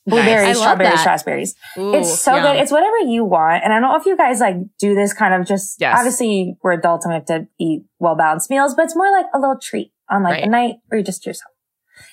Blueberries, 0.07 0.57
love 0.57 0.77
strawberries, 0.77 1.05
raspberries. 1.07 1.55
Ooh, 1.79 1.95
It's 1.95 2.19
so 2.21 2.35
yum. 2.35 2.43
good. 2.43 2.63
It's 2.63 2.73
whatever 2.73 2.99
you 3.01 3.25
want. 3.25 3.63
And 3.63 3.73
I 3.73 3.79
don't 3.79 3.91
know 3.91 3.97
if 3.97 4.07
you 4.07 4.17
guys 4.17 4.41
like 4.41 4.57
do 4.79 4.95
this 4.95 5.13
kind 5.13 5.35
of 5.35 5.47
just, 5.47 5.79
Yes. 5.81 5.95
obviously 5.97 6.57
we're 6.63 6.73
adults 6.73 7.05
and 7.05 7.13
we 7.13 7.17
have 7.17 7.27
to 7.27 7.47
eat 7.61 7.83
well 7.99 8.17
balanced 8.17 8.49
meals, 8.51 8.75
but 8.75 8.87
it's 8.87 8.97
more 8.97 9.11
like 9.13 9.27
a 9.35 9.39
little 9.39 9.59
treat 9.61 9.93
on 10.09 10.23
like 10.23 10.43
a 10.43 10.47
night 10.49 10.77
where 10.89 10.99
you 10.99 11.05
just 11.05 11.25
yourself. 11.27 11.53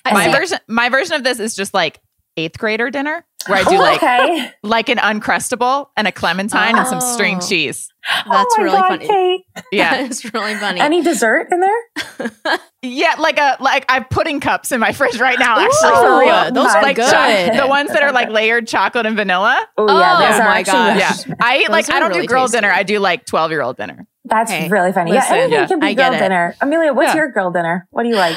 I 0.04 0.12
My 0.12 0.26
see. 0.26 0.32
version, 0.38 0.58
my 0.68 0.88
version 0.90 1.14
of 1.16 1.24
this 1.24 1.40
is 1.40 1.56
just 1.56 1.72
like 1.74 1.98
eighth 2.36 2.58
grader 2.58 2.90
dinner, 2.90 3.24
where 3.46 3.58
I 3.58 3.64
do 3.64 3.76
Oh, 3.76 3.80
like 3.80 3.96
okay. 4.02 4.50
like 4.62 4.88
an 4.88 4.98
uncrustable 4.98 5.88
and 5.96 6.06
a 6.08 6.12
clementine 6.12 6.76
and 6.76 6.86
some 6.86 7.00
string 7.00 7.36
Oh. 7.40 7.46
cheese. 7.48 7.88
Oh 8.26 8.32
That's 8.32 8.54
oh 8.58 8.58
my 8.58 8.64
really 8.64 8.76
God, 8.78 8.88
funny. 8.88 9.06
Kate. 9.08 9.64
Yeah, 9.72 9.96
it's 10.04 10.32
really 10.32 10.54
funny. 10.54 10.80
Any 10.80 11.02
dessert 11.02 11.48
in 11.50 11.60
there? 11.60 12.58
yeah, 12.82 13.14
like 13.18 13.38
a 13.38 13.56
like 13.60 13.84
I 13.90 13.94
have 13.94 14.08
pudding 14.10 14.40
cups 14.40 14.72
in 14.72 14.80
my 14.80 14.92
fridge 14.92 15.18
right 15.20 15.38
now. 15.38 15.58
Actually, 15.58 15.90
Ooh, 15.90 15.94
for 15.94 16.18
real, 16.20 16.34
oh, 16.34 16.50
those 16.52 16.74
are 16.74 16.82
like 16.82 16.96
good. 16.96 17.10
cho- 17.10 17.60
the 17.60 17.66
ones 17.68 17.90
that 17.90 18.02
are 18.02 18.12
like 18.12 18.28
layered 18.30 18.66
chocolate 18.66 19.04
and 19.06 19.16
vanilla. 19.16 19.58
Oh, 19.76 19.86
yeah. 19.86 20.16
Oh, 20.16 20.20
those 20.30 20.40
are 20.40 20.44
my 20.44 20.60
actually 20.60 21.00
gosh. 21.00 21.26
Yeah. 21.26 21.34
I 21.40 21.58
eat 21.58 21.70
like 21.70 21.90
I 21.90 22.00
don't 22.00 22.10
really 22.10 22.22
do 22.22 22.28
girl 22.28 22.44
tasty. 22.44 22.58
dinner. 22.58 22.72
I 22.72 22.82
do 22.82 22.98
like 22.98 23.26
twelve 23.26 23.50
year 23.50 23.62
old 23.62 23.76
dinner. 23.76 24.06
That's 24.24 24.50
Hey, 24.50 24.68
really 24.68 24.92
funny. 24.92 25.12
listen, 25.12 25.34
yeah, 25.36 25.40
anything 25.42 25.52
yeah, 25.60 25.66
can 25.66 25.80
be 25.80 25.86
I 25.86 25.94
girl 25.94 26.10
dinner. 26.18 26.54
Amelia, 26.60 26.92
what's 26.92 27.08
Yeah. 27.14 27.16
your 27.16 27.32
girl 27.32 27.50
dinner? 27.50 27.86
What 27.90 28.02
do 28.02 28.08
you 28.10 28.16
like? 28.16 28.36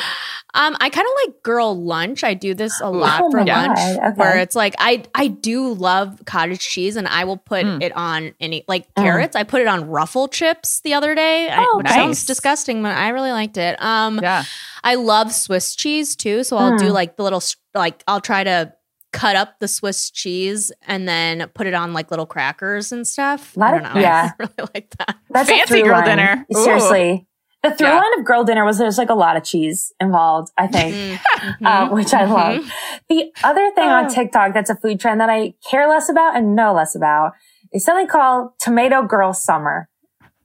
Um, 0.54 0.76
I 0.82 0.90
kind 0.90 1.08
of 1.08 1.14
like 1.28 1.44
girl 1.44 1.82
lunch. 1.82 2.24
I 2.24 2.34
do 2.34 2.54
this 2.54 2.80
a 2.82 2.90
lot 2.92 3.22
Oh 3.24 3.32
for 3.32 3.44
lunch, 3.46 3.80
okay. 3.80 4.10
where 4.16 4.38
it's 4.38 4.56
like 4.56 4.76
I 4.80 5.04
I 5.16 5.28
do 5.28 5.74
love 5.74 6.22
cottage 6.26 6.60
cheese, 6.60 6.96
and 6.98 7.08
I 7.08 7.24
will 7.24 7.38
put 7.38 7.66
Mm. 7.66 7.82
it 7.82 7.96
on 7.96 8.34
any 8.40 8.64
like 8.68 8.88
Mm. 8.96 9.04
carrots. 9.04 9.36
I 9.36 9.44
put 9.44 9.62
it 9.62 9.68
on 9.68 9.88
ruffle 9.88 10.28
chips 10.28 10.82
the 10.82 10.94
other 10.94 11.16
day. 11.16 11.50
I, 11.50 11.64
Oh, 11.66 11.78
which 11.78 11.86
nice. 11.86 11.96
sounds 11.96 12.26
disgusting, 12.26 12.84
but 12.84 12.96
I 12.98 13.10
really 13.10 13.32
liked 13.32 13.58
it. 13.58 13.82
Um, 13.82 14.20
Yeah, 14.22 14.44
I 14.84 14.96
love 14.96 15.32
Swiss 15.32 15.76
cheese 15.76 16.16
too, 16.16 16.44
so 16.44 16.58
I'll 16.58 16.78
do 16.78 16.86
Mm. 16.90 16.94
like 16.94 17.16
the 17.16 17.24
little 17.24 17.42
like 17.74 18.04
I'll 18.08 18.22
try 18.22 18.44
to 18.44 18.74
cut 19.14 19.36
up 19.36 19.60
the 19.60 19.68
Swiss 19.68 20.10
cheese 20.10 20.72
and 20.88 21.06
then 21.08 21.46
put 21.54 21.68
it 21.68 21.74
on 21.74 21.92
like 21.94 22.12
little 22.12 22.26
crackers 22.26 22.92
and 22.94 23.06
stuff. 23.08 23.56
Lot 23.58 23.74
I 23.74 23.78
don't 23.80 23.94
know. 23.94 24.02
yeah. 24.02 24.32
I 24.32 24.44
really 24.44 24.70
like 24.74 24.90
that. 25.00 25.18
That's 25.30 25.50
Fancy 25.50 25.66
through 25.68 25.84
girl 25.84 25.98
line. 26.00 26.06
dinner. 26.06 26.46
Ooh. 26.56 26.64
Seriously. 26.64 27.28
The 27.64 27.72
through 27.72 27.88
Yeah. 27.88 28.00
line 28.00 28.20
of 28.20 28.26
girl 28.26 28.44
dinner 28.44 28.66
was 28.66 28.78
there's 28.80 28.98
like 28.98 29.10
a 29.12 29.16
lot 29.16 29.38
of 29.38 29.44
cheese 29.44 29.94
involved, 30.00 30.52
I 30.58 30.68
think. 30.68 30.96
Mhm. 30.96 31.20
uh, 31.66 31.90
which 31.90 32.14
I 32.14 32.26
love. 32.26 32.70
The 33.08 33.32
other 33.44 33.70
thing 33.76 33.88
on 33.90 34.06
Oh. 34.06 34.10
TikTok 34.10 34.54
that's 34.54 34.70
a 34.70 34.76
food 34.76 35.00
trend 35.00 35.22
that 35.22 35.30
I 35.30 35.54
care 35.70 35.88
less 35.88 36.10
about 36.10 36.36
and 36.36 36.56
know 36.56 36.74
less 36.74 36.96
about 36.96 37.34
is 37.72 37.84
something 37.86 38.08
called 38.08 38.52
Tomato 38.60 39.04
Girl 39.04 39.32
Summer. 39.34 39.88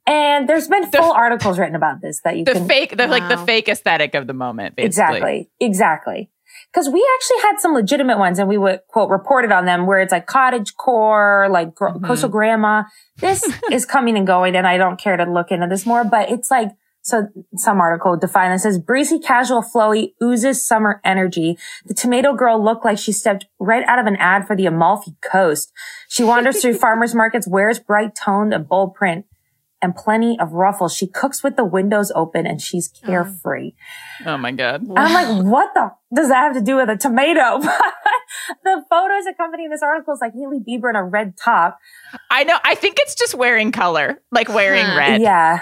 And 0.06 0.48
there's 0.48 0.68
been 0.68 0.82
The- 0.90 0.98
full 0.98 1.12
articles 1.12 1.58
written 1.58 1.74
about 1.74 2.00
this 2.00 2.20
that 2.22 2.36
you 2.36 2.44
the 2.44 2.52
can 2.52 2.68
fake, 2.68 2.96
the 2.96 3.06
like 3.08 3.28
the 3.28 3.38
fake 3.38 3.68
aesthetic 3.68 4.14
of 4.14 4.26
the 4.26 4.34
moment. 4.34 4.76
Basically. 4.76 4.86
exactly, 4.86 5.50
exactly. 5.58 6.30
Because 6.72 6.88
we 6.90 7.04
actually 7.16 7.40
had 7.50 7.58
some 7.60 7.72
legitimate 7.74 8.18
ones, 8.18 8.38
and 8.38 8.48
we 8.48 8.58
would 8.58 8.80
quote 8.88 9.08
reported 9.10 9.50
on 9.50 9.64
them 9.64 9.86
where 9.86 10.00
it's 10.00 10.12
like 10.12 10.26
cottage 10.26 10.76
core, 10.76 11.48
like 11.50 11.74
gr- 11.74 11.88
Mhm. 11.88 12.04
coastal 12.06 12.28
grandma. 12.28 12.84
This 13.18 13.42
is 13.72 13.84
coming 13.86 14.16
and 14.16 14.26
going, 14.26 14.54
and 14.54 14.66
I 14.66 14.76
don't 14.76 14.98
care 15.00 15.16
to 15.16 15.24
look 15.24 15.50
into 15.50 15.66
this 15.66 15.86
more. 15.86 16.04
But 16.04 16.30
it's 16.30 16.50
like 16.50 16.70
so. 17.06 17.28
Some 17.56 17.80
article 17.80 18.16
defined 18.16 18.52
this 18.52 18.66
as 18.66 18.78
breezy, 18.78 19.18
casual, 19.18 19.62
flowy, 19.62 20.12
oozes 20.22 20.66
summer 20.66 21.00
energy. 21.04 21.56
The 21.84 21.94
tomato 21.94 22.34
girl 22.34 22.62
looked 22.62 22.84
like 22.84 22.98
she 22.98 23.12
stepped 23.12 23.46
right 23.58 23.84
out 23.86 23.98
of 23.98 24.06
an 24.06 24.16
ad 24.16 24.46
for 24.46 24.56
the 24.56 24.66
Amalfi 24.66 25.16
Coast. 25.22 25.72
She 26.08 26.24
wanders 26.24 26.60
through 26.60 26.74
farmers 26.78 27.14
markets, 27.14 27.46
wears 27.48 27.78
bright 27.78 28.14
toned 28.14 28.52
and 28.52 28.68
bold 28.68 28.94
print. 28.94 29.24
And 29.82 29.94
plenty 29.94 30.38
of 30.40 30.52
ruffles. 30.52 30.96
She 30.96 31.06
cooks 31.06 31.44
with 31.44 31.56
the 31.56 31.64
windows 31.64 32.10
open 32.14 32.46
and 32.46 32.60
she's 32.60 32.90
oh. 33.04 33.06
carefree. 33.06 33.72
Oh 34.24 34.38
my 34.38 34.50
god. 34.50 34.86
I'm 34.96 35.12
like, 35.12 35.44
what 35.44 35.74
the 35.74 35.92
does 36.14 36.28
that 36.30 36.36
have 36.36 36.54
to 36.54 36.62
do 36.62 36.76
with 36.76 36.88
a 36.88 36.96
tomato? 36.96 37.58
the 38.64 38.84
photos 38.88 39.26
accompanying 39.30 39.68
this 39.68 39.82
article 39.82 40.14
is 40.14 40.20
like 40.20 40.32
Hailey 40.32 40.60
Bieber 40.66 40.88
in 40.88 40.96
a 40.96 41.04
red 41.04 41.36
top. 41.36 41.78
I 42.30 42.44
know. 42.44 42.58
I 42.64 42.74
think 42.74 42.96
it's 43.00 43.14
just 43.14 43.34
wearing 43.34 43.70
color, 43.70 44.20
like 44.32 44.48
wearing 44.48 44.86
Huh. 44.86 44.96
red. 44.96 45.20
Yeah. 45.20 45.60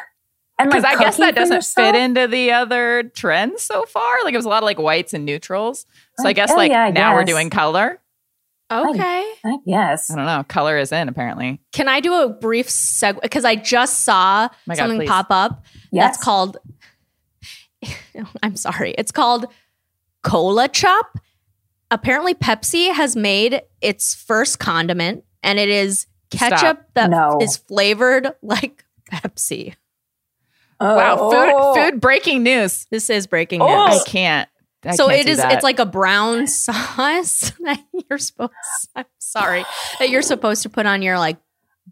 And 0.58 0.70
Because 0.70 0.84
like 0.84 0.98
I 0.98 1.02
guess 1.02 1.16
that 1.16 1.34
doesn't 1.34 1.56
yourself? 1.56 1.86
fit 1.94 2.00
into 2.00 2.28
the 2.28 2.52
other 2.52 3.04
trends 3.14 3.62
so 3.62 3.84
far. 3.86 4.22
Like 4.22 4.34
it 4.34 4.36
was 4.36 4.46
a 4.46 4.48
lot 4.48 4.62
of 4.62 4.66
like 4.66 4.78
whites 4.78 5.12
and 5.12 5.24
neutrals. 5.24 5.84
So 6.18 6.28
I 6.28 6.32
guess 6.32 6.50
Oh, 6.52 6.56
like 6.56 6.70
yeah, 6.70 6.84
I 6.84 6.90
now 6.90 7.14
we're 7.14 7.24
doing 7.24 7.50
color. 7.50 8.00
Okay. 8.72 9.00
I 9.44 9.56
guess. 9.66 10.10
I 10.10 10.16
don't 10.16 10.26
know. 10.26 10.44
Color 10.48 10.78
is 10.78 10.90
in 10.92 11.08
apparently. 11.08 11.60
Can 11.72 11.88
I 11.88 12.00
do 12.00 12.14
a 12.14 12.28
brief 12.28 12.68
segue? 12.68 13.20
Because 13.20 13.44
I 13.44 13.56
just 13.56 14.04
saw 14.04 14.48
oh 14.50 14.56
God, 14.68 14.76
something 14.76 14.98
please. 15.00 15.08
pop 15.08 15.26
up 15.30 15.64
Yes. 15.90 16.04
that's 16.14 16.24
called, 16.24 16.56
I'm 18.42 18.56
sorry, 18.56 18.94
it's 18.96 19.12
called 19.12 19.46
Colachup. 20.24 21.02
Apparently, 21.90 22.34
Pepsi 22.34 22.92
has 22.92 23.14
made 23.14 23.62
its 23.80 24.14
first 24.14 24.58
condiment, 24.58 25.24
and 25.42 25.58
it 25.58 25.68
is 25.68 26.06
ketchup 26.30 26.58
Stop. 26.58 26.94
that 26.94 27.42
is 27.42 27.58
No. 27.58 27.64
flavored 27.68 28.28
like 28.42 28.84
Pepsi. 29.12 29.74
Uh, 30.80 30.94
wow. 30.96 31.16
Oh. 31.20 31.74
Food 31.74 31.92
food 31.92 32.00
breaking 32.00 32.42
news. 32.42 32.86
This 32.90 33.08
is 33.10 33.26
breaking 33.26 33.62
Oh. 33.62 33.66
I 33.66 33.98
can't. 34.06 34.48
I 34.84 34.96
so 34.96 35.08
can't 35.08 35.26
it 35.28 35.36
that. 35.36 35.52
It's 35.52 35.62
like 35.64 35.78
a 35.78 35.86
brown 35.86 36.46
sauce 36.48 37.52
that 37.60 37.82
you're 38.08 38.18
supposed. 38.18 38.52
I'm 38.94 39.04
sorry 39.18 39.64
that 39.98 40.10
you're 40.10 40.22
supposed 40.22 40.62
to 40.64 40.68
put 40.68 40.86
on 40.86 41.02
your 41.02 41.18
like. 41.18 41.38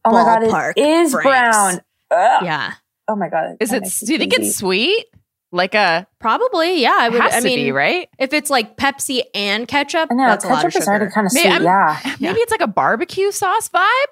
Oh 0.04 0.10
my 0.10 0.24
god, 0.24 0.42
ballpark 0.42 0.72
it 0.76 0.86
is 0.86 1.12
breaks. 1.12 1.24
brown. 1.26 1.80
Ugh. 2.10 2.44
Yeah, 2.44 2.72
Oh 3.08 3.16
my 3.16 3.28
god. 3.28 3.56
Is 3.60 3.72
it? 3.72 3.84
Do 4.06 4.12
you 4.12 4.18
think 4.18 4.34
it's 4.34 4.56
sweet? 4.56 5.06
Like 5.54 5.74
a 5.74 6.06
probably. 6.18 6.80
Yeah, 6.80 6.96
I 6.98 7.06
it 7.06 7.12
would. 7.12 7.20
has 7.22 7.34
I 7.34 7.40
to 7.40 7.44
mean, 7.44 7.58
be 7.58 7.72
right. 7.72 8.08
If 8.18 8.32
it's 8.32 8.48
like 8.50 8.76
Pepsi 8.78 9.22
and 9.34 9.68
ketchup, 9.68 10.08
I 10.10 10.14
know 10.14 10.26
that's 10.26 10.44
a 10.44 10.48
lot 10.48 10.64
of 10.64 10.72
ketchup 10.72 10.82
is 10.82 10.88
already 10.88 11.04
sugar. 11.06 11.14
kind 11.14 11.26
of 11.26 11.32
May- 11.34 11.40
sweet. 11.42 11.52
I'm- 11.52 11.62
yeah. 11.62 12.16
Maybe 12.20 12.40
it's 12.40 12.50
like 12.50 12.62
a 12.62 12.66
barbecue 12.66 13.30
sauce 13.30 13.68
vibe. 13.68 14.06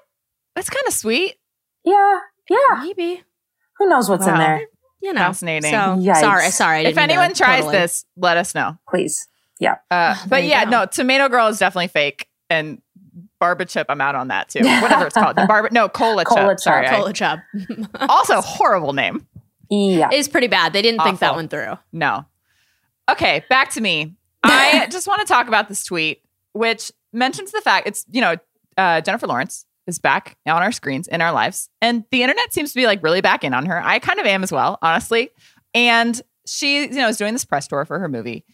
That's 0.55 0.69
kind 0.69 0.85
of 0.87 0.93
sweet. 0.93 1.35
Yeah. 1.83 2.19
Yeah. 2.49 2.57
Maybe 2.83 3.23
Who 3.81 3.89
knows 3.89 4.09
what's 4.09 4.27
in 4.27 4.35
there? 4.37 4.61
you 5.01 5.11
know. 5.13 5.19
Fascinating. 5.21 5.71
So 5.71 5.77
Yikes. 5.77 6.19
sorry, 6.19 6.49
sorry. 6.51 6.79
If 6.81 6.89
didn't 6.89 6.99
anyone 7.09 7.33
tries 7.33 7.61
totally- 7.61 7.77
this, 7.79 8.05
let 8.15 8.37
us 8.37 8.53
know. 8.53 8.77
Please. 8.87 9.27
Yeah. 9.59 9.77
Uh, 9.89 10.15
but 10.27 10.43
yeah, 10.43 10.65
go. 10.65 10.69
no, 10.71 10.85
Tomato 10.85 11.27
Girl 11.29 11.47
is 11.47 11.57
definitely 11.57 11.87
fake, 11.87 12.27
and 12.51 12.79
Barba 13.39 13.65
Chip, 13.65 13.87
I'm 13.89 13.99
out 14.01 14.13
on 14.13 14.27
that 14.27 14.49
too. 14.49 14.59
Whatever 14.81 15.07
it's 15.07 15.15
called, 15.15 15.35
the 15.35 15.47
Barba, 15.47 15.69
no, 15.71 15.89
Cola, 15.89 16.23
Cola 16.25 16.49
Chip. 16.53 16.59
Sorry, 16.59 16.87
I- 16.87 16.95
Cola 16.95 17.13
Chop. 17.13 17.39
also 18.09 18.41
horrible 18.41 18.93
name. 18.93 19.25
Yeah. 19.71 20.09
It's 20.11 20.27
pretty 20.27 20.47
bad. 20.47 20.73
They 20.73 20.81
didn't 20.83 21.01
think 21.01 21.19
that 21.19 21.27
Awful. 21.31 21.37
one 21.37 21.47
through. 21.47 21.77
No. 21.91 22.25
Okay, 23.09 23.43
back 23.49 23.71
to 23.71 23.81
me. 23.81 24.15
I 24.43 24.87
just 24.91 25.07
want 25.07 25.21
to 25.21 25.25
talk 25.27 25.47
about 25.47 25.67
this 25.69 25.83
tweet, 25.83 26.21
which 26.53 26.91
mentions 27.13 27.51
the 27.51 27.61
fact 27.61 27.87
it's, 27.87 28.05
you 28.11 28.21
know, 28.21 28.35
uh, 28.77 29.01
Jennifer 29.01 29.27
Lawrence 29.27 29.65
is 29.87 29.99
back 29.99 30.37
on 30.45 30.61
our 30.61 30.71
screens 30.71 31.07
in 31.07 31.21
our 31.21 31.31
lives. 31.31 31.69
And 31.81 32.03
the 32.11 32.23
internet 32.23 32.53
seems 32.53 32.71
to 32.73 32.79
be 32.79 32.85
like 32.85 33.03
really 33.03 33.21
back 33.21 33.43
in 33.43 33.53
on 33.53 33.65
her. 33.65 33.81
I 33.83 33.99
kind 33.99 34.19
of 34.19 34.25
am 34.25 34.43
as 34.43 34.51
well, 34.51 34.77
honestly. 34.81 35.29
And 35.73 36.21
she, 36.45 36.83
you 36.83 36.89
know, 36.89 37.07
is 37.07 37.17
doing 37.17 37.33
this 37.33 37.45
press 37.45 37.67
tour 37.67 37.85
for 37.85 37.99
her 37.99 38.07
movie. 38.07 38.45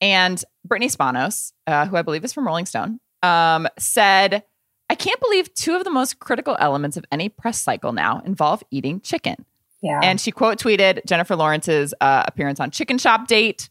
And 0.00 0.42
Brittany 0.64 0.88
Spanos, 0.88 1.52
uh, 1.66 1.86
who 1.86 1.96
I 1.96 2.02
believe 2.02 2.24
is 2.24 2.32
from 2.32 2.46
Rolling 2.46 2.66
Stone, 2.66 3.00
um, 3.22 3.66
said, 3.78 4.42
I 4.88 4.94
can't 4.94 5.20
believe 5.20 5.52
two 5.54 5.74
of 5.74 5.84
the 5.84 5.90
most 5.90 6.18
critical 6.18 6.56
elements 6.60 6.96
of 6.96 7.04
any 7.10 7.28
press 7.28 7.60
cycle 7.60 7.92
now 7.92 8.20
involve 8.24 8.62
eating 8.70 9.00
chicken. 9.00 9.44
Yeah. 9.82 10.00
And 10.02 10.20
she 10.20 10.30
quote 10.30 10.58
tweeted 10.58 11.04
Jennifer 11.06 11.34
Lawrence's 11.34 11.94
uh, 12.00 12.24
appearance 12.26 12.60
on 12.60 12.70
Chicken 12.70 12.98
Shop 12.98 13.26
Date. 13.26 13.68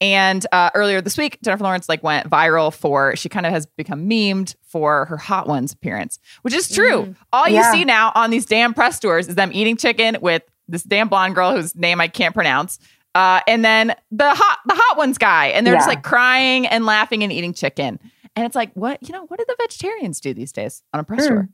And 0.00 0.44
uh, 0.52 0.70
earlier 0.74 1.00
this 1.00 1.16
week, 1.16 1.38
Jennifer 1.42 1.64
Lawrence 1.64 1.88
like 1.88 2.02
went 2.02 2.28
viral 2.28 2.72
for 2.74 3.16
she 3.16 3.28
kind 3.28 3.46
of 3.46 3.52
has 3.52 3.64
become 3.66 4.08
memed 4.08 4.54
for 4.62 5.06
her 5.06 5.16
Hot 5.16 5.46
Ones 5.48 5.72
appearance, 5.72 6.18
which 6.42 6.52
is 6.52 6.68
true. 6.68 7.14
All 7.32 7.48
you 7.48 7.54
Yeah. 7.54 7.72
see 7.72 7.84
now 7.84 8.12
on 8.14 8.30
these 8.30 8.44
damn 8.44 8.74
press 8.74 8.98
tours 9.00 9.26
is 9.28 9.34
them 9.36 9.50
eating 9.54 9.76
chicken 9.76 10.18
with 10.20 10.42
this 10.68 10.82
damn 10.82 11.08
blonde 11.08 11.34
girl 11.34 11.54
whose 11.56 11.74
name 11.74 12.00
I 12.00 12.08
can't 12.08 12.34
pronounce, 12.34 12.78
uh, 13.14 13.40
and 13.48 13.64
then 13.64 13.94
the 14.10 14.34
hot 14.34 14.58
the 14.66 14.74
Hot 14.74 14.98
Ones 14.98 15.16
guy, 15.16 15.46
and 15.46 15.66
they're 15.66 15.74
just 15.74 15.88
like 15.88 16.02
crying 16.02 16.66
and 16.66 16.84
laughing 16.84 17.22
and 17.22 17.32
eating 17.32 17.54
chicken. 17.54 17.98
And 18.34 18.44
it's 18.44 18.54
like, 18.56 18.70
what 18.74 18.98
you 19.08 19.14
know, 19.14 19.24
what 19.26 19.38
do 19.38 19.46
the 19.48 19.56
vegetarians 19.60 20.20
do 20.20 20.34
these 20.34 20.52
days 20.52 20.82
on 20.92 21.00
a 21.00 21.04
press 21.04 21.26
Hmm. 21.26 21.32
tour? 21.34 21.48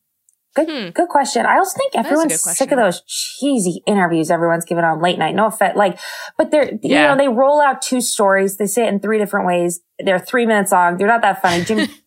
Good, 0.54 0.68
Hmm. 0.68 0.88
good 0.90 1.08
question. 1.08 1.46
I 1.46 1.56
also 1.56 1.76
think 1.78 1.92
everyone's 1.96 2.32
sick 2.58 2.72
of 2.72 2.78
those 2.84 3.02
cheesy 3.06 3.82
interviews 3.86 4.30
everyone's 4.30 4.64
giving 4.66 4.84
on 4.84 5.00
late 5.00 5.18
night. 5.18 5.34
No 5.34 5.46
offense, 5.46 5.76
like, 5.76 5.98
but 6.36 6.50
they're 6.50 6.72
you 6.82 6.94
know 7.08 7.16
they 7.16 7.28
roll 7.28 7.60
out 7.60 7.80
two 7.80 8.00
stories. 8.02 8.58
They 8.58 8.66
say 8.66 8.84
it 8.84 8.88
in 8.88 9.00
three 9.00 9.18
different 9.18 9.46
ways. 9.46 9.80
They're 9.98 10.18
three 10.18 10.44
minutes 10.44 10.72
long. 10.72 10.96
They're 10.98 11.06
not 11.06 11.22
that 11.22 11.40
funny. 11.40 11.64
Jim 11.64 11.88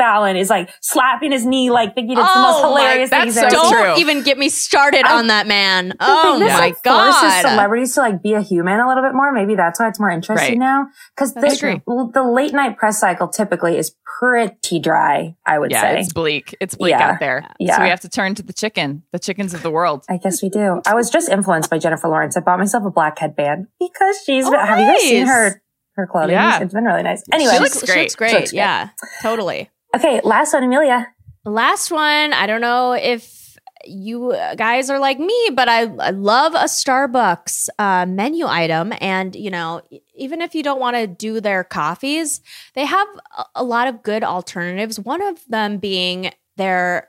Fallon 0.00 0.36
is 0.36 0.48
like 0.48 0.70
slapping 0.80 1.30
his 1.32 1.44
knee, 1.44 1.70
like 1.70 1.94
thinking 1.94 2.16
it's 2.18 2.32
the 2.34 2.40
most 2.40 2.58
Oh 2.64 2.74
my- 2.74 2.80
hilarious 2.80 3.10
thing 3.10 3.24
he's 3.24 3.34
so 3.34 3.42
ever 3.42 3.50
Don't 3.50 3.72
true. 3.72 3.94
even 3.98 4.22
get 4.22 4.38
me 4.38 4.48
started 4.48 5.04
I- 5.04 5.18
on 5.18 5.26
that 5.26 5.46
man. 5.46 5.92
Oh 6.00 6.32
thing, 6.38 6.40
this, 6.46 6.52
my 6.54 6.58
like, 6.58 6.82
forces 6.82 7.40
celebrities 7.42 7.94
to 7.94 8.00
like 8.00 8.22
be 8.22 8.32
a 8.34 8.40
human 8.40 8.80
a 8.80 8.88
little 8.88 9.02
bit 9.02 9.14
more. 9.14 9.30
Maybe 9.32 9.54
that's 9.54 9.78
why 9.78 9.88
it's 9.88 10.00
more 10.00 10.10
interesting 10.10 10.58
Right. 10.60 10.66
now. 10.66 10.86
Because 11.14 11.34
the, 11.34 12.10
the 12.14 12.22
late 12.22 12.52
night 12.54 12.78
press 12.78 12.98
cycle 12.98 13.28
typically 13.28 13.76
is 13.76 13.94
pretty 14.18 14.78
dry. 14.80 15.36
I 15.46 15.58
would 15.58 15.70
Yeah, 15.70 15.82
say. 15.82 16.00
it's 16.00 16.12
bleak. 16.12 16.56
It's 16.60 16.74
bleak 16.74 16.92
Yeah. 16.92 17.10
out 17.10 17.20
there. 17.20 17.46
Yeah. 17.58 17.76
So 17.76 17.82
we 17.82 17.88
have 17.90 18.00
to 18.00 18.08
turn 18.08 18.34
to 18.36 18.42
the 18.42 18.52
chicken, 18.52 19.02
the 19.12 19.18
chickens 19.18 19.52
of 19.54 19.62
the 19.62 19.70
world. 19.70 20.04
I 20.08 20.16
guess 20.16 20.42
we 20.42 20.48
do. 20.48 20.80
I 20.86 20.94
was 20.94 21.10
just 21.10 21.28
influenced 21.28 21.68
by 21.70 21.78
Jennifer 21.78 22.08
Lawrence. 22.08 22.36
I 22.36 22.40
bought 22.40 22.58
myself 22.58 22.84
a 22.84 22.90
black 22.90 23.18
headband 23.18 23.66
because 23.78 24.16
she's. 24.24 24.46
Oh, 24.46 24.50
been, 24.50 24.60
Have 24.60 24.78
you 24.80 24.86
guys 24.86 25.00
seen 25.02 25.26
her 25.26 25.62
her 25.96 26.06
clothing? 26.06 26.30
Yeah. 26.30 26.60
It's 26.60 26.72
been 26.72 26.84
really 26.84 27.02
nice. 27.02 27.22
Anyway, 27.32 27.52
she 27.52 27.58
looks 27.58 27.74
looks, 27.76 27.86
great. 27.86 27.94
She 27.96 28.00
looks 28.02 28.14
great. 28.16 28.30
She 28.30 28.36
looks 28.36 28.50
great. 28.52 28.56
Yeah, 28.58 28.88
totally. 29.22 29.70
Okay. 29.94 30.20
Last 30.24 30.52
one, 30.52 30.64
Amelia. 30.64 31.08
Last 31.44 31.90
one. 31.90 32.32
I 32.32 32.46
don't 32.46 32.60
know 32.60 32.92
if 32.92 33.38
you 33.86 34.36
guys 34.56 34.90
are 34.90 34.98
like 34.98 35.18
me, 35.18 35.50
but 35.54 35.68
I, 35.68 35.84
I 35.84 36.10
love 36.10 36.54
a 36.54 36.64
Starbucks 36.64 37.70
uh, 37.78 38.04
menu 38.06 38.46
item. 38.46 38.92
And, 39.00 39.34
you 39.34 39.50
know, 39.50 39.80
even 40.14 40.42
if 40.42 40.54
you 40.54 40.62
don't 40.62 40.80
want 40.80 40.96
to 40.96 41.06
do 41.06 41.40
their 41.40 41.64
coffees, 41.64 42.42
they 42.74 42.84
have 42.84 43.08
a, 43.38 43.44
a 43.56 43.64
lot 43.64 43.88
of 43.88 44.02
good 44.02 44.22
alternatives. 44.22 45.00
One 45.00 45.22
of 45.22 45.42
them 45.48 45.78
being 45.78 46.30
their 46.58 47.08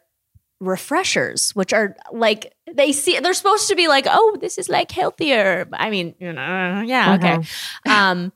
refreshers, 0.61 1.51
which 1.51 1.73
are 1.73 1.97
like, 2.13 2.53
they 2.71 2.93
see, 2.93 3.19
they're 3.19 3.33
supposed 3.33 3.67
to 3.67 3.75
be 3.75 3.89
like, 3.89 4.05
oh, 4.09 4.37
this 4.39 4.57
is 4.57 4.69
like 4.69 4.91
healthier. 4.91 5.67
I 5.73 5.89
mean, 5.89 6.15
you 6.19 6.31
know, 6.31 6.83
yeah, 6.85 7.15
okay. 7.15 7.37
Um, 7.85 8.31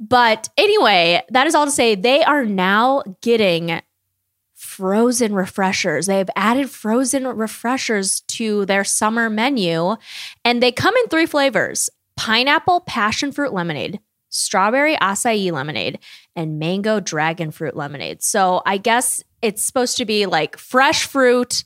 but 0.00 0.48
anyway, 0.56 1.22
that 1.30 1.46
is 1.46 1.54
all 1.54 1.66
to 1.66 1.70
say, 1.70 1.94
they 1.94 2.22
are 2.22 2.44
now 2.44 3.02
getting 3.20 3.80
frozen 4.54 5.34
refreshers. 5.34 6.06
They've 6.06 6.30
added 6.36 6.70
frozen 6.70 7.26
refreshers 7.26 8.20
to 8.22 8.64
their 8.66 8.84
summer 8.84 9.30
menu, 9.30 9.96
and 10.44 10.62
they 10.62 10.72
come 10.72 10.96
in 10.96 11.06
three 11.08 11.26
flavors 11.26 11.90
pineapple 12.16 12.80
passion 12.80 13.32
fruit 13.32 13.52
lemonade, 13.52 14.00
strawberry 14.30 14.96
acai 14.96 15.52
lemonade, 15.52 15.98
and 16.34 16.58
mango 16.58 17.00
dragon 17.00 17.50
fruit 17.50 17.76
lemonade. 17.76 18.22
So 18.22 18.62
I 18.64 18.78
guess 18.78 19.22
it's 19.42 19.64
supposed 19.64 19.96
to 19.98 20.04
be 20.04 20.26
like 20.26 20.56
fresh 20.56 21.04
fruit 21.04 21.64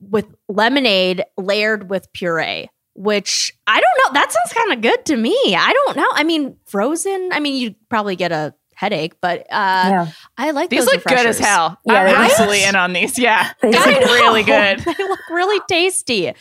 with 0.00 0.26
lemonade 0.48 1.24
layered 1.36 1.88
with 1.88 2.12
puree. 2.12 2.68
Which 2.94 3.52
I 3.66 3.80
don't 3.80 4.14
know. 4.14 4.20
That 4.20 4.30
sounds 4.32 4.52
kind 4.52 4.72
of 4.72 4.80
good 4.80 5.04
to 5.06 5.16
me. 5.16 5.36
I 5.56 5.72
don't 5.72 5.96
know. 5.96 6.08
I 6.12 6.24
mean, 6.24 6.56
frozen. 6.66 7.30
I 7.32 7.40
mean, 7.40 7.56
you'd 7.60 7.76
probably 7.88 8.14
get 8.16 8.30
a 8.30 8.54
headache, 8.74 9.14
but 9.20 9.40
uh, 9.40 9.44
Yeah. 9.50 10.06
I 10.36 10.50
like 10.52 10.70
These 10.70 10.84
those 10.86 10.94
look 10.94 11.04
good 11.04 11.26
as 11.26 11.38
hell. 11.38 11.78
Yeah, 11.84 11.94
I'm 11.94 12.06
they 12.06 12.14
absolutely 12.14 12.64
in 12.64 12.76
on 12.76 12.92
these. 12.92 13.18
Yeah. 13.18 13.52
They 13.62 13.70
look 13.70 14.04
really 14.04 14.42
good. 14.42 14.78
they 14.96 15.04
look 15.04 15.30
really 15.30 15.60
tasty. 15.68 16.32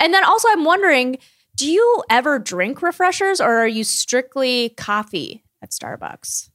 And 0.00 0.14
then 0.14 0.24
also, 0.24 0.48
I'm 0.50 0.64
wondering, 0.64 1.18
do 1.56 1.70
you 1.70 2.02
ever 2.08 2.38
drink 2.38 2.80
refreshers, 2.82 3.40
or 3.40 3.54
are 3.58 3.68
you 3.68 3.84
strictly 3.84 4.70
coffee 4.70 5.44
at 5.62 5.70
Starbucks? 5.70 6.48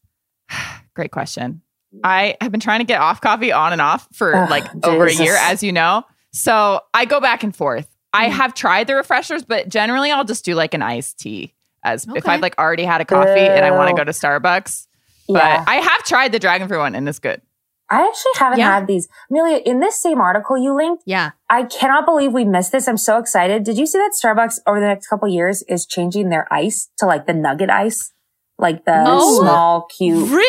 Great 0.96 1.12
question. 1.12 1.62
I 2.04 2.36
have 2.42 2.52
been 2.52 2.60
trying 2.60 2.80
to 2.80 2.86
get 2.86 3.00
off 3.00 3.22
coffee 3.22 3.52
on 3.52 3.72
and 3.72 3.82
off 3.82 4.08
for 4.14 4.36
Ugh, 4.36 4.50
like 4.50 4.66
over 4.84 5.06
a 5.06 5.14
year, 5.14 5.38
as 5.40 5.64
you 5.64 5.72
know. 5.72 6.04
So 6.34 6.82
I 6.94 7.06
go 7.06 7.22
back 7.22 7.44
and 7.44 7.56
forth. 7.56 7.88
I 8.16 8.26
mm-hmm. 8.28 8.34
have 8.38 8.54
tried 8.54 8.88
the 8.88 8.96
refreshers, 8.96 9.44
but 9.44 9.70
generally 9.70 10.12
I'll 10.12 10.24
just 10.24 10.46
do 10.46 10.56
like 10.56 10.74
an 10.74 10.82
iced 10.82 11.20
tea 11.20 11.54
as 11.84 12.08
if 12.16 12.28
I've 12.28 12.42
like 12.42 12.58
already 12.58 12.84
had 12.86 13.02
a 13.02 13.06
coffee 13.06 13.40
and 13.40 13.64
I 13.64 13.72
want 13.72 13.90
to 13.90 13.96
go 13.96 14.04
to 14.04 14.12
Starbucks. 14.12 14.88
But 15.28 15.38
Yeah. 15.44 15.64
I 15.68 15.76
have 15.76 16.04
tried 16.04 16.32
the 16.32 16.40
dragon 16.40 16.68
fruit 16.68 16.80
one 16.80 16.96
and 16.96 17.08
it's 17.08 17.20
good. 17.20 17.42
I 17.90 17.98
actually 18.08 18.32
haven't 18.38 18.60
Yeah. 18.60 18.74
had 18.74 18.88
these. 18.88 19.08
Amelia, 19.30 19.58
in 19.58 19.80
this 19.80 20.02
same 20.02 20.20
article 20.20 20.58
you 20.58 20.74
linked, 20.74 21.04
Yeah. 21.06 21.32
I 21.50 21.64
cannot 21.64 22.06
believe 22.08 22.34
we 22.34 22.44
missed 22.44 22.72
this. 22.72 22.88
I'm 22.88 22.98
so 22.98 23.20
excited. 23.20 23.64
Did 23.64 23.78
you 23.78 23.86
see 23.86 24.00
that 24.00 24.14
Starbucks 24.20 24.60
over 24.66 24.80
the 24.80 24.88
next 24.88 25.06
couple 25.08 25.28
years 25.28 25.62
is 25.64 25.86
changing 25.86 26.30
their 26.30 26.52
ice 26.52 26.90
to 26.98 27.06
like 27.06 27.28
the 27.28 27.34
nugget 27.34 27.70
ice? 27.70 28.14
Like 28.58 28.86
the 28.86 29.04
Oh. 29.06 29.42
small, 29.42 29.82
cute. 29.96 30.42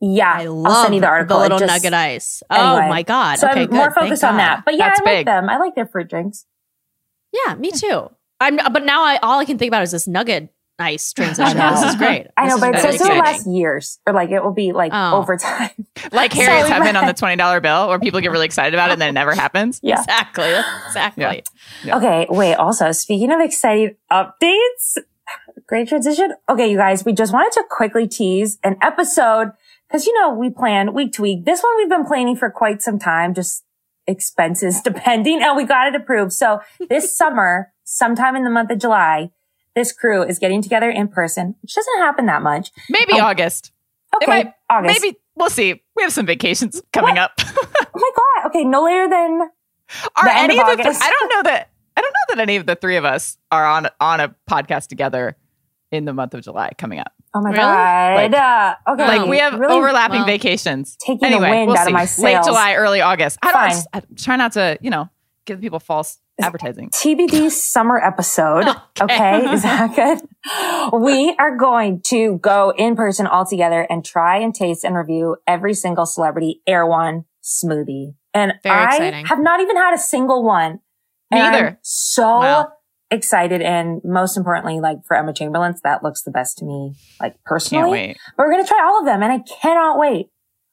Yeah. 0.00 0.30
I 0.32 0.42
I'll 0.44 0.54
love 0.62 0.82
send 0.84 0.94
you 0.94 1.00
the 1.00 1.08
article. 1.08 1.38
the 1.38 1.42
little 1.42 1.58
just- 1.58 1.72
nugget 1.72 1.94
ice. 1.94 2.42
Oh 2.50 2.54
anyway. 2.76 2.86
Oh 2.86 2.88
my 2.90 3.02
god! 3.02 3.38
So 3.38 3.48
okay, 3.48 3.62
I'm 3.62 3.66
good. 3.66 3.74
more 3.74 3.84
Thank 3.90 3.94
focused 3.94 4.24
on 4.24 4.34
God. 4.34 4.38
that. 4.38 4.62
But 4.64 4.74
yeah, 4.76 4.88
That's 4.90 5.00
I 5.00 5.04
like 5.04 5.16
big. 5.20 5.26
them. 5.26 5.48
I 5.48 5.56
like 5.56 5.74
their 5.74 5.86
fruit 5.86 6.08
drinks. 6.08 6.44
Yeah, 7.44 7.54
me 7.54 7.70
too. 7.70 8.10
I'm, 8.40 8.56
but 8.72 8.84
now 8.84 9.02
I 9.02 9.16
all 9.22 9.38
I 9.38 9.44
can 9.44 9.58
think 9.58 9.70
about 9.70 9.82
is 9.82 9.90
this 9.92 10.06
nugget 10.06 10.52
ice 10.78 11.12
transition. 11.14 11.56
This 11.56 11.82
is 11.82 11.96
great. 11.96 12.26
I 12.36 12.48
know, 12.48 12.56
This 12.56 12.60
but 12.60 12.68
it 12.70 12.76
is 12.76 12.82
says 12.82 13.00
really 13.00 13.12
it'll 13.16 13.24
last 13.24 13.46
years 13.46 13.98
or 14.06 14.12
like 14.12 14.30
it 14.30 14.44
will 14.44 14.52
be 14.52 14.72
like 14.72 14.92
Oh. 14.94 15.16
over 15.18 15.36
time. 15.38 15.70
Like 16.12 16.32
So 16.32 16.42
Harriet's 16.42 16.68
we 16.68 16.74
have 16.74 16.96
on 16.96 17.06
the 17.06 17.14
$20 17.14 17.62
bill 17.62 17.88
where 17.88 17.98
people 17.98 18.20
get 18.20 18.30
really 18.30 18.44
excited 18.44 18.74
about 18.74 18.90
it 18.90 18.92
and 18.94 19.00
then 19.00 19.08
it 19.08 19.12
never 19.12 19.34
happens. 19.34 19.80
Yeah. 19.82 20.00
Exactly. 20.00 20.52
Exactly. 20.86 21.42
Yeah. 21.84 21.96
Okay, 21.96 22.26
wait. 22.28 22.54
Also, 22.56 22.92
speaking 22.92 23.32
of 23.32 23.40
exciting 23.40 23.96
updates, 24.12 24.98
great 25.66 25.88
transition. 25.88 26.34
Okay, 26.48 26.70
you 26.70 26.76
guys, 26.76 27.04
we 27.04 27.12
just 27.14 27.32
wanted 27.32 27.52
to 27.52 27.64
quickly 27.70 28.06
tease 28.06 28.58
an 28.62 28.76
episode 28.82 29.52
because 29.88 30.06
you 30.06 30.12
know 30.20 30.32
we 30.34 30.50
plan 30.50 30.92
week 30.94 31.12
to 31.14 31.22
week. 31.22 31.44
This 31.44 31.62
one 31.62 31.72
we've 31.78 31.88
been 31.88 32.04
planning 32.04 32.36
for 32.36 32.50
quite 32.50 32.82
some 32.82 32.98
time, 32.98 33.34
just 33.34 33.64
expenses 34.06 34.80
depending, 34.84 35.42
and 35.42 35.56
we 35.56 35.64
got 35.64 35.86
it 35.88 35.94
approved. 35.94 36.32
So 36.32 36.60
this 36.88 37.16
summer, 37.16 37.72
sometime 37.84 38.36
in 38.36 38.44
the 38.44 38.50
month 38.50 38.70
of 38.70 38.78
July, 38.78 39.30
this 39.74 39.92
crew 39.92 40.22
is 40.22 40.38
getting 40.38 40.62
together 40.62 40.88
in 40.90 41.08
person, 41.08 41.54
which 41.62 41.74
doesn't 41.74 41.98
happen 41.98 42.26
that 42.26 42.42
much. 42.42 42.70
Maybe 42.88 43.12
Oh, 43.14 43.20
August. 43.24 43.72
Okay, 44.16 44.26
might- 44.30 44.52
August. 44.70 45.02
Maybe 45.02 45.16
we'll 45.34 45.50
see. 45.50 45.82
We 45.94 46.02
have 46.02 46.12
some 46.12 46.26
vacations 46.26 46.80
coming 46.92 47.18
up. 47.18 47.32
Oh 47.98 47.98
my 47.98 48.10
god. 48.42 48.48
Okay, 48.50 48.62
no 48.64 48.84
later 48.84 49.08
than 49.08 49.40
Are 49.40 50.24
The 50.24 50.36
any 50.36 50.60
of 50.60 50.68
of 50.68 50.76
the 50.76 50.82
th- 50.82 50.96
I 51.00 51.10
don't 51.10 51.28
know 51.30 51.42
that 51.44 51.70
I 51.96 52.02
don't 52.02 52.12
know 52.12 52.34
that 52.36 52.42
any 52.42 52.56
of 52.56 52.66
the 52.66 52.76
three 52.76 52.96
of 52.96 53.06
us 53.06 53.38
are 53.50 53.64
on 53.64 53.88
on 54.00 54.20
a 54.20 54.34
podcast 54.50 54.88
together 54.88 55.34
in 55.92 56.04
the 56.04 56.12
month 56.12 56.34
of 56.34 56.42
July 56.42 56.70
coming 56.78 56.98
up. 56.98 57.12
oh 57.34 57.40
my 57.40 57.50
Really? 57.50 57.60
god. 57.62 58.14
Like- 58.32 58.34
uh, 58.34 58.92
okay, 58.92 59.18
Like 59.18 59.28
we 59.28 59.38
have 59.38 59.58
really 59.58 59.74
overlapping 59.74 60.18
well, 60.20 60.26
vacations. 60.26 60.96
taking 60.96 61.18
the 61.20 61.26
anyway, 61.36 61.50
wind 61.50 61.66
we'll 61.68 61.76
out 61.76 61.92
of 61.92 62.08
see. 62.08 62.22
my 62.24 62.32
Late. 62.38 62.44
July, 62.44 62.74
early 62.74 63.00
August. 63.00 63.38
I 63.42 63.52
don't 63.52 63.72
Fine. 63.72 63.84
I 63.92 64.02
try 64.16 64.36
not 64.36 64.52
to, 64.52 64.78
you 64.80 64.90
know, 64.90 65.08
give 65.44 65.60
people 65.60 65.78
false 65.78 66.18
advertising. 66.40 66.90
TBD 66.90 67.50
summer 67.50 67.98
episode. 67.98 68.66
Okay. 69.00 69.44
Is 69.52 69.62
that 69.62 69.94
good? 69.94 71.00
We 71.00 71.36
are 71.38 71.54
going 71.56 72.00
to 72.06 72.38
go 72.38 72.72
in 72.76 72.96
person 72.96 73.26
all 73.26 73.44
together 73.44 73.86
and 73.90 74.02
try 74.04 74.38
and 74.38 74.54
taste 74.54 74.84
and 74.84 74.96
review 74.96 75.36
every 75.46 75.74
single 75.74 76.06
celebrity 76.06 76.62
Erewhon 76.66 77.26
smoothie. 77.44 78.14
And 78.34 78.54
Very 78.62 78.74
I 78.74 78.86
exciting. 78.86 79.26
have 79.26 79.38
not 79.40 79.60
even 79.60 79.76
had 79.76 79.94
a 79.94 79.98
single 79.98 80.42
one. 80.42 80.80
And 81.30 81.42
I'm 81.42 81.52
Neither. 81.52 81.78
so 81.82 82.22
Wow. 82.40 82.68
Excited. 83.10 83.62
And 83.62 84.00
most 84.04 84.36
importantly, 84.36 84.80
like 84.80 85.04
for 85.06 85.16
Emma 85.16 85.32
Chamberlain's, 85.32 85.80
that 85.82 86.02
looks 86.02 86.22
the 86.22 86.30
best 86.30 86.58
to 86.58 86.64
me, 86.64 86.94
like 87.20 87.36
personally. 87.44 87.82
Can't 87.82 87.90
wait. 87.92 88.16
But 88.36 88.46
we're 88.46 88.52
going 88.52 88.64
to 88.64 88.68
try 88.68 88.82
all 88.84 89.00
of 89.00 89.06
them 89.06 89.22
and 89.22 89.32
I 89.32 89.38
cannot 89.60 89.98
wait. 89.98 90.26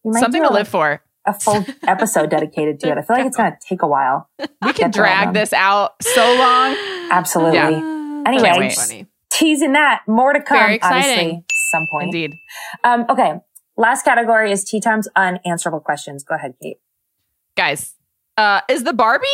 We 0.03 0.11
might 0.11 0.19
Something 0.19 0.41
do 0.41 0.47
to 0.49 0.53
a, 0.53 0.55
live 0.55 0.67
for. 0.67 1.01
A 1.25 1.33
full 1.33 1.65
episode 1.87 2.29
dedicated 2.29 2.79
to 2.81 2.91
it. 2.91 2.97
I 2.97 3.01
feel 3.01 3.15
like 3.17 3.25
it's 3.27 3.37
going 3.37 3.51
to 3.51 3.57
take 3.67 3.81
a 3.81 3.87
while. 3.87 4.29
We 4.39 4.73
can 4.73 4.73
Get 4.73 4.75
to 4.75 4.83
all 4.83 4.87
of 4.87 4.93
drag 4.93 5.33
this 5.33 5.53
out 5.53 5.93
so 6.01 6.21
long. 6.37 6.75
Absolutely. 7.11 7.55
Yeah. 7.55 8.23
Anyway, 8.27 8.43
Can't 8.43 8.59
wait. 8.59 8.69
just 8.71 8.89
Funny. 8.89 9.07
teasing 9.31 9.73
that. 9.73 10.01
More 10.07 10.33
to 10.33 10.41
come, 10.41 10.57
Very 10.57 10.75
exciting. 10.75 10.99
obviously, 11.11 11.45
some 11.71 11.87
point. 11.91 12.05
Indeed. 12.07 12.33
Um, 12.83 13.05
okay. 13.09 13.33
Last 13.77 14.03
category 14.03 14.51
is 14.51 14.63
tea 14.63 14.79
time's 14.81 15.07
unanswerable 15.15 15.79
questions. 15.79 16.23
Go 16.23 16.35
ahead, 16.35 16.53
Kate. 16.61 16.77
Guys, 17.55 17.95
uh, 18.37 18.61
is 18.69 18.83
the 18.83 18.93
Barbie 18.93 19.27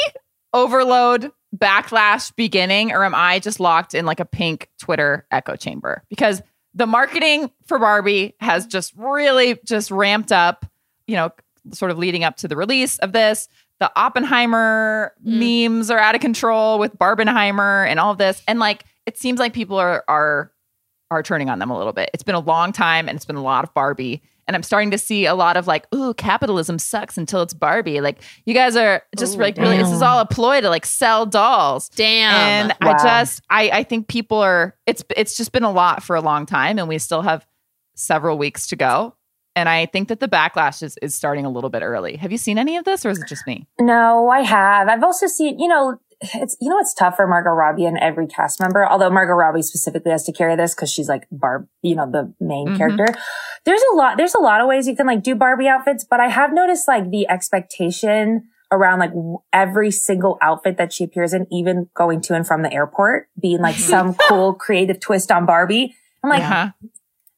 overload 0.53 1.31
backlash 1.55 2.35
beginning, 2.35 2.91
or 2.91 3.03
am 3.03 3.15
I 3.15 3.39
just 3.39 3.59
locked 3.59 3.93
in 3.93 4.05
like 4.05 4.19
a 4.19 4.25
pink 4.25 4.69
Twitter 4.77 5.25
echo 5.31 5.55
chamber? 5.55 6.03
Because 6.09 6.41
the 6.73 6.85
marketing 6.85 7.51
for 7.65 7.79
Barbie 7.79 8.35
has 8.39 8.65
just 8.65 8.93
really 8.95 9.59
just 9.65 9.91
ramped 9.91 10.31
up, 10.31 10.65
you 11.07 11.15
know, 11.15 11.31
sort 11.71 11.91
of 11.91 11.97
leading 11.97 12.23
up 12.23 12.37
to 12.37 12.47
the 12.47 12.55
release 12.55 12.97
of 12.99 13.11
this. 13.11 13.49
The 13.79 13.91
Oppenheimer 13.95 15.13
mm. 15.25 15.67
memes 15.67 15.89
are 15.89 15.99
out 15.99 16.15
of 16.15 16.21
control 16.21 16.79
with 16.79 16.97
Barbenheimer 16.97 17.87
and 17.87 17.99
all 17.99 18.11
of 18.11 18.17
this. 18.17 18.41
And 18.47 18.59
like 18.59 18.85
it 19.05 19.17
seems 19.17 19.39
like 19.39 19.53
people 19.53 19.77
are 19.77 20.03
are 20.07 20.51
are 21.11 21.23
turning 21.23 21.49
on 21.49 21.59
them 21.59 21.71
a 21.71 21.77
little 21.77 21.93
bit. 21.93 22.11
It's 22.13 22.23
been 22.23 22.35
a 22.35 22.39
long 22.39 22.71
time 22.71 23.09
and 23.09 23.15
it's 23.15 23.25
been 23.25 23.35
a 23.35 23.43
lot 23.43 23.63
of 23.63 23.73
Barbie. 23.73 24.21
And 24.49 24.55
I'm 24.55 24.63
starting 24.63 24.89
to 24.89 24.97
see 24.97 25.27
a 25.27 25.35
lot 25.35 25.57
of 25.57 25.67
like, 25.67 25.85
ooh, 25.93 26.15
capitalism 26.15 26.79
sucks 26.79 27.19
until 27.19 27.43
it's 27.43 27.53
Barbie. 27.53 28.01
Like 28.01 28.23
you 28.45 28.55
guys 28.55 28.75
are 28.75 29.03
just 29.15 29.35
Ooh, 29.35 29.41
like 29.41 29.57
really 29.57 29.77
this 29.77 29.91
is 29.91 30.01
all 30.01 30.19
a 30.19 30.25
ploy 30.25 30.59
to 30.59 30.69
like 30.69 30.87
sell 30.87 31.27
dolls. 31.27 31.87
Damn. 31.89 32.33
And 32.33 32.73
Wow. 32.81 32.93
I 32.93 32.97
just 33.03 33.43
I 33.51 33.69
I 33.69 33.83
think 33.83 34.07
people 34.07 34.39
are 34.39 34.75
it's 34.87 35.03
it's 35.15 35.37
just 35.37 35.51
been 35.51 35.63
a 35.63 35.71
lot 35.71 36.01
for 36.01 36.15
a 36.15 36.21
long 36.21 36.47
time 36.47 36.79
and 36.79 36.87
we 36.87 36.97
still 36.97 37.21
have 37.21 37.45
several 37.93 38.39
weeks 38.39 38.65
to 38.69 38.75
go. 38.75 39.13
And 39.55 39.69
I 39.69 39.85
think 39.85 40.07
that 40.07 40.19
the 40.19 40.27
backlash 40.27 40.81
is 40.81 40.97
is 41.03 41.13
starting 41.13 41.45
a 41.45 41.49
little 41.51 41.69
bit 41.69 41.83
early. 41.83 42.15
Have 42.15 42.31
you 42.31 42.39
seen 42.39 42.57
any 42.57 42.75
of 42.75 42.85
this 42.85 43.05
or 43.05 43.11
is 43.11 43.19
it 43.19 43.27
just 43.27 43.45
me? 43.45 43.67
No, 43.79 44.29
I 44.29 44.39
have. 44.41 44.87
I've 44.87 45.03
also 45.03 45.27
seen, 45.27 45.59
you 45.59 45.67
know, 45.67 45.99
it's, 46.21 46.57
you 46.59 46.69
know, 46.69 46.77
it's 46.79 46.93
tough 46.93 47.15
for 47.15 47.25
Margot 47.27 47.51
Robbie 47.51 47.85
and 47.85 47.97
every 47.97 48.27
cast 48.27 48.59
member, 48.59 48.85
although 48.87 49.09
Margot 49.09 49.33
Robbie 49.33 49.61
specifically 49.61 50.11
has 50.11 50.23
to 50.25 50.33
carry 50.33 50.55
this 50.55 50.75
because 50.75 50.91
she's 50.91 51.07
like 51.07 51.27
Barb, 51.31 51.67
you 51.81 51.95
know, 51.95 52.09
the 52.09 52.33
main 52.39 52.67
Mhm. 52.69 52.77
character. 52.77 53.05
There's 53.65 53.81
a 53.93 53.95
lot, 53.95 54.17
there's 54.17 54.35
a 54.35 54.39
lot 54.41 54.59
of 54.61 54.67
ways 54.67 54.87
you 54.87 54.95
can 54.95 55.07
like 55.07 55.23
do 55.23 55.33
Barbie 55.35 55.67
outfits, 55.67 56.03
but 56.03 56.19
I 56.19 56.27
have 56.27 56.51
noticed 56.53 56.87
like 56.87 57.09
the 57.09 57.29
expectation 57.29 58.43
around 58.71 58.99
like 58.99 59.11
every 59.53 59.91
single 59.91 60.37
outfit 60.41 60.77
that 60.77 60.93
she 60.93 61.03
appears 61.03 61.33
in, 61.33 61.47
even 61.51 61.89
going 61.95 62.21
to 62.21 62.35
and 62.35 62.45
from 62.45 62.61
the 62.61 62.71
airport, 62.73 63.27
being 63.39 63.59
like 63.61 63.75
some 63.93 64.13
cool 64.27 64.53
creative 64.53 64.99
twist 64.99 65.31
on 65.31 65.45
Barbie. 65.45 65.95
I'm 66.23 66.29
like, 66.29 66.43
Uh-huh. 66.43 66.69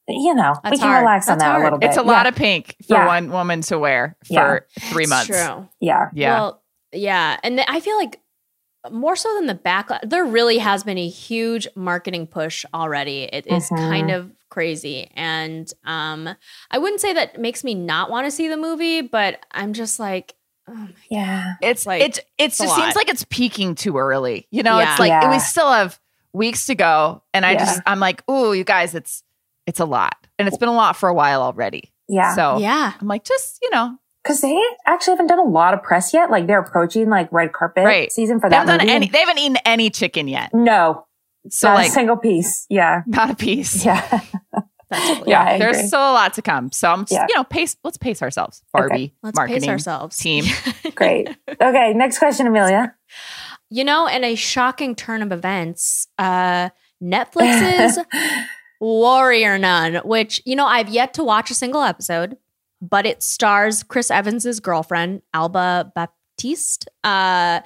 you 0.08 0.34
know, 0.34 0.56
we 0.64 0.76
can 0.76 0.80
hard. 0.88 1.02
relax 1.02 1.28
on 1.28 1.38
that 1.38 1.44
hard. 1.46 1.60
a 1.60 1.64
little 1.64 1.78
bit. 1.78 1.88
It's 1.90 1.96
a 1.98 2.02
Yeah. 2.02 2.10
lot 2.10 2.26
of 2.26 2.34
pink 2.34 2.74
for 2.86 2.94
Yeah. 2.96 3.06
one 3.06 3.30
woman 3.30 3.60
to 3.62 3.78
wear 3.78 4.16
for 4.26 4.32
Yeah. 4.34 4.58
three 4.90 5.06
months. 5.06 5.28
True. 5.28 5.68
yeah. 5.80 6.08
Yeah. 6.12 6.34
Well, 6.34 6.62
yeah. 6.92 7.36
And 7.44 7.56
th- 7.56 7.68
I 7.70 7.80
feel 7.80 7.96
like 7.96 8.18
more 8.90 9.14
so 9.16 9.32
than 9.36 9.46
the 9.46 9.54
backlash, 9.54 10.08
there 10.08 10.24
really 10.24 10.58
has 10.58 10.82
been 10.84 10.98
a 10.98 11.08
huge 11.08 11.68
marketing 11.76 12.26
push 12.26 12.64
already. 12.74 13.24
It 13.32 13.46
is 13.46 13.70
Mhm. 13.70 13.76
kind 13.76 14.10
of 14.10 14.30
crazy. 14.48 15.10
And 15.14 15.72
um, 15.84 16.28
I 16.70 16.78
wouldn't 16.78 17.00
say 17.00 17.12
that 17.14 17.40
makes 17.40 17.62
me 17.64 17.74
not 17.74 18.10
want 18.10 18.26
to 18.26 18.30
see 18.30 18.48
the 18.48 18.56
movie, 18.56 19.00
but 19.02 19.40
I'm 19.52 19.72
just 19.72 19.98
like, 19.98 20.34
Yeah. 21.08 21.54
It's 21.60 21.84
Like, 21.86 22.00
like 22.02 22.10
it 22.10 22.18
it 22.18 22.26
it's 22.38 22.60
a 22.60 22.64
just 22.64 22.76
seems 22.76 22.94
like 22.96 23.08
it's 23.08 23.24
peaking 23.28 23.74
too 23.74 23.98
early. 23.98 24.46
You 24.50 24.62
know, 24.62 24.78
Yeah. 24.78 24.90
it's 24.92 25.00
like 25.00 25.08
Yeah. 25.08 25.30
we 25.30 25.38
still 25.40 25.70
have 25.70 25.98
weeks 26.32 26.66
to 26.66 26.74
go, 26.74 27.22
and 27.34 27.44
I 27.44 27.52
Yeah. 27.52 27.58
just 27.58 27.80
I'm 27.84 27.98
like, 28.00 28.22
ooh, 28.30 28.52
you 28.52 28.64
guys, 28.64 28.94
it's 28.94 29.22
it's 29.66 29.80
a 29.80 29.84
lot, 29.84 30.14
and 30.38 30.46
it's 30.48 30.56
been 30.56 30.68
a 30.68 30.72
lot 30.74 30.96
for 30.96 31.08
a 31.08 31.14
while 31.14 31.42
already. 31.42 31.92
Yeah. 32.08 32.34
So 32.34 32.58
Yeah. 32.58 32.92
I'm 33.00 33.08
like, 33.08 33.24
just 33.24 33.58
you 33.60 33.70
know, 33.70 33.98
Because 34.22 34.40
they 34.40 34.60
actually 34.86 35.12
haven't 35.14 35.26
done 35.26 35.38
a 35.40 35.44
lot 35.48 35.74
of 35.74 35.82
press 35.82 36.14
yet. 36.14 36.30
Like 36.30 36.46
they're 36.46 36.60
approaching 36.60 37.08
like 37.10 37.30
red 37.32 37.52
carpet 37.52 37.84
Right. 37.84 38.12
season 38.12 38.38
for 38.40 38.48
they 38.48 38.56
that 38.56 38.68
haven't 38.68 38.86
done 38.86 38.88
any. 38.96 39.08
They 39.08 39.18
haven't 39.18 39.38
eaten 39.38 39.56
any 39.64 39.90
chicken 39.90 40.28
yet, 40.28 40.50
no, 40.54 41.06
so 41.50 41.68
not 41.68 41.74
like 41.74 41.88
a 41.88 41.90
single 41.90 42.16
piece. 42.16 42.66
Yeah. 42.70 43.02
not 43.06 43.30
a 43.30 43.34
piece. 43.34 43.84
Yeah. 43.84 44.20
That's 44.90 45.22
yeah. 45.26 45.42
I 45.42 45.58
There's 45.58 45.76
agree. 45.78 45.88
still 45.88 46.00
a 46.00 46.12
lot 46.12 46.34
to 46.34 46.42
come. 46.42 46.70
So 46.70 46.90
I'm 46.92 47.00
just 47.00 47.12
Yeah. 47.12 47.26
you 47.28 47.34
know 47.34 47.44
pace. 47.44 47.76
Let's 47.82 47.96
pace 47.96 48.20
ourselves, 48.22 48.62
Okay. 48.76 48.86
Barbie 48.88 49.14
Let's 49.22 49.36
marketing 49.36 49.62
pace 49.62 49.68
ourselves. 49.70 50.18
team. 50.18 50.44
Great. 50.94 51.28
Okay. 51.48 51.92
Next 51.94 52.18
question, 52.18 52.46
Amelia. 52.46 52.94
You 53.70 53.84
know, 53.84 54.06
in 54.06 54.22
a 54.22 54.34
shocking 54.34 54.94
turn 54.94 55.22
of 55.22 55.32
events, 55.32 56.06
uh, 56.18 56.68
Netflix's 57.02 57.98
Warrior 58.80 59.58
Nun, 59.58 59.96
which, 60.04 60.42
you 60.44 60.56
know, 60.56 60.66
I've 60.66 60.88
yet 60.88 61.14
to 61.14 61.24
watch 61.24 61.50
a 61.50 61.54
single 61.54 61.82
episode, 61.82 62.36
but 62.82 63.06
it 63.06 63.22
stars 63.22 63.82
Chris 63.84 64.10
Evans's 64.10 64.60
girlfriend, 64.60 65.22
Alba 65.32 65.92
Baptista. 65.94 66.90
Uh, 67.04 67.60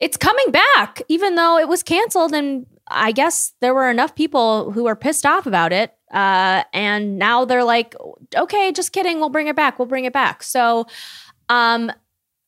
it's 0.00 0.16
coming 0.16 0.50
back, 0.50 1.02
even 1.08 1.34
though 1.36 1.58
it 1.58 1.68
was 1.68 1.82
canceled. 1.82 2.32
And 2.32 2.66
I 2.88 3.12
guess 3.12 3.52
there 3.60 3.74
were 3.74 3.90
enough 3.90 4.14
people 4.14 4.72
who 4.72 4.84
were 4.84 4.96
pissed 4.96 5.24
off 5.26 5.46
about 5.46 5.72
it. 5.72 5.92
Uh, 6.12 6.62
and 6.72 7.18
now 7.18 7.44
they're 7.44 7.64
like, 7.64 7.94
okay, 8.34 8.72
just 8.72 8.92
kidding. 8.92 9.18
We'll 9.20 9.28
bring 9.28 9.46
it 9.48 9.56
back. 9.56 9.78
We'll 9.78 9.86
bring 9.86 10.04
it 10.06 10.12
back. 10.12 10.42
So, 10.42 10.86
um, 11.48 11.92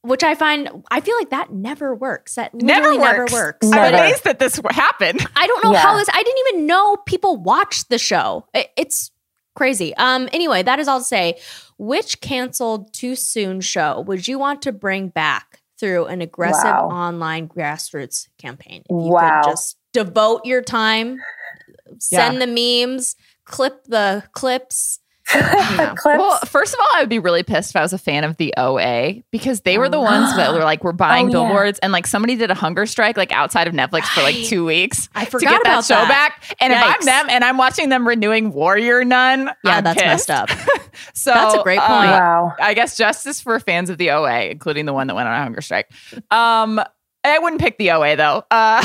which 0.03 0.23
I 0.23 0.35
find, 0.35 0.85
I 0.91 1.01
feel 1.01 1.17
like 1.17 1.31
that 1.31 1.53
never 1.53 1.95
works. 1.95 2.37
That 2.37 2.55
Never 2.55 2.91
literally 2.91 2.99
never 2.99 3.19
works. 3.23 3.33
works. 3.33 3.67
I'm 3.73 3.95
amazed 3.95 4.25
that 4.25 4.39
this 4.39 4.61
happened. 4.71 5.27
I 5.37 5.47
don't 5.47 5.65
know 5.65 5.73
Yeah. 5.73 5.81
how 5.81 5.97
this. 5.97 6.09
I 6.13 6.23
didn't 6.23 6.39
even 6.49 6.67
know 6.67 6.97
people 7.05 7.37
watched 7.37 7.89
the 7.91 7.99
show. 7.99 8.47
It- 8.55 8.71
it's 8.77 9.11
crazy. 9.59 9.95
Um. 9.97 10.29
Anyway, 10.33 10.63
that 10.63 10.79
is 10.79 10.89
all 10.89 11.01
to 11.01 11.05
say. 11.05 11.39
Which 11.77 12.21
canceled 12.21 12.93
too 12.93 13.15
soon 13.15 13.61
show 13.61 14.01
would 14.07 14.27
you 14.27 14.39
want 14.39 14.63
to 14.63 14.73
bring 14.73 15.09
back 15.09 15.61
through 15.79 16.07
an 16.07 16.21
aggressive 16.23 16.65
Wow. 16.65 16.89
online 16.91 17.49
grassroots 17.49 18.29
campaign? 18.39 18.83
If 18.89 18.95
you 19.05 19.13
Wow. 19.13 19.43
could 19.43 19.51
just 19.51 19.77
devote 19.93 20.45
your 20.45 20.63
time, 20.63 21.19
send 21.99 22.41
the 22.41 22.47
memes, 22.47 23.17
clip 23.45 23.85
the 23.85 24.25
clips. 24.33 25.01
Well, 26.05 26.39
first 26.47 26.75
of 26.75 26.81
all, 26.81 26.87
I 26.95 27.01
would 27.01 27.09
be 27.09 27.19
really 27.19 27.43
pissed 27.43 27.71
if 27.71 27.77
I 27.77 27.83
was 27.83 27.93
a 27.93 27.99
fan 27.99 28.25
of 28.25 28.37
the 28.39 28.55
OA 28.57 29.23
because 29.31 29.61
they 29.63 29.77
were 29.79 29.89
the 29.89 30.01
ones 30.01 30.35
that 30.37 30.53
were 30.53 30.61
like, 30.65 30.83
we're 30.85 30.93
buying 30.93 31.27
Oh, 31.27 31.29
yeah. 31.29 31.33
billboards 31.33 31.79
and 31.81 31.93
like 31.93 32.07
somebody 32.07 32.37
did 32.37 32.51
a 32.51 32.55
hunger 32.55 32.87
strike 32.87 33.17
like 33.17 33.33
outside 33.33 33.69
of 33.69 33.75
Netflix 33.75 34.05
for 34.07 34.23
like 34.23 34.37
two 34.37 34.65
weeks 34.65 35.09
I 35.15 35.25
to 35.25 35.31
forgot 35.31 35.51
get 35.51 35.63
that 35.65 35.71
about 35.73 35.85
show 35.85 35.95
that. 35.95 36.09
back. 36.09 36.57
And 36.61 36.73
if 36.73 36.79
I'm 36.83 37.01
them 37.05 37.27
and 37.31 37.45
I'm 37.45 37.57
watching 37.59 37.89
them 37.89 38.07
renewing 38.09 38.53
Warrior 38.53 39.05
Nun, 39.05 39.51
Yeah, 39.65 39.77
I'm 39.79 39.85
that's 39.85 40.01
pissed. 40.03 40.29
messed 40.29 40.31
up. 40.31 40.51
So 41.15 41.33
That's 41.33 41.55
a 41.55 41.63
great 41.63 41.79
uh, 41.79 41.87
point. 41.87 42.11
wow. 42.11 42.53
I 42.61 42.75
guess 42.75 42.97
justice 42.97 43.41
for 43.41 43.61
fans 43.61 43.89
of 43.89 43.99
the 43.99 44.11
OA, 44.11 44.47
including 44.47 44.85
the 44.85 44.93
one 44.93 45.07
that 45.07 45.15
went 45.15 45.29
on 45.29 45.35
a 45.35 45.43
hunger 45.45 45.61
strike. 45.61 45.89
Um, 46.33 46.81
I 47.23 47.39
wouldn't 47.39 47.61
pick 47.61 47.79
the 47.79 47.93
OA 47.93 48.17
though. 48.17 48.43
Uh, 48.51 48.83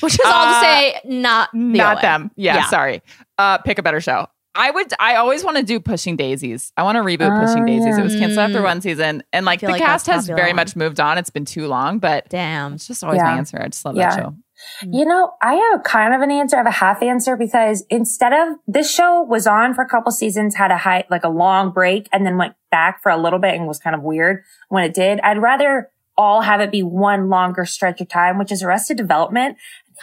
Which 0.00 0.14
is 0.14 0.20
all 0.24 0.32
to 0.44 0.50
Uh, 0.58 0.60
say, 0.60 1.00
not 1.04 1.52
not 1.52 1.96
OA. 1.98 2.02
them. 2.02 2.30
Yeah, 2.36 2.56
Yeah. 2.56 2.66
sorry. 2.68 3.02
Uh, 3.36 3.58
pick 3.58 3.78
a 3.78 3.82
better 3.82 4.00
show. 4.00 4.28
I 4.54 4.70
would. 4.70 4.92
I 4.98 5.16
always 5.16 5.44
want 5.44 5.56
to 5.58 5.62
do 5.62 5.78
Pushing 5.80 6.16
Daisies. 6.16 6.72
I 6.76 6.82
want 6.82 6.96
to 6.96 7.02
reboot 7.02 7.30
Oh, 7.36 7.46
Pushing 7.46 7.66
Daisies. 7.66 7.86
yeah. 7.96 8.00
It 8.00 8.02
was 8.02 8.14
canceled 8.16 8.38
after 8.38 8.60
Mm. 8.60 8.64
one 8.64 8.80
season, 8.80 9.22
and 9.32 9.46
like 9.46 9.60
the 9.60 9.68
like 9.68 9.80
cast 9.80 10.06
has 10.08 10.26
very 10.26 10.52
much 10.52 10.74
moved 10.74 10.98
on. 11.00 11.18
It's 11.18 11.30
been 11.30 11.44
too 11.44 11.66
long, 11.68 11.98
but 11.98 12.28
Damn. 12.28 12.74
it's 12.74 12.86
just 12.86 13.04
always 13.04 13.18
Yeah. 13.18 13.24
my 13.30 13.38
answer. 13.38 13.60
I 13.62 13.68
just 13.68 13.84
love 13.84 13.96
Yeah. 13.96 14.10
that 14.10 14.22
show. 14.22 14.34
You 14.82 15.06
know, 15.06 15.32
I 15.40 15.54
have 15.54 15.84
kind 15.84 16.14
of 16.14 16.20
an 16.20 16.30
answer. 16.30 16.56
I 16.56 16.58
have 16.58 16.66
a 16.66 16.70
half 16.70 17.02
answer 17.02 17.34
because 17.36 17.84
instead 17.88 18.32
of 18.34 18.56
this 18.66 18.92
show 18.92 19.22
was 19.22 19.46
on 19.46 19.72
for 19.72 19.82
a 19.82 19.88
couple 19.88 20.12
seasons, 20.12 20.56
had 20.56 20.70
a 20.70 20.76
high, 20.76 21.04
like 21.10 21.24
a 21.24 21.30
long 21.30 21.70
break 21.70 22.08
and 22.12 22.26
then 22.26 22.36
went 22.36 22.54
back 22.70 23.02
for 23.02 23.10
a 23.10 23.16
little 23.16 23.38
bit 23.38 23.54
and 23.54 23.66
was 23.66 23.78
kind 23.78 23.96
of 23.96 24.02
weird 24.02 24.42
when 24.68 24.84
it 24.84 24.92
did. 24.92 25.18
I'd 25.20 25.38
rather 25.40 25.88
all 26.18 26.42
have 26.42 26.60
it 26.60 26.70
be 26.70 26.82
one 26.82 27.30
longer 27.30 27.64
stretch 27.64 28.02
of 28.02 28.08
time, 28.08 28.36
which 28.36 28.52
is 28.52 28.62
Arrested 28.62 28.98
Development. 28.98 29.56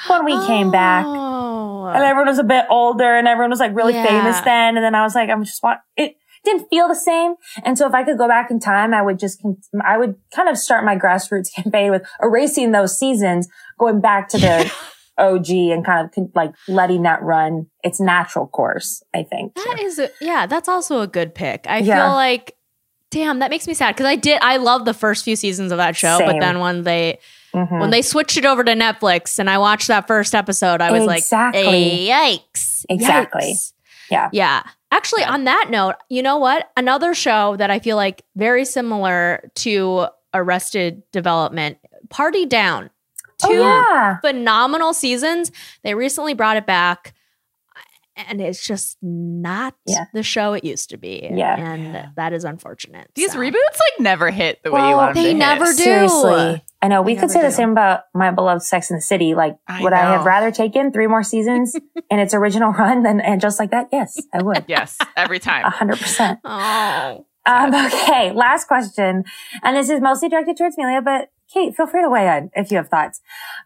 When 0.08 0.26
we 0.26 0.34
came 0.46 0.70
back 0.72 1.06
Oh. 1.08 1.88
and 1.88 2.04
everyone 2.04 2.28
was 2.28 2.40
a 2.40 2.44
bit 2.44 2.66
older 2.70 3.16
and 3.16 3.28
everyone 3.28 3.50
was 3.50 3.60
like 3.60 3.76
really 3.76 3.94
Yeah. 3.94 4.06
famous 4.06 4.40
then. 4.42 4.76
And 4.78 4.84
then 4.84 4.94
I 4.96 5.04
was 5.04 5.16
like, 5.16 5.30
I'm 5.30 5.44
just 5.44 5.62
want 5.64 5.80
it 5.96 6.16
didn't 6.46 6.68
feel 6.70 6.88
the 6.88 6.96
same. 6.96 7.34
And 7.64 7.78
so 7.78 7.88
if 7.88 7.94
I 7.94 8.04
could 8.04 8.18
go 8.18 8.28
back 8.28 8.50
in 8.52 8.60
time, 8.60 8.94
I 8.94 9.02
would 9.02 9.20
just, 9.20 9.42
con- 9.42 9.58
I 9.84 9.98
would 9.98 10.16
kind 10.34 10.48
of 10.48 10.58
start 10.58 10.86
my 10.86 10.96
grassroots 10.96 11.52
campaign 11.56 11.92
with 11.92 12.04
erasing 12.22 12.72
those 12.72 12.98
seasons, 12.98 13.50
going 13.80 14.00
back 14.02 14.30
to 14.30 14.38
the 14.38 14.72
OG 15.18 15.50
and 15.50 15.84
kind 15.86 16.08
of 16.16 16.30
like 16.36 16.54
letting 16.70 17.02
that 17.04 17.22
run 17.24 17.66
its 17.84 18.00
natural 18.00 18.48
course, 18.48 19.02
I 19.14 19.24
think. 19.24 19.56
That 19.56 19.78
is, 19.82 20.00
a, 20.00 20.10
yeah, 20.22 20.46
that's 20.46 20.70
also 20.70 21.02
a 21.02 21.08
good 21.08 21.34
pick. 21.36 21.66
I 21.68 21.80
Yeah. 21.80 22.06
feel 22.06 22.14
like, 22.14 22.56
damn, 23.12 23.40
that 23.40 23.50
makes 23.50 23.68
me 23.68 23.74
sad 23.74 23.96
because 23.96 24.06
I 24.06 24.16
did, 24.16 24.40
I 24.42 24.58
love 24.58 24.86
the 24.86 24.94
first 24.94 25.26
few 25.26 25.36
seasons 25.36 25.72
of 25.74 25.80
that 25.80 25.96
show, 25.98 26.18
Same. 26.20 26.28
but 26.28 26.40
then 26.40 26.60
when 26.60 26.84
they, 26.84 27.18
Mhm. 27.66 27.80
when 27.80 27.90
they 27.90 28.02
switched 28.02 28.38
it 28.38 28.46
over 28.46 28.64
to 28.64 28.74
Netflix 28.74 29.40
and 29.40 29.50
I 29.50 29.58
watched 29.58 29.88
that 29.88 30.08
first 30.08 30.36
episode, 30.36 30.82
I 30.82 30.92
was 30.92 31.04
Exactly. 31.12 32.08
like, 32.10 32.42
yikes. 32.54 32.86
Exactly. 32.90 33.54
Yikes. 33.54 33.74
Yeah. 34.12 34.30
Yeah. 34.32 34.64
Actually, 34.92 35.24
on 35.26 35.44
that 35.46 35.68
note, 35.70 35.96
you 36.10 36.24
know 36.24 36.38
what? 36.38 36.70
Another 36.78 37.14
show 37.14 37.56
that 37.58 37.70
I 37.70 37.80
feel 37.80 37.98
like 37.98 38.24
very 38.36 38.64
similar 38.64 39.52
to 39.56 40.08
Arrested 40.34 41.04
Development, 41.12 41.78
Party 42.10 42.46
Down. 42.46 42.90
Oh, 43.44 43.50
Two 43.50 43.60
yeah. 43.60 44.18
phenomenal 44.22 44.94
seasons. 44.94 45.52
They 45.84 45.94
recently 45.94 46.34
brought 46.34 46.58
it 46.58 46.66
back, 46.66 47.14
and 48.28 48.42
it's 48.42 48.66
just 48.66 48.98
not 49.02 49.76
Yeah. 49.86 50.06
the 50.14 50.24
show 50.24 50.54
it 50.54 50.64
used 50.64 50.90
to 50.90 50.98
be. 50.98 51.30
Yeah. 51.32 51.56
and 51.58 52.10
that 52.16 52.34
is 52.34 52.44
unfortunate. 52.44 53.10
These 53.16 53.34
So. 53.34 53.40
reboots 53.40 53.54
like 53.54 54.00
never 54.00 54.30
hit 54.32 54.62
the 54.64 54.72
way 54.72 54.80
you 54.80 54.88
Well, 54.88 54.98
want 54.98 55.16
them 55.16 55.24
they 55.24 55.34
never 55.34 55.66
hit. 55.66 55.78
do. 55.78 55.84
Seriously. 55.84 56.64
I 56.82 56.88
know 56.90 57.02
we 57.02 57.16
They 57.16 57.22
could 57.22 57.32
say 57.32 57.40
never 57.40 57.50
the 57.50 57.56
same 57.56 57.72
about 57.72 58.02
my 58.14 58.32
beloved 58.32 58.62
Sex 58.64 58.90
in 58.92 58.98
the 58.98 59.02
City. 59.02 59.34
Like, 59.36 59.58
I 59.68 59.82
would 59.82 59.94
I 59.94 60.12
have 60.14 60.26
rather 60.26 60.52
taken 60.52 60.92
three 60.92 61.08
more 61.08 61.24
seasons 61.24 61.76
in 62.12 62.20
its 62.20 62.34
original 62.34 62.72
run 62.72 63.04
than, 63.04 63.20
and 63.20 63.42
just 63.42 63.60
like 63.60 63.72
that? 63.72 63.88
Yes, 63.92 64.20
I 64.34 64.44
would. 64.44 64.66
Yes, 64.68 64.98
every 65.16 65.38
A 65.38 65.40
time. 65.40 65.64
hundred 65.72 66.00
percent. 66.00 66.40
Oh, 66.46 67.26
Um, 67.46 67.74
okay, 67.74 68.32
last 68.34 68.68
question. 68.68 69.24
And 69.64 69.78
this 69.78 69.90
is 69.90 70.02
mostly 70.02 70.28
directed 70.28 70.58
towards 70.58 70.78
Amelia, 70.78 71.02
but 71.02 71.30
Kate, 71.54 71.74
feel 71.76 71.88
free 71.88 72.02
to 72.02 72.10
weigh 72.10 72.28
in 72.38 72.52
if 72.56 72.72
you 72.72 72.78
have 72.78 72.90
thoughts. 72.90 73.22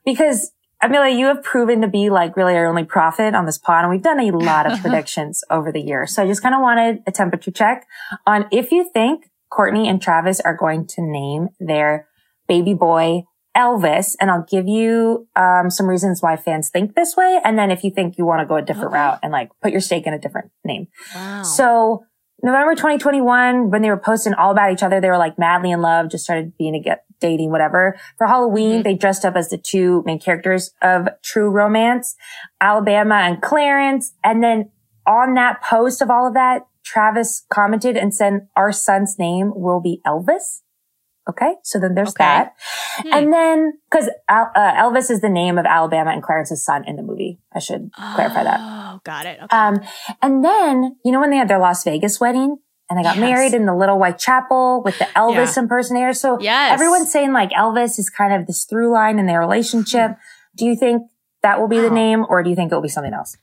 Because 0.06 0.52
Amelia, 0.82 1.16
you 1.16 1.28
have 1.28 1.44
proven 1.44 1.82
to 1.82 1.88
be 1.88 2.10
like 2.10 2.36
really 2.36 2.56
our 2.56 2.66
only 2.66 2.84
prophet 2.84 3.36
on 3.36 3.46
this 3.46 3.58
pod, 3.58 3.84
and 3.84 3.90
we've 3.92 4.02
done 4.02 4.20
a 4.20 4.32
lot 4.32 4.66
of 4.66 4.80
predictions 4.82 5.44
over 5.50 5.72
the 5.72 5.82
years. 5.82 6.16
So 6.16 6.24
I 6.24 6.28
just 6.28 6.42
kind 6.42 6.56
of 6.56 6.62
wanted 6.62 7.04
a 7.08 7.12
temperature 7.12 7.52
check 7.52 7.86
on 8.26 8.46
if 8.52 8.72
you 8.72 8.90
think 8.92 9.30
Kourtney 9.52 9.88
and 9.88 10.02
Travis 10.02 10.40
are 10.40 10.56
going 10.56 10.88
to 10.88 11.02
name 11.02 11.50
their 11.60 12.08
baby 12.48 12.74
boy 12.74 13.24
Elvis, 13.56 14.16
and 14.22 14.32
I'll 14.32 14.46
give 14.50 14.68
you 14.68 15.28
um, 15.36 15.70
some 15.70 15.86
reasons 15.88 16.22
why 16.22 16.38
fans 16.38 16.70
think 16.70 16.96
this 16.96 17.18
way, 17.18 17.40
and 17.44 17.60
then 17.60 17.70
if 17.70 17.84
you 17.84 17.92
think 17.92 18.18
you 18.18 18.26
want 18.26 18.40
to 18.40 18.46
go 18.46 18.56
a 18.56 18.62
different 18.62 18.88
Okay. 18.92 18.96
route 18.96 19.20
and 19.22 19.32
like 19.34 19.50
put 19.62 19.72
your 19.74 19.82
stake 19.82 20.08
in 20.08 20.14
a 20.14 20.20
different 20.20 20.52
name. 20.64 20.88
wow. 21.14 21.44
So 21.44 22.06
November 22.44 22.74
2021, 22.76 23.70
when 23.70 23.82
they 23.82 23.90
were 23.90 23.98
posting 23.98 24.34
all 24.34 24.52
about 24.52 24.72
each 24.72 24.84
other, 24.84 25.00
they 25.00 25.10
were 25.10 25.18
like 25.18 25.38
madly 25.38 25.72
in 25.72 25.82
love, 25.82 26.10
just 26.10 26.24
started 26.24 26.58
being 26.58 26.74
together, 26.74 27.02
dating, 27.20 27.52
whatever. 27.52 27.98
For 28.18 28.28
Halloween, 28.28 28.72
Mm-hmm. 28.80 28.84
they 28.84 28.96
dressed 28.96 29.26
up 29.26 29.36
as 29.36 29.50
the 29.50 29.58
two 29.58 30.02
main 30.06 30.20
characters 30.20 30.72
of 30.82 31.08
True 31.24 31.50
Romance, 31.50 32.16
Alabama 32.60 33.16
and 33.16 33.42
Clarence. 33.42 34.14
And 34.24 34.44
then 34.44 34.72
on 35.06 35.36
that 35.36 35.62
post 35.62 36.02
of 36.02 36.10
all 36.10 36.28
of 36.28 36.34
that, 36.34 36.68
Travis 36.84 37.46
commented 37.50 37.96
and 37.96 38.14
said, 38.14 38.48
our 38.56 38.72
son's 38.72 39.20
name 39.20 39.52
will 39.56 39.80
be 39.80 40.02
Elvis. 40.06 40.62
Okay. 41.30 41.54
So 41.64 41.80
then 41.80 41.94
there's 41.96 42.10
Okay. 42.10 42.24
that. 42.24 42.56
Hmm. 42.98 43.14
And 43.14 43.34
then, 43.34 43.74
cause 43.92 44.10
Al- 44.28 44.52
uh, 44.56 44.74
Elvis 44.74 45.12
is 45.12 45.22
the 45.22 45.30
name 45.30 45.58
of 45.58 45.66
Alabama 45.66 46.12
and 46.12 46.24
Clarence's 46.24 46.66
son 46.66 46.84
in 46.88 46.96
the 46.96 47.04
movie. 47.04 47.40
I 47.54 47.60
should 47.60 47.92
clarify 48.16 48.44
that. 48.44 48.60
Oh, 48.60 49.00
got 49.04 49.26
it. 49.26 49.38
Okay. 49.42 49.56
Um, 49.56 49.80
and 50.22 50.44
then, 50.44 50.98
you 51.06 51.12
know, 51.12 51.20
when 51.20 51.30
they 51.30 51.38
had 51.38 51.48
their 51.48 51.60
Las 51.60 51.84
Vegas 51.84 52.20
wedding 52.20 52.58
and 52.90 52.98
they 53.00 53.04
got 53.04 53.18
Yes. 53.18 53.22
married 53.30 53.54
in 53.54 53.66
the 53.68 53.76
little 53.76 54.00
white 54.00 54.18
chapel 54.18 54.82
with 54.84 54.98
the 55.00 55.06
Elvis 55.16 55.56
Yeah. 55.56 55.64
impersonator. 55.64 56.14
So 56.14 56.40
Yes. 56.42 56.74
everyone's 56.74 57.12
saying 57.12 57.34
like 57.34 57.52
Elvis 57.52 58.00
is 58.00 58.10
kind 58.10 58.34
of 58.34 58.48
this 58.48 58.66
through 58.66 58.92
line 58.92 59.20
in 59.20 59.28
their 59.28 59.40
relationship. 59.40 60.18
Do 60.56 60.66
you 60.66 60.76
think 60.76 61.04
that 61.44 61.60
will 61.60 61.68
be 61.68 61.80
the 61.80 61.90
name 61.92 62.26
or 62.28 62.42
do 62.44 62.50
you 62.50 62.56
think 62.56 62.72
it 62.72 62.76
will 62.76 62.82
be 62.82 62.90
something 62.90 63.14
else? 63.14 63.38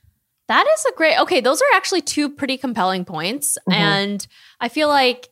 That 0.48 0.66
is 0.74 0.84
a 0.86 0.92
great. 0.96 1.18
Okay, 1.20 1.40
those 1.40 1.60
are 1.60 1.76
actually 1.76 2.00
two 2.00 2.28
pretty 2.30 2.56
compelling 2.56 3.04
points, 3.04 3.58
Mhm. 3.68 3.74
and 3.74 4.26
I 4.60 4.68
feel 4.68 4.88
like 4.88 5.28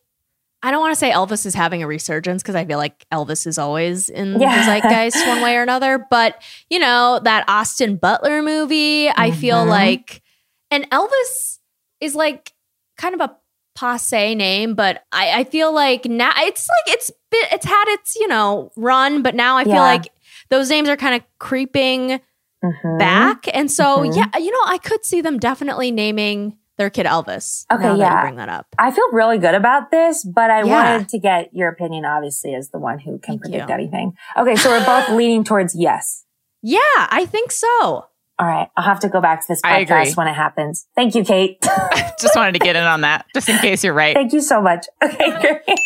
I 0.62 0.70
don't 0.70 0.80
want 0.80 0.92
to 0.92 0.98
say 0.98 1.10
Elvis 1.10 1.46
is 1.46 1.54
having 1.54 1.82
a 1.82 1.86
resurgence 1.86 2.42
because 2.42 2.54
I 2.54 2.64
feel 2.64 2.78
like 2.78 3.04
Elvis 3.12 3.46
is 3.46 3.58
always 3.58 4.08
in 4.08 4.40
Yeah. 4.40 4.56
the 4.58 4.64
zeitgeist 4.64 5.26
one 5.28 5.40
way 5.42 5.56
or 5.56 5.62
another. 5.62 6.04
But 6.10 6.42
you 6.70 6.78
know 6.78 7.20
that 7.24 7.44
Austin 7.48 7.96
Butler 7.96 8.42
movie, 8.42 9.08
I 9.10 9.30
feel 9.30 9.64
Mhm. 9.64 9.68
like, 9.68 10.22
and 10.70 10.88
Elvis 10.90 11.58
is 12.00 12.14
like 12.14 12.52
kind 12.98 13.14
of 13.14 13.20
a 13.20 13.36
passe 13.74 14.34
name, 14.34 14.74
but 14.74 15.04
I, 15.12 15.40
I 15.40 15.44
feel 15.44 15.72
like 15.72 16.06
now 16.06 16.32
it's 16.38 16.66
like 16.68 16.94
it's 16.96 17.10
bit, 17.30 17.48
it's 17.52 17.66
had 17.66 17.84
its 17.88 18.16
you 18.16 18.26
know 18.26 18.72
run, 18.76 19.22
but 19.22 19.34
now 19.34 19.56
I 19.58 19.64
feel 19.64 19.74
Yeah. 19.74 19.82
like 19.82 20.08
those 20.48 20.70
names 20.70 20.88
are 20.88 20.96
kind 20.96 21.14
of 21.14 21.22
creeping 21.38 22.20
Mhm. 22.64 22.98
back, 22.98 23.46
and 23.54 23.70
so 23.70 23.98
Mhm. 23.98 24.16
yeah, 24.16 24.38
you 24.38 24.50
know, 24.50 24.62
I 24.72 24.78
could 24.78 25.04
see 25.04 25.20
them 25.20 25.38
definitely 25.38 25.90
naming 25.90 26.56
their 26.78 26.90
kid 26.90 27.06
Elvis. 27.06 27.64
Okay, 27.72 27.82
now 27.82 27.92
that 27.96 27.98
yeah. 27.98 28.16
you 28.20 28.26
bring 28.26 28.36
that 28.36 28.48
up. 28.48 28.66
I 28.78 28.90
feel 28.90 29.10
really 29.12 29.38
good 29.38 29.54
about 29.54 29.90
this, 29.90 30.24
but 30.24 30.50
I 30.50 30.62
Yeah. 30.62 30.92
wanted 30.92 31.08
to 31.10 31.18
get 31.18 31.48
your 31.54 31.68
opinion, 31.70 32.04
obviously, 32.04 32.54
as 32.54 32.70
the 32.70 32.78
one 32.78 32.98
who 32.98 33.18
can 33.18 33.34
Thank 33.34 33.42
predict 33.42 33.68
you. 33.68 33.74
anything. 33.74 34.12
Okay, 34.36 34.56
so 34.56 34.70
we're 34.70 34.84
both 34.84 35.08
leaning 35.16 35.44
towards 35.44 35.74
yes. 35.74 36.24
Yeah, 36.62 36.78
I 36.96 37.26
think 37.26 37.50
so. 37.52 37.66
All 38.38 38.46
right, 38.46 38.68
I'll 38.76 38.84
have 38.84 39.00
to 39.00 39.08
go 39.08 39.20
back 39.22 39.40
to 39.40 39.46
this 39.48 39.62
podcast 39.62 40.16
when 40.16 40.28
it 40.28 40.34
happens. 40.34 40.86
Thank 40.94 41.14
you, 41.14 41.24
Kate. 41.24 41.58
Just 42.20 42.36
wanted 42.36 42.52
to 42.52 42.58
get 42.58 42.76
in 42.76 42.82
on 42.82 43.00
that, 43.02 43.26
just 43.34 43.48
in 43.48 43.58
case 43.58 43.84
you're 43.84 43.92
right. 43.94 44.14
Thank 44.14 44.32
you 44.32 44.40
so 44.40 44.60
much. 44.60 44.86
Okay, 45.02 45.30
great. 45.40 45.78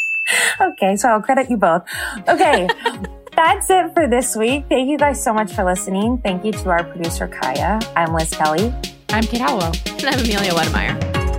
Okay, 0.61 0.97
so 0.97 1.09
I'll 1.09 1.23
credit 1.23 1.51
you 1.51 1.57
both. 1.57 1.83
Okay, 2.29 2.69
that's 3.35 3.69
it 3.71 3.93
for 3.95 4.07
this 4.07 4.37
week. 4.37 4.67
Thank 4.69 4.89
you 4.89 4.97
guys 4.99 5.23
so 5.23 5.33
much 5.33 5.53
for 5.53 5.65
listening. 5.65 6.19
Thank 6.19 6.45
you 6.45 6.53
to 6.53 6.71
our 6.71 6.85
producer, 6.85 7.27
Kaya. 7.27 7.81
I'm 7.97 8.15
Liz 8.15 8.31
Kelly. 8.31 8.73
I'm 9.13 9.25
Kate 9.25 9.41
Halliwell. 9.41 9.73
And 9.87 10.05
I'm 10.05 10.21
Amelia 10.21 10.53
Wedemeyer. 10.53 11.30